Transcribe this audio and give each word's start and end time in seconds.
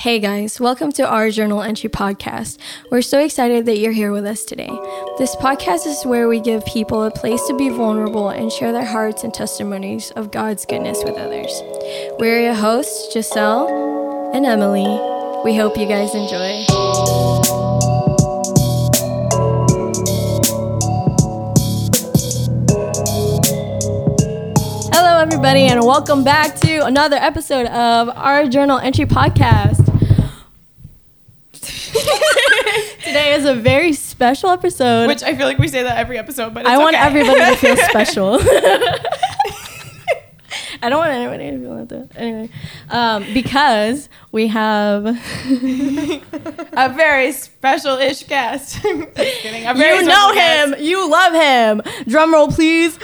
Hey 0.00 0.18
guys, 0.18 0.58
welcome 0.58 0.92
to 0.92 1.06
our 1.06 1.28
Journal 1.28 1.60
Entry 1.60 1.90
podcast. 1.90 2.56
We're 2.90 3.02
so 3.02 3.22
excited 3.22 3.66
that 3.66 3.76
you're 3.76 3.92
here 3.92 4.12
with 4.12 4.24
us 4.24 4.46
today. 4.46 4.70
This 5.18 5.36
podcast 5.36 5.86
is 5.86 6.06
where 6.06 6.26
we 6.26 6.40
give 6.40 6.64
people 6.64 7.02
a 7.02 7.10
place 7.10 7.46
to 7.48 7.56
be 7.58 7.68
vulnerable 7.68 8.30
and 8.30 8.50
share 8.50 8.72
their 8.72 8.86
hearts 8.86 9.24
and 9.24 9.34
testimonies 9.34 10.10
of 10.12 10.30
God's 10.30 10.64
goodness 10.64 11.04
with 11.04 11.16
others. 11.16 11.52
We're 12.18 12.40
your 12.40 12.54
hosts, 12.54 13.12
Giselle 13.12 14.32
and 14.32 14.46
Emily. 14.46 14.88
We 15.44 15.54
hope 15.54 15.76
you 15.76 15.86
guys 15.86 16.14
enjoy. 16.14 16.64
Hello, 24.94 25.18
everybody, 25.18 25.64
and 25.64 25.84
welcome 25.84 26.24
back 26.24 26.58
to 26.60 26.86
another 26.86 27.16
episode 27.16 27.66
of 27.66 28.08
our 28.16 28.46
Journal 28.46 28.78
Entry 28.78 29.04
podcast. 29.04 29.89
Today 33.04 33.34
is 33.34 33.44
a 33.44 33.54
very 33.54 33.92
special 33.92 34.50
episode. 34.50 35.08
Which 35.08 35.22
I 35.22 35.36
feel 35.36 35.46
like 35.46 35.58
we 35.58 35.68
say 35.68 35.82
that 35.82 35.98
every 35.98 36.18
episode, 36.18 36.54
but 36.54 36.60
it's 36.60 36.70
I 36.70 36.78
want 36.78 36.94
okay. 36.96 37.04
everybody 37.04 37.40
to 37.40 37.56
feel 37.56 37.76
special. 37.76 38.38
I 40.82 40.88
don't 40.88 40.98
want 40.98 41.10
anybody 41.10 41.50
to 41.50 41.58
feel 41.58 41.74
like 41.74 41.88
that. 41.88 42.08
Anyway, 42.16 42.48
um, 42.88 43.26
because 43.34 44.08
we 44.32 44.46
have 44.46 45.04
a 45.06 46.88
very 46.96 47.32
special-ish 47.32 48.22
guest. 48.24 48.80
Just 48.82 49.14
kidding. 49.14 49.64
You 49.64 50.02
know 50.06 50.32
special 50.32 50.72
him, 50.72 50.74
you 50.82 51.10
love 51.10 51.34
him. 51.34 51.82
Drum 52.06 52.32
roll, 52.32 52.48
please. 52.48 52.98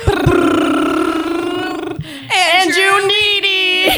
Andrew 2.32 3.06
Needy. 3.06 3.90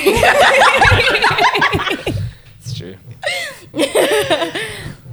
It's 2.61 2.77
true. 2.77 2.97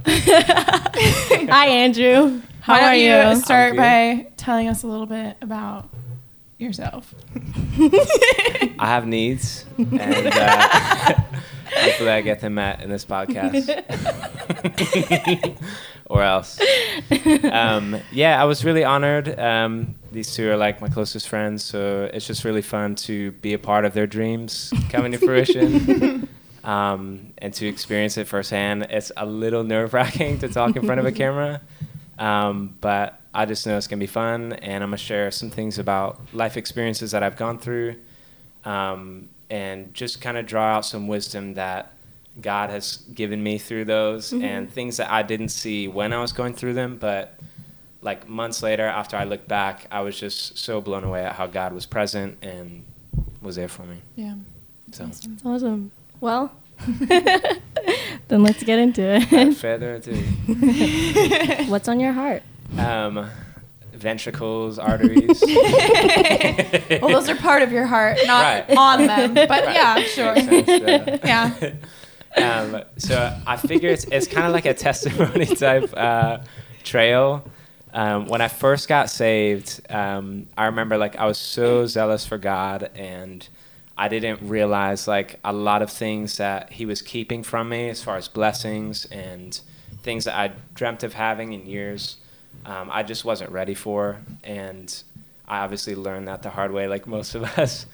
Hi, 1.48 1.66
Andrew. 1.66 2.40
How 2.60 2.74
Why 2.74 2.80
don't 2.80 2.88
are 2.90 2.94
you, 2.94 3.30
you? 3.30 3.36
start 3.40 3.72
I'm 3.72 3.76
by 3.76 4.26
telling 4.36 4.68
us 4.68 4.84
a 4.84 4.86
little 4.86 5.06
bit 5.06 5.36
about 5.40 5.88
yourself? 6.58 7.12
I 8.78 8.86
have 8.86 9.06
needs, 9.06 9.64
and 9.76 9.90
uh, 10.28 10.68
hopefully 11.76 12.10
I 12.10 12.20
get 12.20 12.40
them 12.40 12.54
met 12.54 12.82
in 12.82 12.88
this 12.90 13.04
podcast, 13.04 13.68
or 16.06 16.22
else. 16.22 16.60
Um, 17.44 18.00
yeah, 18.12 18.40
I 18.40 18.44
was 18.44 18.64
really 18.64 18.84
honored. 18.84 19.38
Um, 19.40 19.96
these 20.12 20.32
two 20.34 20.48
are 20.50 20.56
like 20.56 20.80
my 20.80 20.88
closest 20.88 21.28
friends, 21.28 21.64
so 21.64 22.08
it's 22.14 22.26
just 22.26 22.44
really 22.44 22.62
fun 22.62 22.94
to 22.96 23.32
be 23.32 23.54
a 23.54 23.58
part 23.58 23.84
of 23.84 23.92
their 23.92 24.06
dreams 24.06 24.72
coming 24.88 25.10
to 25.12 25.18
fruition. 25.18 26.28
Um, 26.66 27.32
and 27.38 27.54
to 27.54 27.66
experience 27.66 28.18
it 28.18 28.26
firsthand, 28.26 28.88
it's 28.90 29.12
a 29.16 29.24
little 29.24 29.62
nerve 29.62 29.94
wracking 29.94 30.40
to 30.40 30.48
talk 30.48 30.74
in 30.76 30.84
front 30.84 30.98
of 30.98 31.06
a 31.06 31.12
camera. 31.22 31.62
Um, 32.18 32.76
but 32.80 33.20
I 33.32 33.46
just 33.46 33.66
know 33.66 33.76
it's 33.76 33.86
gonna 33.86 34.00
be 34.00 34.06
fun, 34.06 34.52
and 34.54 34.82
I'm 34.82 34.90
gonna 34.90 34.96
share 34.98 35.30
some 35.30 35.48
things 35.50 35.78
about 35.78 36.20
life 36.32 36.56
experiences 36.56 37.12
that 37.12 37.22
I've 37.22 37.36
gone 37.36 37.58
through, 37.58 37.96
um, 38.64 39.28
and 39.48 39.94
just 39.94 40.20
kind 40.20 40.36
of 40.36 40.46
draw 40.46 40.76
out 40.76 40.84
some 40.84 41.06
wisdom 41.06 41.54
that 41.54 41.92
God 42.40 42.70
has 42.70 42.96
given 43.14 43.42
me 43.42 43.58
through 43.58 43.84
those, 43.84 44.32
and 44.32 44.70
things 44.70 44.96
that 44.96 45.10
I 45.10 45.22
didn't 45.22 45.50
see 45.50 45.86
when 45.88 46.12
I 46.12 46.20
was 46.20 46.32
going 46.32 46.54
through 46.54 46.74
them, 46.74 46.96
but 46.98 47.38
like 48.02 48.28
months 48.28 48.62
later, 48.62 48.86
after 48.86 49.16
I 49.16 49.24
look 49.24 49.46
back, 49.48 49.86
I 49.90 50.00
was 50.00 50.18
just 50.18 50.58
so 50.58 50.80
blown 50.80 51.04
away 51.04 51.24
at 51.24 51.34
how 51.34 51.46
God 51.46 51.72
was 51.72 51.86
present 51.86 52.38
and 52.42 52.84
was 53.40 53.56
there 53.56 53.68
for 53.68 53.82
me. 53.82 54.00
Yeah. 54.16 54.34
So, 54.92 55.04
That's 55.06 55.28
awesome. 55.44 55.90
Well, 56.20 56.52
then 56.88 58.42
let's 58.42 58.62
get 58.62 58.78
into 58.78 59.02
without 59.02 59.48
it. 59.48 59.54
further 59.54 59.94
ado, 59.94 60.14
What's 61.70 61.88
on 61.88 62.00
your 62.00 62.12
heart? 62.12 62.42
um, 62.78 63.28
ventricles, 63.92 64.78
arteries. 64.78 65.42
Well, 67.00 67.10
those 67.10 67.28
are 67.28 67.36
part 67.36 67.62
of 67.62 67.72
your 67.72 67.86
heart, 67.86 68.18
not 68.26 68.68
Right. 68.68 68.76
on 68.76 69.06
them. 69.06 69.34
But 69.34 69.48
Right. 69.50 69.74
yeah, 69.74 69.98
sure. 70.02 70.34
Makes 70.34 70.66
sense, 70.66 71.20
Yeah. 71.24 71.52
um, 72.36 72.82
so 72.98 73.36
I 73.46 73.56
figure 73.56 73.90
it's, 73.90 74.04
it's 74.04 74.26
kind 74.26 74.46
of 74.46 74.52
like 74.52 74.66
a 74.66 74.74
testimony 74.74 75.46
type 75.46 75.92
uh, 75.96 76.38
trail. 76.84 77.44
Um, 77.94 78.26
when 78.26 78.40
I 78.42 78.48
first 78.48 78.88
got 78.88 79.08
saved, 79.10 79.80
um, 79.90 80.46
I 80.58 80.66
remember 80.66 80.98
like 80.98 81.16
I 81.16 81.24
was 81.26 81.38
so 81.38 81.86
zealous 81.86 82.26
for 82.26 82.36
God, 82.38 82.90
and 82.94 83.46
I 83.98 84.08
didn't 84.08 84.46
realize 84.46 85.08
like 85.08 85.38
a 85.44 85.52
lot 85.52 85.82
of 85.82 85.90
things 85.90 86.36
that 86.36 86.72
He 86.72 86.84
was 86.84 87.00
keeping 87.00 87.42
from 87.42 87.68
me 87.68 87.88
as 87.88 88.02
far 88.02 88.16
as 88.16 88.28
blessings 88.28 89.06
and 89.06 89.58
things 90.02 90.24
that 90.24 90.36
I 90.36 90.52
dreamt 90.74 91.02
of 91.02 91.14
having 91.14 91.52
in 91.52 91.66
years. 91.66 92.16
Um, 92.64 92.90
I 92.92 93.02
just 93.02 93.24
wasn't 93.24 93.50
ready 93.50 93.74
for, 93.74 94.18
and 94.44 95.02
I 95.48 95.58
obviously 95.58 95.94
learned 95.94 96.28
that 96.28 96.42
the 96.42 96.50
hard 96.50 96.72
way, 96.72 96.88
like 96.88 97.06
most 97.06 97.34
of 97.34 97.42
us. 97.58 97.86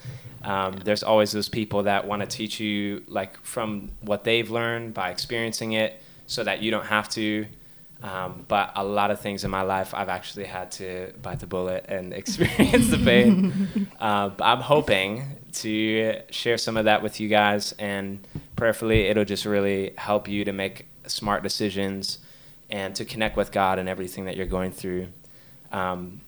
Um, 0.43 0.73
there's 0.83 1.03
always 1.03 1.31
those 1.31 1.47
people 1.47 1.83
that 1.83 2.05
want 2.05 2.21
to 2.21 2.27
teach 2.27 2.59
you 2.59 3.03
like 3.07 3.41
from 3.43 3.91
what 4.01 4.25
they've 4.25 4.49
learned 4.49 4.93
by 4.93 5.09
experiencing 5.09 5.73
it, 5.73 6.01
so 6.27 6.43
that 6.43 6.61
you 6.61 6.69
don't 6.71 6.85
have 6.85 7.07
to. 7.09 7.45
Um, 8.01 8.43
but 8.49 8.73
a 8.75 8.83
lot 8.83 9.11
of 9.11 9.21
things 9.21 9.45
in 9.45 9.51
my 9.51 9.61
life, 9.61 9.93
I've 9.93 10.09
actually 10.09 10.43
had 10.43 10.71
to 10.73 11.13
bite 11.21 11.39
the 11.39 11.47
bullet 11.47 11.85
and 11.87 12.13
experience 12.21 12.89
the 12.89 12.97
pain. 12.97 13.87
uh, 13.99 14.29
but 14.29 14.43
I'm 14.43 14.59
hoping 14.59 15.23
to 15.53 16.21
share 16.29 16.57
some 16.57 16.77
of 16.77 16.85
that 16.85 17.01
with 17.01 17.19
you 17.19 17.29
guys, 17.29 17.73
and 17.79 18.25
prayerfully, 18.55 19.07
it'll 19.07 19.25
just 19.25 19.45
really 19.45 19.93
help 19.97 20.27
you 20.27 20.45
to 20.45 20.53
make 20.53 20.85
smart 21.07 21.43
decisions 21.43 22.19
and 22.69 22.95
to 22.95 23.05
connect 23.05 23.37
with 23.37 23.51
God 23.51 23.79
and 23.79 23.87
everything 23.87 24.25
that 24.25 24.35
you're 24.35 24.45
going 24.45 24.71
through. 24.71 25.07
Um, 25.71 26.21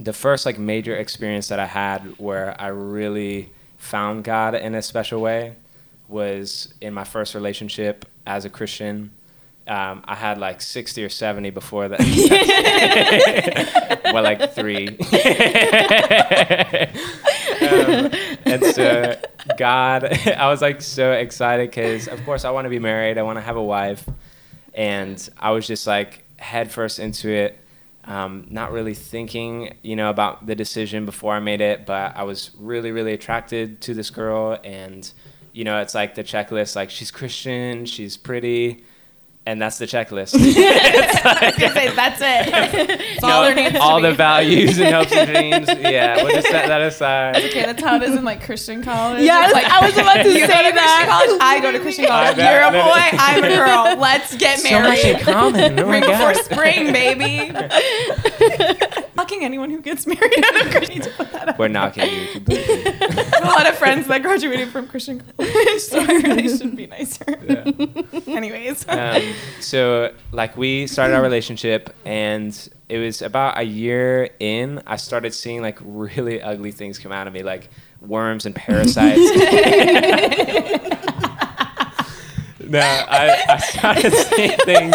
the 0.00 0.12
first 0.12 0.46
like 0.46 0.58
major 0.58 0.96
experience 0.96 1.48
that 1.48 1.58
I 1.58 1.66
had 1.66 2.00
where 2.18 2.58
I 2.60 2.68
really 2.68 3.50
found 3.78 4.24
God 4.24 4.54
in 4.54 4.74
a 4.74 4.82
special 4.82 5.20
way 5.20 5.54
was 6.08 6.72
in 6.80 6.94
my 6.94 7.04
first 7.04 7.34
relationship 7.34 8.04
as 8.26 8.44
a 8.44 8.50
Christian. 8.50 9.10
Um, 9.66 10.02
I 10.06 10.14
had 10.14 10.38
like 10.38 10.62
60 10.62 11.04
or 11.04 11.08
70 11.08 11.50
before 11.50 11.88
that. 11.88 12.00
well, 14.12 14.22
like 14.22 14.54
three. 14.54 14.88
um, 17.68 18.10
and 18.44 18.64
so, 18.64 19.16
God, 19.56 20.04
I 20.26 20.48
was 20.48 20.60
like 20.62 20.82
so 20.82 21.12
excited 21.12 21.70
because, 21.70 22.08
of 22.08 22.24
course, 22.24 22.44
I 22.44 22.50
want 22.50 22.66
to 22.66 22.70
be 22.70 22.78
married, 22.78 23.18
I 23.18 23.22
want 23.22 23.36
to 23.36 23.42
have 23.42 23.56
a 23.56 23.62
wife. 23.62 24.08
And 24.74 25.28
I 25.38 25.50
was 25.50 25.66
just 25.66 25.86
like 25.86 26.24
headfirst 26.38 26.98
into 26.98 27.30
it 27.30 27.58
um, 28.08 28.46
not 28.48 28.72
really 28.72 28.94
thinking, 28.94 29.74
you 29.82 29.94
know, 29.94 30.08
about 30.08 30.46
the 30.46 30.54
decision 30.54 31.04
before 31.04 31.34
I 31.34 31.40
made 31.40 31.60
it, 31.60 31.84
but 31.84 32.16
I 32.16 32.22
was 32.22 32.50
really, 32.58 32.90
really 32.90 33.12
attracted 33.12 33.82
to 33.82 33.92
this 33.92 34.08
girl, 34.08 34.58
and 34.64 35.10
you 35.52 35.64
know, 35.64 35.80
it's 35.80 35.94
like 35.94 36.14
the 36.14 36.24
checklist, 36.24 36.74
like 36.74 36.88
she's 36.88 37.10
Christian, 37.10 37.84
she's 37.84 38.16
pretty, 38.16 38.82
and 39.48 39.62
that's 39.62 39.78
the 39.78 39.86
checklist. 39.86 40.34
I 40.38 41.54
was 41.58 41.72
say 41.72 41.94
that's 41.94 42.20
it. 42.20 42.98
That's 43.18 43.24
all 43.24 43.42
there 43.42 43.54
needs 43.54 43.76
all 43.80 44.00
the 44.00 44.12
values 44.12 44.78
and 44.78 44.94
hopes 44.94 45.12
and 45.12 45.28
dreams. 45.28 45.68
Yeah, 45.80 46.22
we'll 46.22 46.34
just 46.34 46.48
set 46.48 46.68
that 46.68 46.82
aside. 46.82 47.36
Okay, 47.36 47.62
that's 47.64 47.82
how 47.82 47.96
it 47.96 48.02
is 48.02 48.14
in 48.14 48.24
like 48.24 48.42
Christian 48.44 48.82
college. 48.82 49.22
Yes, 49.22 49.46
It's 49.46 49.54
like, 49.54 49.64
I 49.64 49.84
was 49.84 49.96
about 49.96 50.22
to 50.22 50.30
say 50.30 50.40
to 50.46 50.46
that. 50.46 51.06
College, 51.08 51.40
I 51.40 51.60
go 51.60 51.72
to 51.72 51.80
Christian 51.80 52.06
college. 52.06 52.36
You're 52.36 52.62
a 52.62 52.70
boy, 52.70 53.18
I'm 53.18 53.42
a 53.44 53.48
girl. 53.48 53.98
Let's 53.98 54.36
get 54.36 54.60
So 54.60 54.70
much 54.80 55.04
in 55.04 55.12
married. 55.12 55.24
common. 55.24 55.80
Oh 55.80 55.86
my 55.86 56.00
Spring 56.00 56.12
before 56.12 56.34
spring, 56.34 56.92
baby. 56.92 57.52
Fucking 59.18 59.42
anyone 59.44 59.68
who 59.68 59.80
gets 59.80 60.06
married 60.12 60.44
out 60.44 60.64
of 60.64 60.70
Christian 60.70 61.00
to 61.02 61.10
put 61.10 61.32
that 61.32 61.48
up. 61.48 61.58
We're 61.58 61.66
knocking 61.66 62.08
you 62.08 62.26
completely. 62.34 62.84
a 62.84 63.40
lot 63.44 63.68
of 63.68 63.74
friends 63.76 64.06
that 64.06 64.22
graduated 64.22 64.68
from 64.68 64.86
Christian 64.86 65.20
college, 65.36 65.80
so 65.80 65.98
I 65.98 66.06
really 66.22 66.56
should 66.56 66.76
be 66.76 66.86
nicer. 66.86 67.24
Yeah. 67.44 67.64
Anyways. 68.28 68.88
um, 68.88 69.20
so 69.58 70.14
like 70.30 70.56
we 70.56 70.86
started 70.86 71.14
our 71.16 71.22
relationship 71.22 71.92
and 72.04 72.68
it 72.88 72.98
was 72.98 73.20
about 73.20 73.58
a 73.58 73.64
year 73.64 74.30
in 74.38 74.80
i 74.86 74.96
started 74.96 75.34
seeing 75.34 75.60
like 75.60 75.78
really 75.82 76.40
ugly 76.40 76.70
things 76.70 76.98
come 76.98 77.12
out 77.12 77.26
of 77.26 77.32
me 77.34 77.42
like 77.42 77.68
worms 78.00 78.46
and 78.46 78.54
parasites 78.54 79.18
no 82.60 82.80
I, 82.80 83.44
I 83.48 83.56
started 83.58 84.12
seeing 84.14 84.56
things 84.64 84.94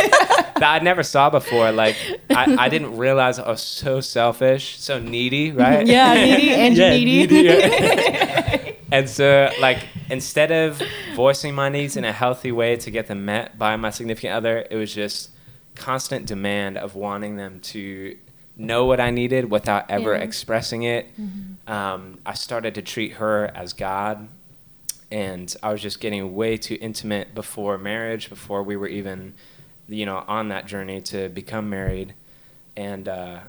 that 0.56 0.82
i 0.82 0.84
never 0.84 1.04
saw 1.04 1.30
before 1.30 1.72
like 1.72 1.96
I, 2.30 2.56
I 2.66 2.70
didn't 2.70 2.98
realize 2.98 3.40
i 3.40 3.48
was 3.50 3.62
so 3.62 4.02
selfish 4.02 4.80
so 4.80 5.00
needy 5.00 5.52
right 5.52 5.86
Yeah, 5.86 6.14
needy, 6.14 6.50
Andrew 6.52 6.84
Yeah, 6.86 6.90
needy. 6.92 7.36
yeah. 7.36 8.72
and 8.92 9.10
so, 9.10 9.50
like, 9.60 9.80
instead 10.10 10.52
of 10.52 10.82
voicing 11.16 11.56
my 11.56 11.70
needs 11.70 11.98
in 11.98 12.06
a 12.06 12.12
healthy 12.12 12.52
way 12.52 12.76
to 12.78 12.92
get 12.92 13.08
them 13.08 13.26
met 13.26 13.58
by 13.58 13.76
my 13.76 13.90
significant 13.90 14.34
other, 14.34 14.66
it 14.70 14.76
was 14.76 14.94
just 14.94 15.32
constant 15.76 16.28
demand 16.28 16.78
of 16.78 16.94
wanting 16.96 17.36
them 17.38 17.60
to 17.62 18.16
know 18.56 18.86
what 18.86 19.00
I 19.00 19.10
needed 19.10 19.50
without 19.50 19.90
ever 19.90 20.14
Yeah. 20.14 20.20
expressing 20.22 20.84
it. 20.84 21.08
Mm-hmm. 21.20 21.72
Um, 21.72 22.20
I 22.26 22.34
started 22.36 22.76
to 22.76 22.84
treat 22.84 23.14
her 23.14 23.52
as 23.56 23.74
God. 23.74 24.28
and 25.12 25.56
I 25.64 25.72
was 25.72 25.82
just 25.82 26.00
getting 26.00 26.36
way 26.36 26.58
too 26.58 26.78
intimate 26.82 27.34
before 27.36 27.78
marriage, 27.78 28.30
before 28.30 28.62
we 28.64 28.76
were 28.76 28.88
even, 28.88 29.34
you 29.88 30.06
know, 30.06 30.24
on 30.28 30.50
that 30.50 30.66
journey 30.66 31.02
to 31.02 31.30
become 31.30 31.70
married. 31.70 32.14
And 32.76 33.08
uh, 33.08 33.40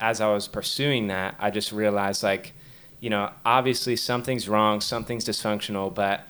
as 0.00 0.20
I 0.20 0.32
was 0.32 0.48
pursuing 0.48 1.08
that, 1.08 1.34
I 1.38 1.50
just 1.50 1.72
realized 1.72 2.22
like, 2.22 2.52
you 3.00 3.10
know, 3.10 3.30
obviously 3.44 3.96
something's 3.96 4.48
wrong, 4.48 4.80
something's 4.80 5.24
dysfunctional, 5.24 5.94
but 5.94 6.22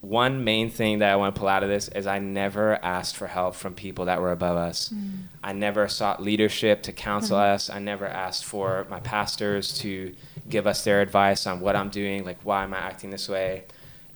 one 0.00 0.44
main 0.44 0.70
thing 0.70 1.00
that 1.00 1.12
I 1.12 1.16
want 1.16 1.34
to 1.34 1.38
pull 1.38 1.48
out 1.48 1.62
of 1.62 1.68
this 1.68 1.88
is 1.88 2.06
I 2.06 2.18
never 2.18 2.82
asked 2.82 3.16
for 3.16 3.26
help 3.26 3.54
from 3.54 3.74
people 3.74 4.06
that 4.06 4.20
were 4.20 4.32
above 4.32 4.56
us. 4.56 4.88
Mm. 4.88 5.24
I 5.44 5.52
never 5.52 5.88
sought 5.88 6.22
leadership 6.22 6.82
to 6.84 6.92
counsel 6.92 7.36
mm. 7.36 7.54
us. 7.54 7.68
I 7.68 7.80
never 7.80 8.06
asked 8.06 8.46
for 8.46 8.86
my 8.88 9.00
pastors 9.00 9.78
to 9.80 10.14
give 10.48 10.66
us 10.66 10.84
their 10.84 11.02
advice 11.02 11.46
on 11.46 11.60
what 11.60 11.76
I'm 11.76 11.90
doing, 11.90 12.24
like 12.24 12.38
why 12.44 12.64
am 12.64 12.72
I 12.72 12.78
acting 12.78 13.10
this 13.10 13.28
way. 13.28 13.64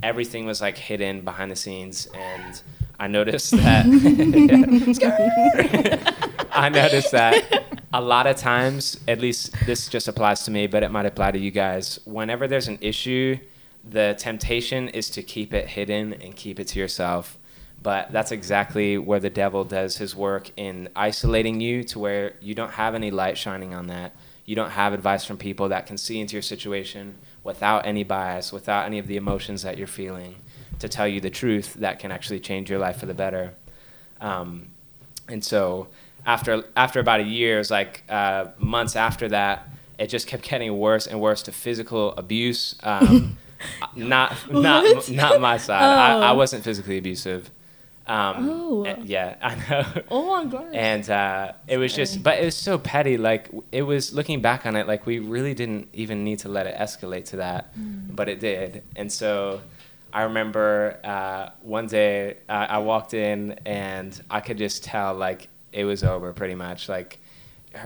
Everything 0.02 0.46
was 0.46 0.60
like 0.60 0.78
hidden 0.78 1.20
behind 1.20 1.50
the 1.50 1.56
scenes, 1.56 2.08
and 2.14 2.60
I 2.98 3.08
noticed 3.08 3.50
that. 3.52 3.86
I 6.52 6.68
noticed 6.68 7.12
that 7.12 7.64
a 7.92 8.00
lot 8.00 8.26
of 8.26 8.36
times, 8.36 8.98
at 9.08 9.20
least 9.20 9.54
this 9.66 9.88
just 9.88 10.08
applies 10.08 10.44
to 10.44 10.50
me, 10.50 10.66
but 10.66 10.82
it 10.82 10.90
might 10.90 11.06
apply 11.06 11.32
to 11.32 11.38
you 11.38 11.50
guys. 11.50 12.00
Whenever 12.04 12.48
there's 12.48 12.68
an 12.68 12.78
issue 12.80 13.38
the 13.88 14.14
temptation 14.18 14.88
is 14.88 15.10
to 15.10 15.22
keep 15.22 15.52
it 15.52 15.68
hidden 15.68 16.14
and 16.14 16.34
keep 16.34 16.58
it 16.58 16.68
to 16.68 16.78
yourself. 16.78 17.38
But 17.82 18.12
that's 18.12 18.32
exactly 18.32 18.96
where 18.96 19.20
the 19.20 19.30
devil 19.30 19.64
does 19.64 19.98
his 19.98 20.16
work 20.16 20.50
in 20.56 20.88
isolating 20.96 21.60
you 21.60 21.84
to 21.84 21.98
where 21.98 22.34
you 22.40 22.54
don't 22.54 22.72
have 22.72 22.94
any 22.94 23.10
light 23.10 23.36
shining 23.36 23.74
on 23.74 23.88
that. 23.88 24.16
You 24.46 24.56
don't 24.56 24.70
have 24.70 24.94
advice 24.94 25.24
from 25.24 25.36
people 25.36 25.68
that 25.68 25.86
can 25.86 25.98
see 25.98 26.20
into 26.20 26.34
your 26.34 26.42
situation 26.42 27.16
without 27.42 27.86
any 27.86 28.04
bias, 28.04 28.52
without 28.52 28.86
any 28.86 28.98
of 28.98 29.06
the 29.06 29.16
emotions 29.16 29.62
that 29.62 29.76
you're 29.76 29.86
feeling, 29.86 30.36
to 30.78 30.88
tell 30.88 31.08
you 31.08 31.20
the 31.20 31.30
truth 31.30 31.74
that 31.74 31.98
can 31.98 32.10
actually 32.10 32.40
change 32.40 32.70
your 32.70 32.78
life 32.78 32.98
for 32.98 33.06
the 33.06 33.14
better. 33.14 33.54
Um, 34.20 34.68
and 35.28 35.44
so 35.44 35.88
after 36.26 36.64
after 36.76 37.00
about 37.00 37.20
a 37.20 37.24
year, 37.24 37.56
it 37.56 37.58
was 37.58 37.70
like 37.70 38.02
uh, 38.08 38.46
months 38.58 38.96
after 38.96 39.28
that, 39.28 39.68
it 39.98 40.08
just 40.08 40.26
kept 40.26 40.42
getting 40.48 40.76
worse 40.78 41.06
and 41.06 41.20
worse 41.20 41.42
to 41.42 41.52
physical 41.52 42.12
abuse. 42.12 42.76
Um, 42.82 43.38
not 43.96 44.36
not 44.50 45.10
not 45.10 45.40
my 45.40 45.56
side. 45.56 45.82
Oh. 45.82 46.20
I, 46.20 46.28
I 46.28 46.30
oh. 46.30 46.34
wasn't 46.34 46.64
physically 46.64 46.98
abusive. 46.98 47.50
Um, 48.06 48.48
oh. 48.50 48.96
Yeah, 49.02 49.36
I 49.42 49.54
know. 49.54 50.02
Oh 50.10 50.26
my 50.44 50.50
god. 50.50 50.74
And 50.74 51.08
uh, 51.08 51.52
it 51.66 51.78
was 51.78 51.94
just, 51.94 52.22
but 52.22 52.38
it 52.38 52.44
was 52.44 52.56
so 52.56 52.78
petty. 52.78 53.16
Like 53.16 53.48
it 53.72 53.82
was 53.82 54.12
looking 54.12 54.40
back 54.40 54.66
on 54.66 54.76
it, 54.76 54.86
like 54.86 55.06
we 55.06 55.18
really 55.18 55.54
didn't 55.54 55.88
even 55.92 56.24
need 56.24 56.40
to 56.40 56.48
let 56.48 56.66
it 56.66 56.76
escalate 56.76 57.26
to 57.26 57.36
that, 57.36 57.74
mm. 57.78 58.14
but 58.14 58.28
it 58.28 58.40
did. 58.40 58.82
And 58.96 59.10
so 59.10 59.60
I 60.14 60.22
remember 60.22 61.00
uh, 61.02 61.50
one 61.62 61.88
day 61.88 62.36
uh, 62.48 62.52
I 62.52 62.78
walked 62.78 63.14
in 63.14 63.58
and 63.66 64.18
I 64.30 64.38
could 64.40 64.58
just 64.58 64.84
tell 64.84 65.12
like 65.12 65.48
it 65.72 65.84
was 65.84 66.04
over 66.04 66.32
pretty 66.32 66.54
much. 66.54 66.88
Like 66.88 67.18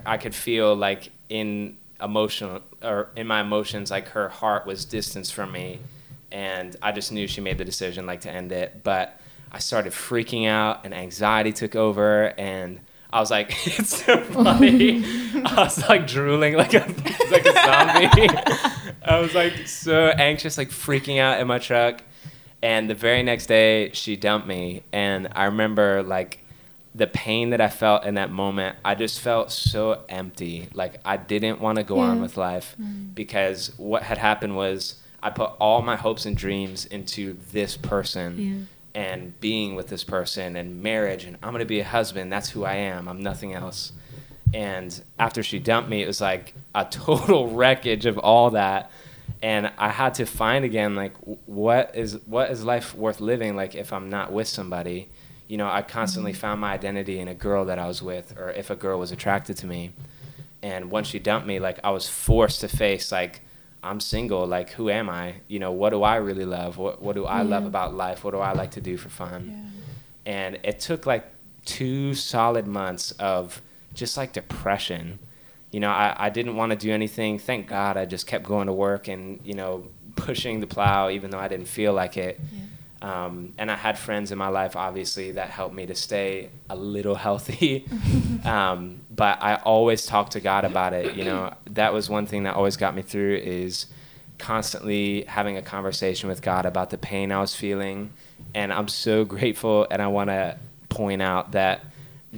I 0.05 0.19
could 0.19 0.35
feel 0.35 0.77
like 0.77 1.11
in 1.31 1.79
emotional 2.03 2.61
or 2.83 3.09
in 3.17 3.27
my 3.27 3.41
emotions 3.41 3.91
like 3.91 4.09
her 4.09 4.29
heart 4.29 4.67
was 4.67 4.85
distanced 4.85 5.33
from 5.33 5.51
me. 5.53 5.81
And 6.31 6.77
i 6.83 6.93
just 6.93 7.11
knew 7.11 7.27
she 7.27 7.41
made 7.41 7.57
the 7.57 7.65
decision 7.65 8.05
like 8.05 8.21
to 8.21 8.31
end 8.31 8.53
it. 8.53 8.85
But 8.85 9.19
i 9.51 9.59
started 9.59 9.95
freaking 9.95 10.47
out 10.47 10.85
and 10.85 10.93
anxiety 10.93 11.53
took 11.55 11.77
over. 11.77 12.35
And 12.39 12.81
i 13.11 13.21
was 13.21 13.31
like 13.31 13.49
it's 13.79 14.05
so 14.05 14.23
funny. 14.23 15.03
I 15.47 15.55
was 15.57 15.89
like 15.89 16.07
drooling 16.07 16.57
like 16.59 16.75
a 16.75 16.87
like 17.31 17.47
a 17.47 17.55
zombie. 17.55 18.29
I 19.03 19.19
was 19.19 19.35
like 19.35 19.67
so 19.67 20.09
anxious 20.09 20.59
like 20.59 20.69
freaking 20.69 21.19
out 21.19 21.41
in 21.41 21.47
my 21.47 21.59
truck 21.59 22.03
and 22.63 22.91
the 22.91 22.95
very 22.95 23.23
next 23.23 23.47
day 23.47 23.91
she 23.93 24.17
dumped 24.17 24.47
me 24.47 24.83
and 24.93 25.29
i 25.33 25.45
remember 25.45 26.03
like 26.03 26.45
the 26.99 27.07
pain 27.07 27.51
that 27.51 27.61
I 27.61 27.69
felt 27.69 28.05
in 28.05 28.15
that 28.15 28.31
moment, 28.31 28.77
I 28.85 28.97
just 28.97 29.21
felt 29.21 29.53
so 29.53 30.03
empty. 30.09 30.69
Like 30.75 31.01
I 31.05 31.17
didn't 31.17 31.61
want 31.61 31.77
to 31.77 31.85
go 31.85 31.97
yeah. 31.97 32.11
on 32.11 32.21
with 32.21 32.37
life 32.37 32.75
mm. 32.81 33.15
because 33.15 33.73
what 33.77 34.03
had 34.03 34.19
happened 34.19 34.57
was 34.57 34.97
I 35.23 35.31
put 35.31 35.53
all 35.61 35.81
my 35.81 35.97
hopes 35.97 36.27
and 36.27 36.37
dreams 36.37 36.87
into 36.87 37.37
this 37.53 37.77
person 37.77 38.69
yeah. 38.95 39.01
and 39.01 39.41
being 39.41 39.77
with 39.77 39.89
this 39.89 40.03
person 40.03 40.57
and 40.57 40.83
marriage 40.83 41.25
and 41.25 41.37
I'm 41.43 41.51
going 41.51 41.61
to 41.61 41.67
be 41.67 41.81
a 41.81 41.85
husband. 41.85 42.33
That's 42.33 42.51
who 42.51 42.65
I 42.65 42.75
am. 42.75 43.09
I'm 43.09 43.23
nothing 43.23 43.55
else. 43.55 43.93
And 44.53 45.01
after 45.21 45.43
she 45.43 45.61
dumped 45.61 45.89
me, 45.89 46.03
it 46.03 46.07
was 46.07 46.21
like 46.21 46.55
a 46.75 46.85
total 46.91 47.49
wreckage 47.49 48.07
of 48.07 48.19
all 48.19 48.51
that. 48.51 48.91
And 49.40 49.70
I 49.79 49.90
had 49.90 50.14
to 50.14 50.26
find 50.26 50.64
again 50.64 50.94
like 50.94 51.14
what 51.46 51.94
is 51.94 52.19
what 52.26 52.50
is 52.50 52.64
life 52.64 52.94
worth 52.94 53.20
living 53.20 53.55
like 53.55 53.75
if 53.75 53.93
I'm 53.93 54.11
not 54.11 54.32
with 54.32 54.49
somebody 54.49 55.08
you 55.49 55.56
know, 55.56 55.69
I 55.69 55.82
constantly 55.82 56.32
mm-hmm. 56.32 56.40
found 56.40 56.61
my 56.61 56.73
identity 56.73 57.19
in 57.19 57.26
a 57.26 57.35
girl 57.35 57.64
that 57.64 57.79
I 57.79 57.88
was 57.88 58.02
with, 58.02 58.37
or 58.38 58.50
if 58.50 58.69
a 58.69 58.76
girl 58.76 58.99
was 58.99 59.11
attracted 59.11 59.56
to 59.58 59.67
me. 59.67 59.93
And 60.62 60.90
once 60.90 61.08
she 61.08 61.19
dumped 61.19 61.46
me, 61.46 61.58
like 61.58 61.81
I 61.82 61.90
was 61.90 62.08
forced 62.08 62.61
to 62.61 62.69
face 62.69 63.11
like 63.11 63.40
I'm 63.82 64.00
single. 64.00 64.46
Like 64.46 64.70
who 64.70 64.90
am 64.90 65.08
I? 65.08 65.37
You 65.49 65.58
know, 65.58 65.73
what 65.73 65.90
do 65.90 66.02
I 66.02 66.17
really 66.17 66.44
love? 66.44 66.76
What 66.76 67.00
what 67.00 67.14
do 67.14 67.25
I 67.25 67.38
yeah. 67.38 67.49
love 67.49 67.64
about 67.64 67.94
life? 67.94 68.25
What 68.25 68.32
do 68.32 68.38
I 68.38 68.52
like 68.52 68.73
to 68.73 68.81
do 68.81 68.96
for 68.96 69.08
fun? 69.08 69.73
Yeah. 70.26 70.32
And 70.32 70.58
it 70.62 70.81
took 70.81 71.06
like 71.06 71.26
two 71.64 72.14
solid 72.14 72.67
months 72.67 73.12
of 73.12 73.62
just 73.94 74.17
like 74.17 74.32
depression. 74.35 75.19
You 75.70 75.81
know, 75.81 75.91
I, 75.91 76.15
I 76.17 76.31
didn't 76.31 76.56
want 76.56 76.70
to 76.70 76.76
do 76.76 76.93
anything. 76.93 77.38
Thank 77.38 77.67
God 77.67 77.97
I 77.97 78.05
just 78.05 78.26
kept 78.26 78.44
going 78.44 78.67
to 78.67 78.73
work 78.73 79.09
and, 79.09 79.41
you 79.44 79.55
know, 79.55 79.88
pushing 80.17 80.61
the 80.61 80.67
plow 80.67 81.11
even 81.11 81.31
though 81.31 81.38
I 81.38 81.49
didn't 81.49 81.69
feel 81.69 81.93
like 81.93 82.17
it. 82.17 82.41
Yeah 82.53 82.61
um, 83.00 83.55
and 83.59 83.70
I 83.70 83.76
had 83.76 83.97
friends 83.97 84.32
in 84.32 84.38
my 84.38 84.49
life, 84.49 84.75
obviously, 84.75 85.32
that 85.32 85.50
helped 85.50 85.75
me 85.75 85.87
to 85.87 85.94
stay 85.94 86.50
a 86.69 86.76
little 86.76 87.15
healthy. 87.26 87.87
um, 88.44 89.03
but 89.11 89.43
I 89.43 89.56
always 89.56 90.06
talked 90.06 90.32
to 90.32 90.41
God 90.41 90.65
about 90.65 90.93
it. 90.93 91.15
You 91.15 91.25
know, 91.25 91.55
that 91.71 91.93
was 91.93 92.11
one 92.11 92.26
thing 92.26 92.44
that 92.44 92.55
always 92.55 92.76
got 92.76 92.94
me 92.94 93.03
through 93.03 93.37
is 93.37 93.87
constantly 94.38 95.25
having 95.25 95.56
a 95.56 95.62
conversation 95.62 96.29
with 96.29 96.43
God 96.43 96.64
about 96.67 96.91
the 96.91 96.99
pain 96.99 97.32
I 97.32 97.41
was 97.41 97.55
feeling. 97.55 98.12
And 98.55 98.73
I'm 98.73 98.88
so 98.88 99.25
grateful, 99.25 99.87
and 99.91 100.03
I 100.03 100.09
want 100.09 100.31
to 100.31 100.59
point 100.88 101.23
out 101.23 101.53
that 101.53 101.85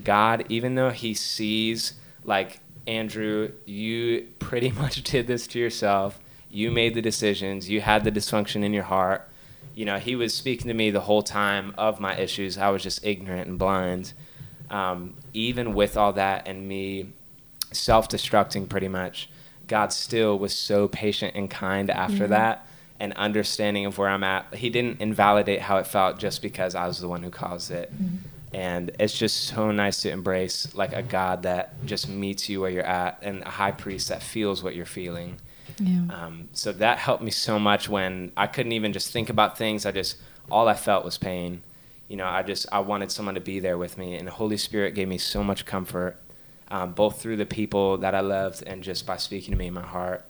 God, 0.05 0.44
even 0.49 0.75
though 0.75 0.91
He 0.91 1.15
sees, 1.15 1.94
like, 2.25 2.61
Andrew, 2.91 3.53
you 3.65 4.29
pretty 4.39 4.71
much 4.83 5.03
did 5.03 5.27
this 5.27 5.47
to 5.49 5.59
yourself. 5.59 6.21
You 6.51 6.71
made 6.71 6.95
the 6.95 7.03
decisions. 7.03 7.71
You 7.71 7.81
had 7.81 8.05
the 8.05 8.11
dysfunction 8.11 8.65
in 8.65 8.73
your 8.73 8.85
heart 8.85 9.31
you 9.75 9.85
know, 9.85 9.99
he 9.99 10.17
was 10.17 10.35
speaking 10.35 10.69
to 10.69 10.75
me 10.75 10.91
the 10.91 11.01
whole 11.01 11.23
time 11.23 11.75
of 11.79 12.01
my 12.01 12.17
issues. 12.17 12.59
I 12.59 12.71
was 12.71 12.83
just 12.83 13.05
ignorant 13.05 13.49
and 13.49 13.59
blind. 13.59 14.13
Um, 14.69 15.14
even 15.33 15.75
with 15.75 15.97
all 15.97 16.12
that 16.14 16.47
and 16.47 16.69
me 16.69 17.12
self 17.73 18.09
destructing 18.09 18.69
pretty 18.69 18.88
much, 18.88 19.31
God 19.67 19.93
still 19.93 20.38
was 20.38 20.55
so 20.55 20.88
patient 20.88 21.35
and 21.35 21.50
kind 21.50 21.91
after 21.91 22.25
mm-hmm. 22.25 22.33
that 22.33 22.67
and 22.99 23.14
understanding 23.14 23.87
of 23.87 23.97
where 23.97 24.09
I'm 24.09 24.25
at. 24.25 24.55
He 24.55 24.69
didn't 24.69 25.00
invalidate 25.00 25.62
how 25.62 25.79
it 25.79 25.87
felt 25.87 26.19
just 26.19 26.43
because 26.43 26.75
I 26.75 26.87
was 26.87 27.00
the 27.00 27.09
one 27.09 27.23
who 27.23 27.31
caused 27.31 27.71
it. 27.71 27.93
Mm-hmm. 27.95 28.17
And 28.52 28.90
it's 28.99 29.16
just 29.16 29.45
so 29.45 29.71
nice 29.71 30.02
to 30.02 30.11
embrace 30.11 30.75
like 30.75 30.92
a 30.92 31.02
God 31.02 31.45
that 31.45 31.85
just 31.87 32.09
meets 32.09 32.49
you 32.49 32.61
where 32.61 32.71
you're 32.71 32.83
at 32.83 33.21
and 33.23 33.42
a 33.42 33.50
high 33.50 33.71
priest 33.71 34.09
that 34.09 34.23
feels 34.23 34.62
what 34.62 34.75
you're 34.75 34.87
feeling. 34.87 35.40
Yeah. 35.78 36.02
Um, 36.12 36.49
so 36.52 36.73
that 36.73 36.99
helped 36.99 37.23
me 37.23 37.30
so 37.30 37.59
much 37.59 37.88
when 37.88 38.33
I 38.37 38.47
couldn't 38.49 38.73
even 38.73 38.92
just 38.92 39.12
think 39.12 39.30
about 39.30 39.57
things. 39.57 39.87
I 39.87 39.92
just 39.92 40.16
all 40.50 40.69
I 40.69 40.75
felt 40.75 41.04
was 41.04 41.16
pain. 41.16 41.62
You 42.09 42.16
know, 42.16 42.26
I 42.26 42.42
just 42.42 42.66
I 42.73 42.80
wanted 42.80 43.12
someone 43.12 43.37
to 43.37 43.40
be 43.40 43.61
there 43.61 43.78
with 43.78 43.97
me, 43.97 44.16
and 44.16 44.26
the 44.26 44.33
Holy 44.33 44.57
Spirit 44.57 44.95
gave 44.97 45.07
me 45.07 45.16
so 45.19 45.45
much 45.45 45.64
comfort, 45.64 46.16
um, 46.69 46.92
both 46.92 47.23
through 47.23 47.37
the 47.37 47.47
people 47.47 47.99
that 47.99 48.16
I 48.16 48.21
loved 48.21 48.64
and 48.66 48.83
just 48.83 49.07
by 49.07 49.16
speaking 49.16 49.52
to 49.52 49.59
me 49.59 49.69
in 49.69 49.75
my 49.75 49.83
heart. 49.83 50.25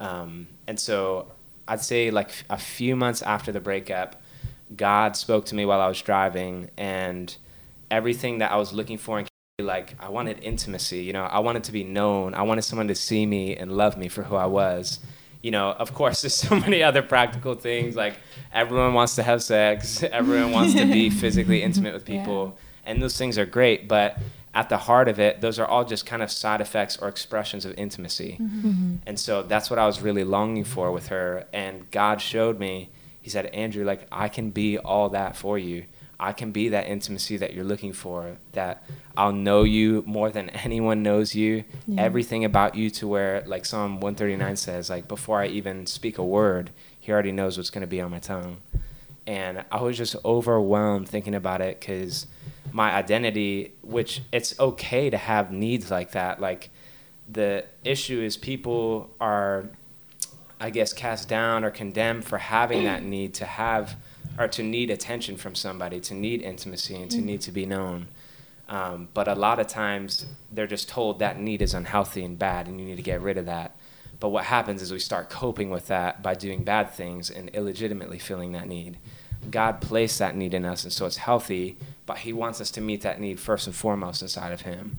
Um, 0.00 0.48
and 0.66 0.80
so 0.80 1.30
I'd 1.68 1.82
say 1.82 2.10
like 2.10 2.30
a 2.48 2.56
few 2.56 2.96
months 2.96 3.20
after 3.20 3.52
the 3.52 3.60
breakup, 3.60 4.22
God 4.74 5.14
spoke 5.14 5.44
to 5.46 5.54
me 5.54 5.66
while 5.66 5.80
I 5.80 5.88
was 5.88 6.00
driving, 6.00 6.70
and 6.78 7.36
everything 7.90 8.38
that 8.38 8.52
I 8.52 8.56
was 8.56 8.72
looking 8.72 8.98
for 8.98 9.18
in 9.18 9.26
like 9.60 9.94
I 10.00 10.08
wanted 10.08 10.42
intimacy, 10.42 11.02
you 11.02 11.12
know, 11.12 11.24
I 11.24 11.40
wanted 11.40 11.64
to 11.64 11.72
be 11.72 11.84
known. 11.84 12.34
I 12.34 12.42
wanted 12.42 12.62
someone 12.62 12.88
to 12.88 12.94
see 12.94 13.26
me 13.26 13.56
and 13.56 13.72
love 13.72 13.96
me 13.96 14.08
for 14.08 14.22
who 14.22 14.36
I 14.36 14.46
was. 14.46 15.00
You 15.42 15.50
know, 15.50 15.72
of 15.72 15.94
course 15.94 16.22
there's 16.22 16.34
so 16.34 16.58
many 16.66 16.82
other 16.82 17.02
practical 17.02 17.54
things 17.54 17.96
like 17.96 18.14
everyone 18.52 18.94
wants 18.94 19.16
to 19.16 19.22
have 19.22 19.42
sex, 19.42 20.02
everyone 20.12 20.52
wants 20.52 20.74
to 20.74 20.84
be 20.86 21.10
physically 21.22 21.62
intimate 21.62 21.94
with 21.94 22.04
people, 22.04 22.56
yeah. 22.56 22.90
and 22.90 23.02
those 23.02 23.16
things 23.16 23.38
are 23.38 23.46
great, 23.46 23.88
but 23.88 24.18
at 24.52 24.68
the 24.68 24.76
heart 24.76 25.08
of 25.08 25.20
it, 25.20 25.40
those 25.40 25.58
are 25.58 25.66
all 25.66 25.84
just 25.84 26.06
kind 26.06 26.22
of 26.22 26.30
side 26.30 26.60
effects 26.60 26.96
or 26.96 27.08
expressions 27.08 27.64
of 27.64 27.72
intimacy. 27.78 28.36
Mm-hmm. 28.40 28.68
mm-hmm. 28.68 28.96
And 29.06 29.18
so 29.18 29.42
that's 29.42 29.70
what 29.70 29.78
I 29.78 29.86
was 29.86 30.02
really 30.02 30.24
longing 30.24 30.64
for 30.64 30.90
with 30.90 31.08
her. 31.08 31.46
And 31.52 31.88
God 31.90 32.20
showed 32.20 32.58
me, 32.58 32.90
He 33.22 33.30
said, 33.30 33.46
Andrew, 33.46 33.84
like, 33.84 34.08
I 34.10 34.28
can 34.28 34.50
be 34.50 34.76
all 34.76 35.10
that 35.10 35.36
for 35.36 35.56
you. 35.56 35.84
I 36.20 36.34
can 36.34 36.52
be 36.52 36.68
that 36.68 36.86
intimacy 36.86 37.38
that 37.38 37.54
you're 37.54 37.64
looking 37.64 37.94
for, 37.94 38.36
that 38.52 38.84
I'll 39.16 39.32
know 39.32 39.62
you 39.62 40.04
more 40.06 40.30
than 40.30 40.50
anyone 40.64 41.02
knows 41.02 41.34
you, 41.34 41.64
yeah. 41.86 42.02
everything 42.02 42.44
about 42.44 42.74
you 42.74 42.90
to 42.90 43.08
where, 43.08 43.42
like 43.46 43.64
Psalm 43.64 44.00
139 44.00 44.56
says, 44.56 44.90
like 44.90 45.08
before 45.08 45.40
I 45.40 45.46
even 45.46 45.86
speak 45.86 46.18
a 46.18 46.24
word, 46.24 46.70
he 47.00 47.10
already 47.10 47.32
knows 47.32 47.56
what's 47.56 47.70
going 47.70 47.80
to 47.80 47.88
be 47.88 48.02
on 48.02 48.10
my 48.10 48.18
tongue. 48.18 48.58
And 49.26 49.64
I 49.72 49.80
was 49.80 49.96
just 49.96 50.14
overwhelmed 50.24 51.08
thinking 51.08 51.34
about 51.34 51.62
it 51.62 51.80
because 51.80 52.26
my 52.70 52.92
identity, 52.92 53.72
which 53.80 54.22
it's 54.30 54.58
okay 54.60 55.08
to 55.08 55.16
have 55.16 55.50
needs 55.50 55.90
like 55.90 56.12
that. 56.12 56.40
Like 56.40 56.68
the 57.28 57.64
issue 57.82 58.20
is 58.20 58.36
people 58.36 59.10
are, 59.20 59.70
I 60.60 60.68
guess, 60.70 60.92
cast 60.92 61.28
down 61.28 61.64
or 61.64 61.70
condemned 61.70 62.24
for 62.24 62.38
having 62.38 62.84
that 62.84 63.02
need 63.02 63.34
to 63.34 63.46
have 63.46 63.96
or 64.38 64.48
to 64.48 64.62
need 64.62 64.90
attention 64.90 65.36
from 65.36 65.54
somebody, 65.54 66.00
to 66.00 66.14
need 66.14 66.42
intimacy, 66.42 66.96
and 66.96 67.10
to 67.10 67.18
mm-hmm. 67.18 67.26
need 67.26 67.40
to 67.42 67.52
be 67.52 67.66
known. 67.66 68.08
Um, 68.68 69.08
but 69.14 69.26
a 69.26 69.34
lot 69.34 69.58
of 69.58 69.66
times 69.66 70.26
they're 70.52 70.68
just 70.68 70.88
told 70.88 71.18
that 71.18 71.40
need 71.40 71.60
is 71.60 71.74
unhealthy 71.74 72.24
and 72.24 72.38
bad, 72.38 72.68
and 72.68 72.80
you 72.80 72.86
need 72.86 72.96
to 72.96 73.02
get 73.02 73.20
rid 73.20 73.36
of 73.36 73.46
that. 73.46 73.76
But 74.20 74.28
what 74.28 74.44
happens 74.44 74.82
is 74.82 74.92
we 74.92 74.98
start 74.98 75.30
coping 75.30 75.70
with 75.70 75.88
that 75.88 76.22
by 76.22 76.34
doing 76.34 76.62
bad 76.62 76.90
things 76.90 77.30
and 77.30 77.50
illegitimately 77.54 78.18
filling 78.18 78.52
that 78.52 78.68
need. 78.68 78.98
God 79.50 79.80
placed 79.80 80.18
that 80.18 80.36
need 80.36 80.54
in 80.54 80.64
us, 80.64 80.84
and 80.84 80.92
so 80.92 81.06
it's 81.06 81.16
healthy, 81.16 81.78
but 82.06 82.18
He 82.18 82.32
wants 82.32 82.60
us 82.60 82.70
to 82.72 82.80
meet 82.80 83.00
that 83.02 83.20
need 83.20 83.40
first 83.40 83.66
and 83.66 83.74
foremost 83.74 84.22
inside 84.22 84.52
of 84.52 84.60
Him. 84.60 84.98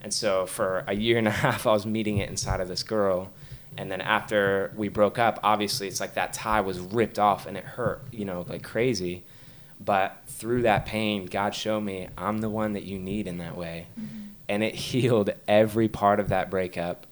And 0.00 0.14
so 0.14 0.46
for 0.46 0.84
a 0.86 0.94
year 0.94 1.18
and 1.18 1.28
a 1.28 1.30
half, 1.44 1.66
I 1.66 1.72
was 1.72 1.84
meeting 1.84 2.18
it 2.18 2.30
inside 2.30 2.60
of 2.60 2.68
this 2.68 2.82
girl. 2.82 3.30
And 3.76 3.90
then 3.90 4.00
after 4.00 4.72
we 4.76 4.88
broke 4.88 5.18
up, 5.18 5.40
obviously 5.42 5.88
it's 5.88 6.00
like 6.00 6.14
that 6.14 6.32
tie 6.32 6.60
was 6.60 6.78
ripped 6.78 7.18
off 7.18 7.46
and 7.46 7.56
it 7.56 7.64
hurt, 7.64 8.02
you 8.10 8.24
know, 8.24 8.44
like 8.48 8.62
crazy. 8.62 9.22
But 9.82 10.18
through 10.26 10.62
that 10.62 10.86
pain, 10.86 11.26
God 11.26 11.54
showed 11.54 11.80
me 11.80 12.08
I'm 12.18 12.38
the 12.38 12.50
one 12.50 12.74
that 12.74 12.82
you 12.82 12.98
need 12.98 13.26
in 13.26 13.38
that 13.38 13.56
way. 13.56 13.86
Mm-hmm. 13.98 14.18
And 14.48 14.62
it 14.62 14.74
healed 14.74 15.30
every 15.48 15.88
part 15.88 16.20
of 16.20 16.28
that 16.28 16.50
breakup. 16.50 17.06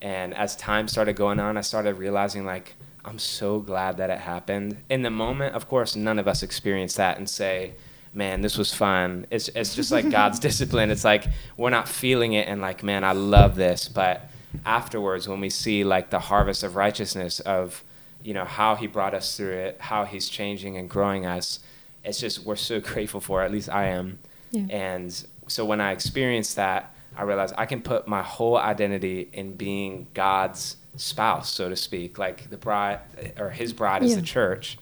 And 0.00 0.34
as 0.34 0.56
time 0.56 0.88
started 0.88 1.16
going 1.16 1.40
on, 1.40 1.56
I 1.56 1.60
started 1.62 1.94
realizing 1.96 2.46
like 2.46 2.74
I'm 3.04 3.18
so 3.18 3.60
glad 3.60 3.98
that 3.98 4.08
it 4.08 4.18
happened. 4.18 4.78
In 4.88 5.02
the 5.02 5.10
moment, 5.10 5.54
of 5.54 5.68
course, 5.68 5.94
none 5.94 6.18
of 6.18 6.26
us 6.26 6.42
experience 6.42 6.94
that 6.94 7.18
and 7.18 7.28
say, 7.28 7.74
man, 8.14 8.40
this 8.40 8.56
was 8.56 8.72
fun. 8.72 9.26
It's, 9.30 9.48
it's 9.48 9.74
just 9.74 9.92
like 9.92 10.08
God's 10.10 10.38
discipline. 10.38 10.90
It's 10.90 11.04
like 11.04 11.26
we're 11.56 11.70
not 11.70 11.88
feeling 11.88 12.32
it 12.32 12.48
and 12.48 12.60
like, 12.62 12.82
man, 12.82 13.04
I 13.04 13.12
love 13.12 13.56
this. 13.56 13.88
But 13.88 14.30
afterwards, 14.64 15.28
when 15.28 15.40
we 15.40 15.50
see 15.50 15.84
like 15.84 16.10
the 16.10 16.18
harvest 16.18 16.62
of 16.62 16.76
righteousness 16.76 17.40
of, 17.40 17.82
you 18.22 18.34
know, 18.34 18.44
how 18.44 18.74
He 18.74 18.86
brought 18.86 19.14
us 19.14 19.36
through 19.36 19.52
it, 19.52 19.76
how 19.80 20.04
He's 20.04 20.28
changing 20.28 20.76
and 20.76 20.88
growing 20.88 21.26
us, 21.26 21.60
it's 22.04 22.20
just, 22.20 22.44
we're 22.44 22.56
so 22.56 22.80
grateful 22.92 23.20
for 23.20 23.42
it. 23.42 23.46
At 23.46 23.52
least 23.52 23.68
I 23.68 23.86
am. 23.86 24.18
Yeah. 24.50 24.66
And 24.70 25.24
so 25.48 25.64
when 25.64 25.80
I 25.80 25.92
experienced 25.92 26.56
that, 26.56 26.94
I 27.16 27.22
realized 27.22 27.54
I 27.56 27.66
can 27.66 27.80
put 27.80 28.08
my 28.08 28.22
whole 28.22 28.56
identity 28.56 29.28
in 29.32 29.54
being 29.54 30.08
God's 30.14 30.76
spouse, 30.96 31.50
so 31.50 31.68
to 31.68 31.76
speak. 31.76 32.18
Like 32.18 32.50
the 32.50 32.56
bride 32.56 33.00
or 33.38 33.50
his 33.50 33.72
bride 33.72 34.02
is 34.02 34.16
the 34.16 34.22
church. 34.22 34.78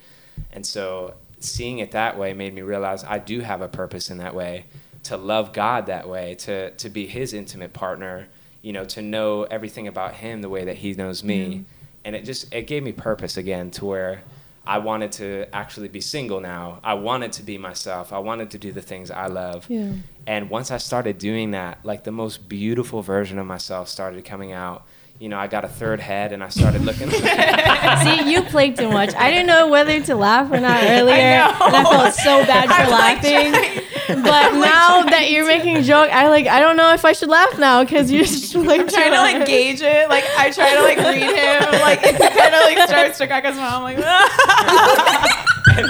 And 0.52 0.64
so 0.64 1.14
seeing 1.40 1.78
it 1.78 1.92
that 1.92 2.18
way 2.18 2.32
made 2.32 2.54
me 2.54 2.62
realize 2.62 3.04
I 3.04 3.18
do 3.18 3.40
have 3.40 3.60
a 3.60 3.68
purpose 3.68 4.10
in 4.10 4.18
that 4.18 4.34
way 4.34 4.64
to 5.04 5.16
love 5.16 5.52
God 5.52 5.86
that 5.86 6.08
way, 6.08 6.34
to 6.36 6.70
to 6.70 6.88
be 6.88 7.06
his 7.06 7.32
intimate 7.32 7.72
partner, 7.72 8.28
you 8.62 8.72
know, 8.72 8.84
to 8.86 9.02
know 9.02 9.44
everything 9.44 9.88
about 9.88 10.14
him 10.14 10.40
the 10.40 10.48
way 10.48 10.64
that 10.64 10.76
he 10.76 10.94
knows 10.94 11.22
me. 11.22 11.46
Mm. 11.46 11.64
And 12.04 12.16
it 12.16 12.24
just 12.24 12.52
it 12.52 12.66
gave 12.66 12.82
me 12.82 12.92
purpose 12.92 13.36
again 13.36 13.70
to 13.72 13.84
where 13.84 14.22
I 14.64 14.78
wanted 14.78 15.12
to 15.12 15.46
actually 15.54 15.88
be 15.88 16.00
single 16.00 16.40
now. 16.40 16.80
I 16.84 16.94
wanted 16.94 17.32
to 17.32 17.42
be 17.42 17.58
myself. 17.58 18.12
I 18.12 18.18
wanted 18.18 18.50
to 18.52 18.58
do 18.58 18.72
the 18.72 18.82
things 18.82 19.10
I 19.10 19.26
love. 19.26 19.66
Yeah. 19.68 19.92
And 20.26 20.50
once 20.50 20.70
I 20.70 20.78
started 20.78 21.18
doing 21.18 21.50
that, 21.50 21.84
like 21.84 22.04
the 22.04 22.12
most 22.12 22.48
beautiful 22.48 23.02
version 23.02 23.38
of 23.38 23.46
myself 23.46 23.88
started 23.88 24.24
coming 24.24 24.52
out 24.52 24.86
you 25.22 25.28
know, 25.28 25.38
I 25.38 25.46
got 25.46 25.64
a 25.64 25.68
third 25.68 26.00
head 26.00 26.32
and 26.32 26.42
I 26.42 26.48
started 26.48 26.82
looking. 26.82 27.08
See, 28.02 28.32
you 28.32 28.42
played 28.42 28.76
too 28.76 28.90
much. 28.90 29.14
I 29.14 29.30
didn't 29.30 29.46
know 29.46 29.68
whether 29.68 30.00
to 30.02 30.16
laugh 30.16 30.50
or 30.50 30.58
not 30.58 30.82
earlier, 30.82 31.14
I 31.14 31.66
and 31.68 31.76
I 31.76 31.84
felt 31.84 32.14
so 32.14 32.44
bad 32.44 32.66
for 32.66 32.72
I'm 32.72 32.90
laughing. 32.90 33.52
Like 33.52 34.24
but 34.24 34.54
now 34.54 35.04
that 35.04 35.30
you're 35.30 35.46
making 35.46 35.76
a 35.76 35.82
joke, 35.82 36.10
I 36.10 36.28
like 36.28 36.48
I 36.48 36.58
don't 36.58 36.76
know 36.76 36.92
if 36.92 37.04
I 37.04 37.12
should 37.12 37.28
laugh 37.28 37.56
now 37.56 37.84
because 37.84 38.10
you're 38.10 38.24
just 38.24 38.52
like 38.56 38.80
I'm 38.80 38.88
trying 38.88 39.12
to 39.12 39.18
like 39.18 39.46
gauge 39.46 39.80
it. 39.80 40.08
Like 40.08 40.24
I 40.36 40.50
try 40.50 40.74
to 40.74 40.82
like 40.82 40.98
read 40.98 41.22
him, 41.22 41.70
like 41.80 42.00
it 42.02 42.18
kind 42.18 42.54
of 42.56 42.62
like 42.62 42.88
starts 42.88 43.18
to 43.18 43.28
crack 43.28 43.44
his 43.44 43.54
mouth. 43.54 43.74
I'm 43.74 43.82
like, 43.84 43.98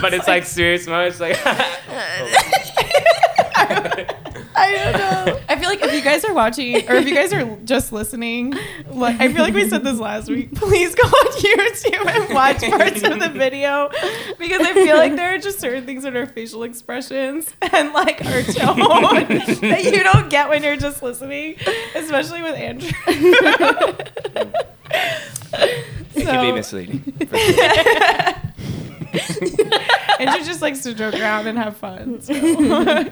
but 0.02 0.12
it's 0.12 0.28
like 0.28 0.44
serious 0.44 0.86
moments, 0.86 1.20
like. 1.20 1.38
I 4.54 4.72
don't 4.72 4.92
know. 4.92 5.40
I 5.48 5.58
feel 5.58 5.68
like 5.68 5.82
if 5.82 5.92
you 5.92 6.02
guys 6.02 6.24
are 6.24 6.34
watching 6.34 6.76
or 6.88 6.94
if 6.94 7.06
you 7.06 7.14
guys 7.14 7.32
are 7.32 7.56
just 7.64 7.92
listening, 7.92 8.54
like 8.88 9.20
I 9.20 9.32
feel 9.32 9.42
like 9.42 9.54
we 9.54 9.68
said 9.68 9.84
this 9.84 9.98
last 9.98 10.28
week, 10.28 10.54
please 10.54 10.94
go 10.94 11.02
on 11.02 11.32
YouTube 11.38 12.06
and 12.06 12.34
watch 12.34 12.62
parts 12.62 13.02
of 13.02 13.20
the 13.20 13.30
video 13.30 13.90
because 14.38 14.60
I 14.60 14.74
feel 14.74 14.96
like 14.96 15.16
there 15.16 15.34
are 15.34 15.38
just 15.38 15.60
certain 15.60 15.86
things 15.86 16.04
in 16.04 16.16
our 16.16 16.26
facial 16.26 16.64
expressions 16.64 17.50
and 17.60 17.92
like 17.92 18.24
our 18.24 18.42
tone 18.42 18.78
that 19.60 19.82
you 19.84 20.02
don't 20.02 20.28
get 20.28 20.48
when 20.48 20.62
you're 20.62 20.76
just 20.76 21.02
listening, 21.02 21.56
especially 21.94 22.42
with 22.42 22.54
Andrew. 22.54 22.90
it 26.12 26.14
so, 26.14 26.24
can 26.24 26.46
be 26.46 26.52
misleading. 26.52 27.02
Andrew 30.20 30.44
just 30.44 30.62
likes 30.62 30.82
to 30.82 30.94
joke 30.94 31.14
around 31.14 31.46
and 31.46 31.58
have 31.58 31.76
fun. 31.76 32.20
So. 32.22 33.10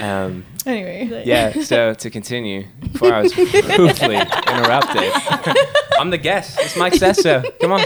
Um, 0.00 0.44
anyway. 0.64 1.22
Yeah, 1.24 1.62
so 1.62 1.94
to 1.94 2.10
continue, 2.10 2.66
before 2.92 3.12
I 3.12 3.22
was 3.22 3.36
rudely 3.78 4.16
interrupted, 4.16 5.12
I'm 5.98 6.10
the 6.10 6.18
guest. 6.18 6.58
It's 6.60 6.76
Mike 6.76 6.94
says 6.94 7.20
so. 7.22 7.42
Come 7.60 7.72
on. 7.72 7.80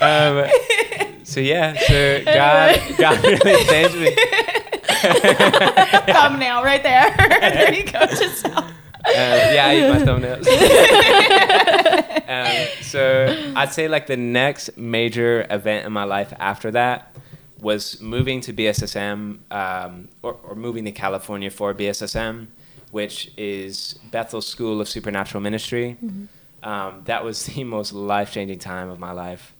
um, 0.00 0.50
so 1.24 1.40
yeah, 1.40 1.76
so 1.86 2.24
God, 2.24 2.80
God 2.98 3.24
really 3.24 3.64
changed 3.64 3.96
me. 3.96 4.14
Thumbnail 6.12 6.62
right 6.62 6.82
there. 6.82 7.14
there 7.16 7.74
you 7.74 7.84
go. 7.84 8.06
Just 8.06 8.44
um, 8.46 8.73
yeah, 9.08 9.66
I 9.66 9.76
eat 9.76 9.88
my 9.88 9.98
thumbnails. 10.06 10.46
um, 12.28 12.82
so 12.82 13.52
I'd 13.56 13.72
say 13.72 13.88
like 13.88 14.06
the 14.06 14.16
next 14.16 14.76
major 14.76 15.46
event 15.50 15.86
in 15.86 15.92
my 15.92 16.04
life 16.04 16.32
after 16.38 16.70
that 16.72 17.14
was 17.64 18.00
moving 18.00 18.40
to 18.42 18.52
BSSM 18.52 19.38
um, 19.50 20.08
or, 20.22 20.36
or, 20.44 20.54
moving 20.54 20.84
to 20.84 20.92
California 20.92 21.50
for 21.50 21.72
BSSM, 21.72 22.46
which 22.90 23.32
is 23.38 23.98
Bethel 24.10 24.42
School 24.42 24.82
of 24.82 24.88
Supernatural 24.88 25.40
Ministry. 25.40 25.96
Mm-hmm. 26.04 26.24
Um, 26.62 27.02
that 27.06 27.24
was 27.24 27.46
the 27.54 27.64
most 27.64 27.92
life 27.92 28.32
changing 28.32 28.58
time 28.58 28.90
of 28.90 28.98
my 28.98 29.12
life. 29.12 29.54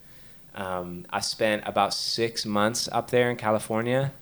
Um, 0.55 1.07
I 1.11 1.21
spent 1.21 1.67
about 1.67 1.95
six 1.95 2.47
months 2.47 2.89
up 2.93 3.11
there 3.11 3.31
in 3.31 3.37
California, 3.37 4.13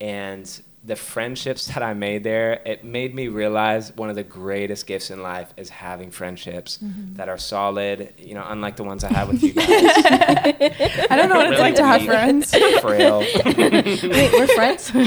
and 0.00 0.62
the 0.86 0.94
friendships 0.94 1.66
that 1.66 1.82
I 1.82 1.94
made 1.94 2.22
there, 2.22 2.62
it 2.64 2.84
made 2.84 3.12
me 3.12 3.26
realize 3.26 3.94
one 3.96 4.08
of 4.08 4.14
the 4.14 4.22
greatest 4.22 4.86
gifts 4.86 5.10
in 5.10 5.20
life 5.20 5.52
is 5.56 5.68
having 5.68 6.12
friendships 6.12 6.78
mm-hmm. 6.78 7.14
that 7.14 7.28
are 7.28 7.38
solid, 7.38 8.14
you 8.16 8.34
know, 8.34 8.44
unlike 8.48 8.76
the 8.76 8.84
ones 8.84 9.02
I 9.02 9.12
have 9.12 9.26
with 9.26 9.42
you 9.42 9.52
guys. 9.54 9.66
I 9.66 11.16
don't 11.16 11.28
know 11.28 11.34
what 11.34 11.50
really 11.50 11.54
it's 11.54 11.60
like 11.60 11.74
to 11.74 11.84
have 11.84 12.04
friends. 12.04 12.54
Frail. 12.80 13.18
Wait, 13.18 14.32
we're 14.32 14.46
friends? 14.46 14.90
um, 14.94 15.02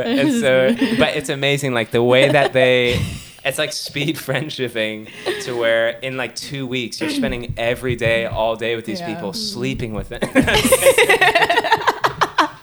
and 0.00 0.32
so, 0.40 0.74
but 0.98 1.14
it's 1.14 1.28
amazing, 1.28 1.74
like 1.74 1.90
the 1.90 2.02
way 2.02 2.30
that 2.30 2.54
they 2.54 3.04
it's 3.44 3.58
like 3.58 3.72
speed 3.72 4.16
friendshipping 4.16 5.08
to 5.42 5.56
where 5.56 5.90
in 6.00 6.16
like 6.16 6.34
two 6.34 6.66
weeks 6.66 7.00
you're 7.00 7.10
spending 7.10 7.54
every 7.56 7.94
day, 7.96 8.26
all 8.26 8.56
day 8.56 8.74
with 8.76 8.86
these 8.86 9.00
yeah. 9.00 9.14
people, 9.14 9.32
sleeping 9.32 9.92
with 9.92 10.08
them. 10.08 10.20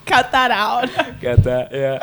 Cut 0.06 0.32
that 0.34 0.52
out. 0.52 0.90
Cut 1.22 1.42
that, 1.46 1.72
yeah. 1.72 2.00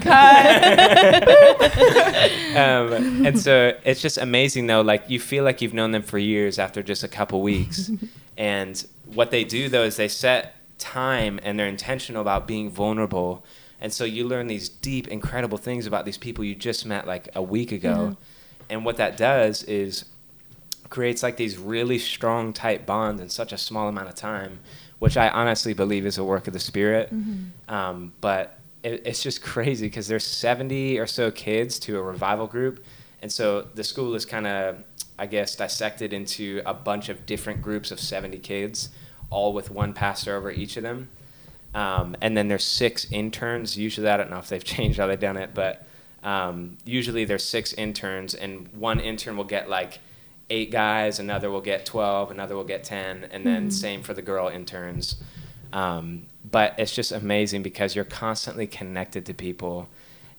Cut. 2.52 2.56
um, 2.56 3.26
and 3.26 3.40
so 3.40 3.76
it's 3.84 4.00
just 4.00 4.18
amazing 4.18 4.68
though. 4.68 4.82
Like 4.82 5.10
you 5.10 5.18
feel 5.18 5.42
like 5.42 5.60
you've 5.60 5.74
known 5.74 5.90
them 5.90 6.02
for 6.02 6.18
years 6.18 6.60
after 6.60 6.80
just 6.82 7.02
a 7.02 7.08
couple 7.08 7.42
weeks. 7.42 7.90
and 8.36 8.86
what 9.06 9.32
they 9.32 9.42
do 9.42 9.68
though 9.68 9.82
is 9.82 9.96
they 9.96 10.06
set 10.06 10.54
time 10.78 11.40
and 11.42 11.58
they're 11.58 11.66
intentional 11.66 12.22
about 12.22 12.46
being 12.46 12.70
vulnerable 12.70 13.44
and 13.80 13.92
so 13.92 14.04
you 14.04 14.26
learn 14.26 14.46
these 14.46 14.68
deep, 14.68 15.08
incredible 15.08 15.58
things 15.58 15.86
about 15.86 16.04
these 16.04 16.18
people 16.18 16.44
you 16.44 16.54
just 16.54 16.84
met 16.84 17.06
like 17.06 17.28
a 17.34 17.42
week 17.42 17.72
ago. 17.72 17.94
Mm-hmm. 17.94 18.12
And 18.70 18.84
what 18.84 18.96
that 18.96 19.16
does 19.16 19.62
is 19.64 20.04
creates 20.90 21.22
like 21.22 21.36
these 21.36 21.58
really 21.58 21.98
strong, 21.98 22.52
tight 22.52 22.86
bonds 22.86 23.20
in 23.20 23.28
such 23.28 23.52
a 23.52 23.58
small 23.58 23.88
amount 23.88 24.08
of 24.08 24.14
time, 24.14 24.58
which 24.98 25.16
I 25.16 25.28
honestly 25.28 25.74
believe 25.74 26.06
is 26.06 26.18
a 26.18 26.24
work 26.24 26.46
of 26.46 26.52
the 26.52 26.60
Spirit. 26.60 27.14
Mm-hmm. 27.14 27.72
Um, 27.72 28.12
but 28.20 28.58
it, 28.82 29.02
it's 29.06 29.22
just 29.22 29.42
crazy 29.42 29.86
because 29.86 30.08
there's 30.08 30.24
70 30.24 30.98
or 30.98 31.06
so 31.06 31.30
kids 31.30 31.78
to 31.80 31.98
a 31.98 32.02
revival 32.02 32.46
group. 32.46 32.84
And 33.22 33.30
so 33.30 33.62
the 33.74 33.84
school 33.84 34.14
is 34.14 34.24
kind 34.24 34.46
of, 34.46 34.78
I 35.18 35.26
guess, 35.26 35.56
dissected 35.56 36.12
into 36.12 36.62
a 36.66 36.74
bunch 36.74 37.08
of 37.08 37.26
different 37.26 37.62
groups 37.62 37.90
of 37.90 38.00
70 38.00 38.38
kids, 38.38 38.90
all 39.30 39.52
with 39.52 39.70
one 39.70 39.92
pastor 39.92 40.36
over 40.36 40.50
each 40.50 40.76
of 40.76 40.82
them. 40.82 41.08
Um, 41.78 42.16
and 42.20 42.36
then 42.36 42.48
there's 42.48 42.64
six 42.64 43.06
interns. 43.12 43.78
Usually, 43.78 44.08
I 44.08 44.16
don't 44.16 44.30
know 44.30 44.38
if 44.38 44.48
they've 44.48 44.64
changed 44.76 44.98
how 44.98 45.06
they've 45.06 45.20
done 45.20 45.36
it, 45.36 45.50
but 45.54 45.86
um, 46.24 46.76
usually 46.84 47.24
there's 47.24 47.44
six 47.44 47.72
interns, 47.72 48.34
and 48.34 48.66
one 48.72 48.98
intern 48.98 49.36
will 49.36 49.44
get 49.44 49.70
like 49.70 50.00
eight 50.50 50.72
guys, 50.72 51.20
another 51.20 51.50
will 51.50 51.60
get 51.60 51.86
12, 51.86 52.32
another 52.32 52.56
will 52.56 52.64
get 52.64 52.82
10, 52.82 53.28
and 53.30 53.46
then 53.46 53.62
mm-hmm. 53.62 53.70
same 53.70 54.02
for 54.02 54.12
the 54.12 54.22
girl 54.22 54.48
interns. 54.48 55.22
Um, 55.72 56.26
but 56.50 56.74
it's 56.78 56.94
just 56.96 57.12
amazing 57.12 57.62
because 57.62 57.94
you're 57.94 58.04
constantly 58.04 58.66
connected 58.66 59.24
to 59.26 59.34
people. 59.34 59.88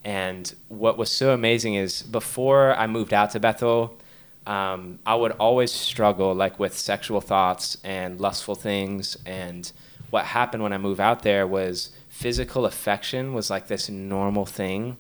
And 0.03 0.53
what 0.67 0.98
was 0.98 1.10
so 1.10 1.34
amazing 1.34 1.75
is 1.75 2.01
before 2.01 2.75
I 2.75 2.88
moved 2.88 3.13
out 3.13 3.31
to 3.31 3.39
Bethel, 3.39 3.98
um, 4.46 5.00
I 5.05 5.15
would 5.15 5.34
always 5.34 5.72
struggle 5.72 6.34
like 6.34 6.60
with 6.60 6.75
sexual 6.75 7.22
thoughts 7.22 7.77
and 7.84 8.19
lustful 8.19 8.55
things. 8.55 9.15
And 9.25 9.72
what 10.10 10.25
happened 10.25 10.63
when 10.63 10.74
I 10.74 10.78
moved 10.78 11.00
out 11.00 11.24
there 11.24 11.46
was 11.46 11.89
physical 12.08 12.66
affection 12.66 13.34
was 13.34 13.50
like 13.50 13.68
this 13.68 13.89
normal 13.89 14.46
thing. 14.46 14.98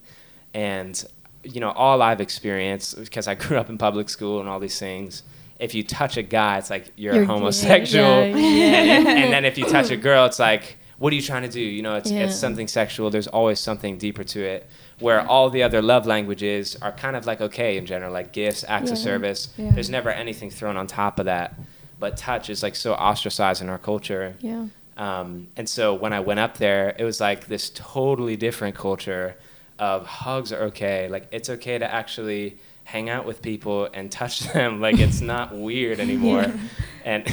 And 0.53 1.03
you 1.43 1.59
know, 1.59 1.71
all 1.71 2.01
I've 2.01 2.21
experienced 2.21 2.97
because 2.97 3.27
I 3.27 3.35
grew 3.43 3.57
up 3.57 3.69
in 3.69 3.77
public 3.77 4.09
school 4.09 4.39
and 4.39 4.49
all 4.49 4.59
these 4.59 4.79
things. 4.79 5.23
If 5.59 5.75
you 5.75 5.83
touch 5.83 6.15
a 6.15 6.23
guy, 6.23 6.57
it's 6.57 6.69
like 6.69 6.93
you're, 6.95 7.15
you're 7.15 7.25
homosexual, 7.25 8.25
yeah, 8.25 8.35
yeah. 8.35 8.93
And, 8.97 9.07
and, 9.07 9.33
then 9.33 9.45
if 9.45 9.57
you 9.57 9.65
touch 9.65 9.91
a 9.91 9.97
girl, 9.97 10.25
it's 10.25 10.39
like, 10.39 10.77
what 10.99 11.11
are 11.11 11.15
you 11.17 11.21
trying 11.21 11.41
to 11.43 11.49
do? 11.49 11.59
You 11.59 11.81
know, 11.81 11.95
it's 11.95 12.11
yeah. 12.11 12.25
it's 12.25 12.35
something 12.35 12.67
sexual. 12.67 13.09
There's 13.09 13.27
always 13.27 13.59
something 13.59 13.97
deeper 13.97 14.23
to 14.23 14.41
it. 14.41 14.69
Where 14.99 15.25
all 15.25 15.49
the 15.49 15.63
other 15.63 15.81
love 15.81 16.05
languages 16.05 16.75
are 16.81 16.91
kind 16.91 17.15
of 17.15 17.25
like 17.25 17.39
okay 17.39 17.77
in 17.77 17.85
general, 17.85 18.11
like 18.11 18.33
gifts, 18.33 18.65
acts 18.67 18.91
of 18.91 18.97
service. 18.97 19.47
There's 19.57 19.89
never 19.89 20.09
anything 20.09 20.49
thrown 20.49 20.75
on 20.75 20.87
top 20.87 21.19
of 21.19 21.25
that. 21.25 21.57
But 21.99 22.17
touch 22.17 22.49
is 22.49 22.63
like 22.63 22.75
so 22.75 22.93
ostracized 22.93 23.61
in 23.61 23.69
our 23.69 23.77
culture. 23.77 24.35
Yeah. 24.39 24.67
Um, 24.99 25.47
and 25.55 25.67
so 25.67 25.95
when 25.95 26.11
I 26.11 26.19
went 26.19 26.41
up 26.41 26.57
there, 26.57 26.93
it 26.99 27.05
was 27.05 27.21
like 27.21 27.47
this 27.47 27.71
totally 27.73 28.35
different 28.35 28.75
culture 28.75 29.37
of 29.79 30.05
hugs 30.05 30.51
are 30.51 30.63
okay. 30.63 31.07
Like 31.07 31.29
it's 31.31 31.49
okay 31.49 31.77
to 31.77 31.91
actually 31.91 32.57
hang 32.83 33.09
out 33.09 33.25
with 33.25 33.41
people 33.41 33.87
and 33.93 34.11
touch 34.11 34.39
them. 34.53 34.81
Like 34.81 34.99
it's 34.99 35.21
not 35.35 35.55
weird 35.55 36.01
anymore. 36.01 36.41
Yeah. 36.41 36.57
And 37.05 37.23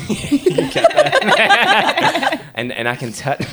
and 2.55 2.73
and 2.73 2.89
I 2.89 2.95
can 2.95 3.13
touch. 3.13 3.45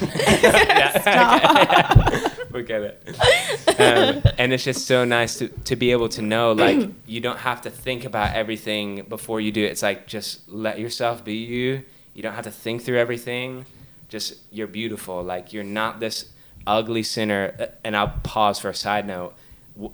Forget 2.51 2.81
it. 2.83 3.79
Um, 3.79 4.21
and 4.37 4.53
it's 4.53 4.63
just 4.63 4.85
so 4.85 5.05
nice 5.05 5.39
to, 5.39 5.47
to 5.47 5.75
be 5.75 5.91
able 5.91 6.07
to 6.09 6.21
know 6.21 6.51
like 6.51 6.87
you 7.07 7.19
don't 7.19 7.39
have 7.39 7.61
to 7.63 7.71
think 7.71 8.05
about 8.05 8.35
everything 8.35 9.05
before 9.09 9.41
you 9.41 9.51
do 9.51 9.63
it. 9.65 9.71
It's 9.71 9.81
like 9.81 10.05
just 10.05 10.47
let 10.47 10.77
yourself 10.77 11.25
be 11.25 11.33
you. 11.33 11.81
You 12.13 12.21
don't 12.21 12.35
have 12.35 12.43
to 12.43 12.51
think 12.51 12.83
through 12.83 12.99
everything. 12.99 13.65
Just 14.13 14.35
you're 14.51 14.67
beautiful. 14.67 15.23
Like 15.23 15.53
you're 15.53 15.63
not 15.63 15.99
this 15.99 16.29
ugly 16.67 17.01
sinner. 17.01 17.71
And 17.83 17.97
I'll 17.97 18.13
pause 18.21 18.59
for 18.59 18.69
a 18.69 18.75
side 18.75 19.07
note. 19.07 19.33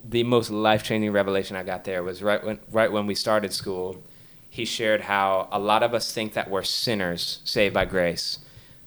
The 0.04 0.24
most 0.24 0.50
life 0.50 0.84
changing 0.84 1.14
revelation 1.14 1.56
I 1.56 1.64
got 1.64 1.86
there 1.86 2.04
was 2.04 2.22
right 2.22 2.44
when 2.44 2.60
right 2.70 2.92
when 2.92 3.08
we 3.08 3.16
started 3.16 3.54
school. 3.54 4.04
He 4.50 4.66
shared 4.66 5.00
how 5.00 5.48
a 5.54 5.58
lot 5.58 5.84
of 5.84 5.94
us 5.94 6.12
think 6.12 6.34
that 6.34 6.50
we're 6.50 6.64
sinners 6.64 7.40
saved 7.46 7.74
by 7.74 7.86
grace, 7.86 8.40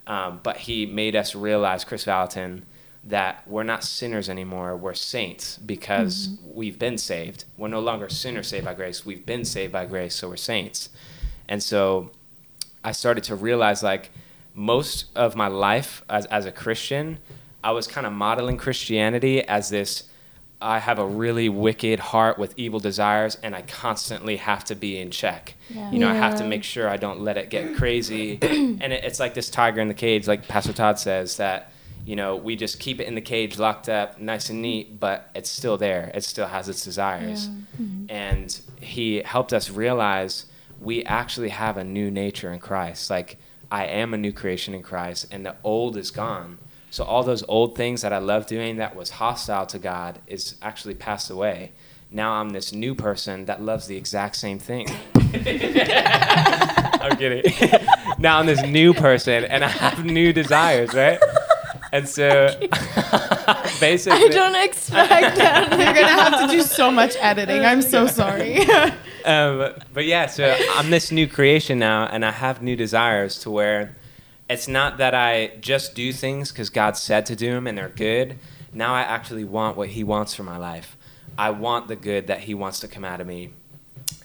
um, 0.07 0.41
but 0.43 0.59
he 0.59 0.85
made 0.85 1.17
us 1.17 1.35
realize, 1.35 1.83
Kris 1.83 2.05
Vallotton, 2.05 2.65
that 3.03 3.49
we're 3.49 3.63
not 3.63 3.85
sinners 3.85 4.29
anymore. 4.29 4.77
We're 4.77 4.93
saints 4.93 5.57
because 5.57 6.29
mm-hmm. 6.29 6.55
we've 6.55 6.79
been 6.79 6.99
saved. 6.99 7.47
We're 7.57 7.69
no 7.69 7.81
longer 7.81 8.11
sinners 8.11 8.49
saved 8.49 8.67
by 8.67 8.75
grace. 8.75 9.07
We've 9.07 9.25
been 9.25 9.47
saved 9.47 9.73
by 9.73 9.87
grace, 9.87 10.15
so 10.15 10.29
we're 10.29 10.37
saints. 10.37 10.91
And 11.49 11.63
so 11.63 12.11
I 12.85 12.93
started 12.93 13.25
to 13.25 13.35
realize 13.35 13.83
like 13.83 14.11
most 14.55 15.07
of 15.17 15.35
my 15.37 15.49
life 15.49 16.03
as, 16.09 16.27
as 16.27 16.47
a 16.47 16.53
Christian, 16.53 17.19
I 17.65 17.73
was 17.73 17.87
kind 17.87 18.07
of 18.07 18.13
modeling 18.13 18.57
Christianity 18.57 19.43
as 19.43 19.71
this 19.71 20.05
I 20.63 20.79
have 20.79 20.99
a 20.99 21.07
really 21.07 21.49
wicked 21.49 21.99
heart 21.99 22.39
with 22.39 22.55
evil 22.57 22.79
desires 22.79 23.37
and 23.43 23.55
I 23.55 23.63
constantly 23.63 24.37
have 24.37 24.65
to 24.67 24.77
be 24.77 24.99
in 24.99 25.11
check. 25.11 25.55
Yeah. 25.69 25.91
You 25.91 25.99
know, 25.99 26.07
yeah. 26.07 26.15
I 26.15 26.17
have 26.17 26.37
to 26.37 26.45
make 26.45 26.63
sure 26.63 26.89
I 26.89 26.97
don't 26.97 27.21
let 27.21 27.37
it 27.37 27.51
get 27.51 27.77
crazy. 27.77 28.39
and 28.43 28.81
it, 28.81 29.05
it's 29.05 29.19
like 29.19 29.35
this 29.35 29.51
tiger 29.51 29.81
in 29.81 29.89
the 29.89 29.95
cage, 29.95 30.29
like 30.29 30.47
Pastor 30.47 30.73
Todd 30.73 30.99
says, 31.01 31.37
that, 31.39 31.73
you 32.07 32.15
know, 32.15 32.37
we 32.37 32.55
just 32.55 32.79
keep 32.79 33.01
it 33.01 33.09
in 33.09 33.17
the 33.17 33.21
cage 33.21 33.59
locked 33.59 33.89
up, 33.89 34.21
nice 34.21 34.51
and 34.51 34.63
neat, 34.63 35.01
but 35.01 35.31
it's 35.35 35.51
still 35.51 35.77
there. 35.77 36.13
It 36.15 36.23
still 36.23 36.47
has 36.47 36.69
its 36.69 36.85
desires. 36.85 37.49
Yeah. 37.49 37.55
Mm-hmm. 37.83 38.05
And 38.09 38.61
he 38.81 39.23
helped 39.23 39.53
us 39.53 39.69
realize 39.69 40.47
we 40.81 41.05
actually 41.05 41.51
have 41.51 41.77
a 41.77 41.85
new 41.85 42.11
nature 42.11 42.53
in 42.53 42.61
Christ. 42.61 43.11
Like, 43.11 43.39
I 43.73 43.87
am 43.87 44.15
a 44.15 44.17
new 44.17 44.33
creation 44.33 44.73
in 44.73 44.83
Christ, 44.83 45.27
and 45.33 45.45
the 45.45 45.57
old 45.65 45.97
is 45.97 46.13
gone 46.13 46.59
so 46.93 47.05
all 47.05 47.23
those 47.23 47.43
old 47.49 47.75
things 47.75 48.03
that 48.03 48.13
I 48.13 48.19
loved 48.19 48.51
doing 48.51 48.77
that 48.77 48.95
was 48.95 49.09
hostile 49.09 49.65
to 49.65 49.79
God 49.79 50.19
is 50.27 50.57
actually 50.61 50.95
passed 50.95 51.31
away. 51.31 51.73
Now 52.11 52.33
I'm 52.33 52.51
this 52.51 52.75
new 52.75 52.95
person 52.95 53.47
that 53.47 53.63
loves 53.63 53.87
the 53.87 53.97
exact 53.97 54.37
same 54.37 54.59
thing. 54.59 54.89
I'm 55.15 57.17
kidding. 57.17 57.51
now 58.19 58.39
I'm 58.39 58.45
this 58.45 58.63
new 58.65 58.93
person 58.93 59.45
and 59.45 59.65
I 59.65 59.69
have 59.69 60.05
new 60.05 60.35
desires, 60.35 60.93
right? 60.93 61.19
And 61.93 62.07
so 62.07 62.55
basically 63.81 64.19
I 64.19 64.29
don't 64.31 64.63
expect 64.63 65.37
that. 65.37 65.71
You're 65.71 65.95
gonna 65.95 66.09
have 66.09 66.47
to 66.47 66.55
do 66.55 66.61
so 66.61 66.91
much 66.91 67.17
editing. 67.21 67.65
I'm 67.65 67.81
so 67.81 68.07
sorry. 68.07 68.67
Um, 69.25 69.75
but 69.93 70.05
yeah, 70.05 70.27
so 70.27 70.57
I'm 70.75 70.91
this 70.91 71.11
new 71.11 71.27
creation 71.27 71.79
now 71.79 72.07
and 72.07 72.25
I 72.25 72.31
have 72.31 72.63
new 72.63 72.77
desires 72.77 73.39
to 73.41 73.51
where 73.51 73.97
it's 74.49 74.69
not 74.69 74.99
that 74.99 75.15
I 75.15 75.53
just 75.61 75.95
do 75.95 76.13
things 76.13 76.53
because 76.53 76.71
God 76.71 76.97
said 76.97 77.27
to 77.27 77.37
do 77.37 77.53
them 77.53 77.67
and 77.67 77.77
they're 77.77 77.89
good. 77.89 78.39
Now 78.73 78.95
I 78.95 79.03
actually 79.03 79.45
want 79.45 79.77
what 79.77 79.91
He 79.91 80.05
wants 80.05 80.35
for 80.35 80.43
my 80.43 80.57
life. 80.57 80.97
I 81.39 81.51
want 81.51 81.89
the 81.89 81.97
good 81.97 82.27
that 82.27 82.41
He 82.41 82.55
wants 82.55 82.81
to 82.81 82.89
come 82.89 83.05
out 83.05 83.21
of 83.21 83.27
me. 83.27 83.51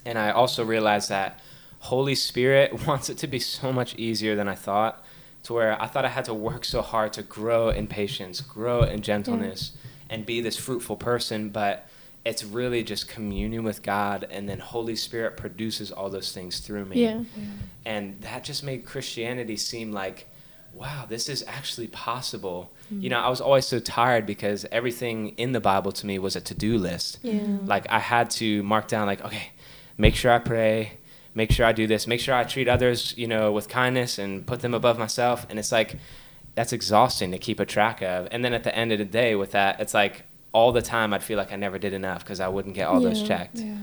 And 0.04 0.18
I 0.18 0.30
also 0.30 0.64
realize 0.64 1.08
that 1.08 1.40
Holy 1.80 2.14
Spirit 2.14 2.86
wants 2.86 3.08
it 3.08 3.18
to 3.18 3.26
be 3.26 3.38
so 3.38 3.72
much 3.72 3.94
easier 3.96 4.34
than 4.34 4.48
I 4.48 4.54
thought, 4.54 5.02
to 5.44 5.54
where 5.54 5.80
I 5.80 5.86
thought 5.86 6.04
I 6.04 6.08
had 6.08 6.24
to 6.26 6.34
work 6.34 6.64
so 6.64 6.82
hard 6.82 7.12
to 7.14 7.22
grow 7.22 7.68
in 7.70 7.86
patience, 7.86 8.40
grow 8.40 8.82
in 8.82 9.02
gentleness, 9.02 9.72
yeah. 9.74 10.14
and 10.16 10.26
be 10.26 10.40
this 10.40 10.56
fruitful 10.56 10.96
person. 10.96 11.50
But 11.50 11.88
it's 12.28 12.44
really 12.44 12.84
just 12.84 13.08
communion 13.08 13.64
with 13.64 13.82
God, 13.82 14.26
and 14.30 14.46
then 14.46 14.58
Holy 14.58 14.96
Spirit 14.96 15.38
produces 15.38 15.90
all 15.90 16.10
those 16.10 16.30
things 16.30 16.60
through 16.60 16.84
me. 16.84 17.02
Yeah. 17.02 17.24
yeah. 17.34 17.44
And 17.86 18.20
that 18.20 18.44
just 18.44 18.62
made 18.62 18.84
Christianity 18.84 19.56
seem 19.56 19.92
like, 19.92 20.26
wow, 20.74 21.06
this 21.08 21.30
is 21.30 21.42
actually 21.48 21.86
possible. 21.86 22.70
Mm-hmm. 22.92 23.02
You 23.02 23.10
know, 23.10 23.18
I 23.18 23.30
was 23.30 23.40
always 23.40 23.66
so 23.66 23.78
tired 23.78 24.26
because 24.26 24.66
everything 24.70 25.30
in 25.38 25.52
the 25.52 25.60
Bible 25.60 25.90
to 25.92 26.06
me 26.06 26.18
was 26.18 26.36
a 26.36 26.42
to 26.42 26.54
do 26.54 26.76
list. 26.76 27.18
Yeah. 27.22 27.40
Like, 27.64 27.90
I 27.90 27.98
had 27.98 28.28
to 28.32 28.62
mark 28.62 28.88
down, 28.88 29.06
like, 29.06 29.24
okay, 29.24 29.52
make 29.96 30.14
sure 30.14 30.30
I 30.30 30.38
pray, 30.38 30.98
make 31.34 31.50
sure 31.50 31.64
I 31.64 31.72
do 31.72 31.86
this, 31.86 32.06
make 32.06 32.20
sure 32.20 32.34
I 32.34 32.44
treat 32.44 32.68
others, 32.68 33.14
you 33.16 33.26
know, 33.26 33.52
with 33.52 33.70
kindness 33.70 34.18
and 34.18 34.46
put 34.46 34.60
them 34.60 34.74
above 34.74 34.98
myself. 34.98 35.46
And 35.48 35.58
it's 35.58 35.72
like, 35.72 35.96
that's 36.54 36.74
exhausting 36.74 37.30
to 37.30 37.38
keep 37.38 37.58
a 37.58 37.64
track 37.64 38.02
of. 38.02 38.28
And 38.30 38.44
then 38.44 38.52
at 38.52 38.64
the 38.64 38.76
end 38.76 38.92
of 38.92 38.98
the 38.98 39.06
day, 39.06 39.34
with 39.34 39.52
that, 39.52 39.80
it's 39.80 39.94
like, 39.94 40.24
all 40.52 40.72
the 40.72 40.82
time 40.82 41.12
I'd 41.12 41.22
feel 41.22 41.38
like 41.38 41.52
I 41.52 41.56
never 41.56 41.78
did 41.78 41.92
enough 41.92 42.24
because 42.24 42.40
I 42.40 42.48
wouldn't 42.48 42.74
get 42.74 42.88
all 42.88 43.02
yeah, 43.02 43.08
those 43.08 43.22
checked. 43.22 43.58
Yeah. 43.58 43.76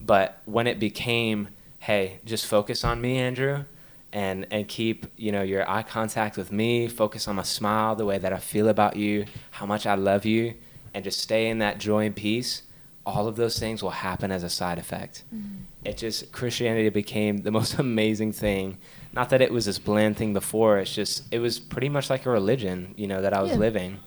But 0.00 0.40
when 0.44 0.66
it 0.66 0.78
became, 0.78 1.48
hey, 1.78 2.20
just 2.24 2.46
focus 2.46 2.84
on 2.84 3.00
me, 3.00 3.18
Andrew, 3.18 3.64
and 4.12 4.46
and 4.50 4.68
keep 4.68 5.06
you 5.16 5.32
know 5.32 5.42
your 5.42 5.68
eye 5.68 5.82
contact 5.82 6.36
with 6.36 6.52
me, 6.52 6.88
focus 6.88 7.28
on 7.28 7.36
my 7.36 7.42
smile, 7.42 7.94
the 7.96 8.04
way 8.04 8.18
that 8.18 8.32
I 8.32 8.38
feel 8.38 8.68
about 8.68 8.96
you, 8.96 9.26
how 9.52 9.66
much 9.66 9.86
I 9.86 9.94
love 9.94 10.24
you, 10.24 10.54
and 10.94 11.04
just 11.04 11.20
stay 11.20 11.48
in 11.48 11.58
that 11.58 11.78
joy 11.78 12.06
and 12.06 12.16
peace. 12.16 12.62
All 13.04 13.26
of 13.26 13.34
those 13.34 13.58
things 13.58 13.82
will 13.82 13.90
happen 13.90 14.30
as 14.30 14.44
a 14.44 14.48
side 14.48 14.78
effect. 14.78 15.24
Mm-hmm. 15.34 15.62
It 15.84 15.96
just 15.96 16.30
Christianity 16.30 16.88
became 16.88 17.38
the 17.38 17.50
most 17.58 17.78
amazing 17.78 18.32
thing. 18.32 18.78
Not 19.12 19.28
that 19.30 19.42
it 19.42 19.52
was 19.52 19.66
this 19.66 19.78
bland 19.78 20.16
thing 20.16 20.32
before. 20.32 20.78
It's 20.78 20.94
just 20.94 21.24
it 21.32 21.40
was 21.40 21.58
pretty 21.58 21.88
much 21.88 22.10
like 22.10 22.26
a 22.26 22.30
religion, 22.30 22.94
you 22.96 23.06
know, 23.06 23.22
that 23.22 23.34
I 23.34 23.42
was 23.42 23.52
yeah. 23.52 23.58
living 23.58 24.00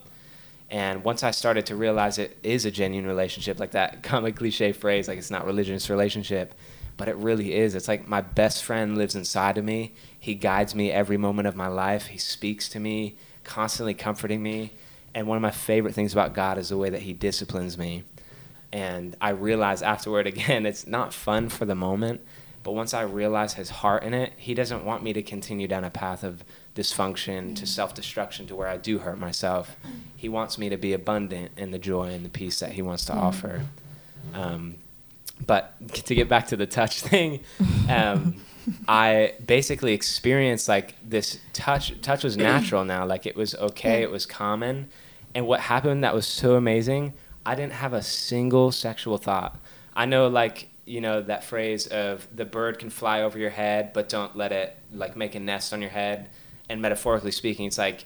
and 0.70 1.04
once 1.04 1.22
I 1.22 1.30
started 1.30 1.66
to 1.66 1.76
realize 1.76 2.18
it 2.18 2.36
is 2.42 2.64
a 2.64 2.70
genuine 2.70 3.08
relationship, 3.08 3.60
like 3.60 3.72
that 3.72 4.02
common 4.02 4.32
cliche 4.32 4.72
phrase, 4.72 5.08
like 5.08 5.18
it's 5.18 5.30
not 5.30 5.46
religious 5.46 5.88
relationship, 5.88 6.54
but 6.96 7.08
it 7.08 7.16
really 7.16 7.54
is. 7.54 7.74
It's 7.74 7.88
like 7.88 8.08
my 8.08 8.20
best 8.20 8.64
friend 8.64 8.96
lives 8.96 9.14
inside 9.14 9.58
of 9.58 9.64
me. 9.64 9.94
He 10.18 10.34
guides 10.34 10.74
me 10.74 10.90
every 10.90 11.16
moment 11.16 11.46
of 11.46 11.54
my 11.54 11.68
life. 11.68 12.06
He 12.06 12.18
speaks 12.18 12.68
to 12.70 12.80
me, 12.80 13.16
constantly 13.44 13.94
comforting 13.94 14.42
me. 14.42 14.72
And 15.14 15.26
one 15.26 15.36
of 15.36 15.42
my 15.42 15.50
favorite 15.50 15.94
things 15.94 16.12
about 16.12 16.34
God 16.34 16.58
is 16.58 16.70
the 16.70 16.76
way 16.76 16.90
that 16.90 17.02
He 17.02 17.12
disciplines 17.12 17.78
me. 17.78 18.04
And 18.72 19.16
I 19.20 19.30
realize 19.30 19.82
afterward, 19.82 20.26
again, 20.26 20.66
it's 20.66 20.86
not 20.86 21.14
fun 21.14 21.48
for 21.48 21.64
the 21.64 21.74
moment, 21.74 22.22
but 22.62 22.72
once 22.72 22.92
I 22.92 23.02
realize 23.02 23.54
His 23.54 23.70
heart 23.70 24.02
in 24.02 24.14
it, 24.14 24.32
He 24.36 24.54
doesn't 24.54 24.84
want 24.84 25.02
me 25.02 25.12
to 25.12 25.22
continue 25.22 25.68
down 25.68 25.84
a 25.84 25.90
path 25.90 26.24
of 26.24 26.42
dysfunction 26.76 27.56
to 27.56 27.66
self 27.66 27.94
destruction 27.94 28.46
to 28.46 28.54
where 28.54 28.68
I 28.68 28.76
do 28.76 28.98
hurt 28.98 29.18
myself. 29.18 29.76
He 30.14 30.28
wants 30.28 30.58
me 30.58 30.68
to 30.68 30.76
be 30.76 30.92
abundant 30.92 31.52
in 31.56 31.70
the 31.70 31.78
joy 31.78 32.10
and 32.10 32.24
the 32.24 32.28
peace 32.28 32.60
that 32.60 32.72
He 32.72 32.82
wants 32.82 33.06
to 33.06 33.14
offer. 33.14 33.62
Um, 34.34 34.76
but 35.44 35.74
to 35.92 36.14
get 36.14 36.28
back 36.28 36.48
to 36.48 36.56
the 36.56 36.66
touch 36.66 37.00
thing, 37.10 37.40
um, 37.88 38.36
I 38.86 39.34
basically 39.44 39.94
experienced 39.94 40.68
like 40.68 40.94
this 41.02 41.40
touch. 41.52 41.98
Touch 42.02 42.22
was 42.22 42.36
natural 42.36 42.84
now. 42.84 43.06
Like 43.06 43.26
it 43.26 43.34
was 43.34 43.54
okay. 43.54 44.02
It 44.02 44.10
was 44.10 44.26
common. 44.26 44.88
And 45.34 45.46
what 45.46 45.60
happened 45.60 46.04
that 46.04 46.14
was 46.14 46.26
so 46.26 46.54
amazing, 46.54 47.14
I 47.44 47.54
didn't 47.54 47.74
have 47.74 47.92
a 47.92 48.02
single 48.02 48.70
sexual 48.70 49.18
thought. 49.18 49.58
I 49.94 50.04
know 50.04 50.28
like 50.28 50.68
you 50.84 51.00
know 51.00 51.22
that 51.22 51.42
phrase 51.44 51.86
of 51.86 52.26
the 52.34 52.44
bird 52.44 52.78
can 52.78 52.90
fly 52.90 53.22
over 53.22 53.38
your 53.38 53.50
head, 53.50 53.92
but 53.92 54.08
don't 54.08 54.36
let 54.36 54.52
it 54.52 54.76
like 54.92 55.16
make 55.16 55.34
a 55.34 55.40
nest 55.40 55.72
on 55.72 55.80
your 55.80 55.90
head. 55.90 56.28
And 56.68 56.82
metaphorically 56.82 57.30
speaking, 57.30 57.66
it's 57.66 57.78
like 57.78 58.04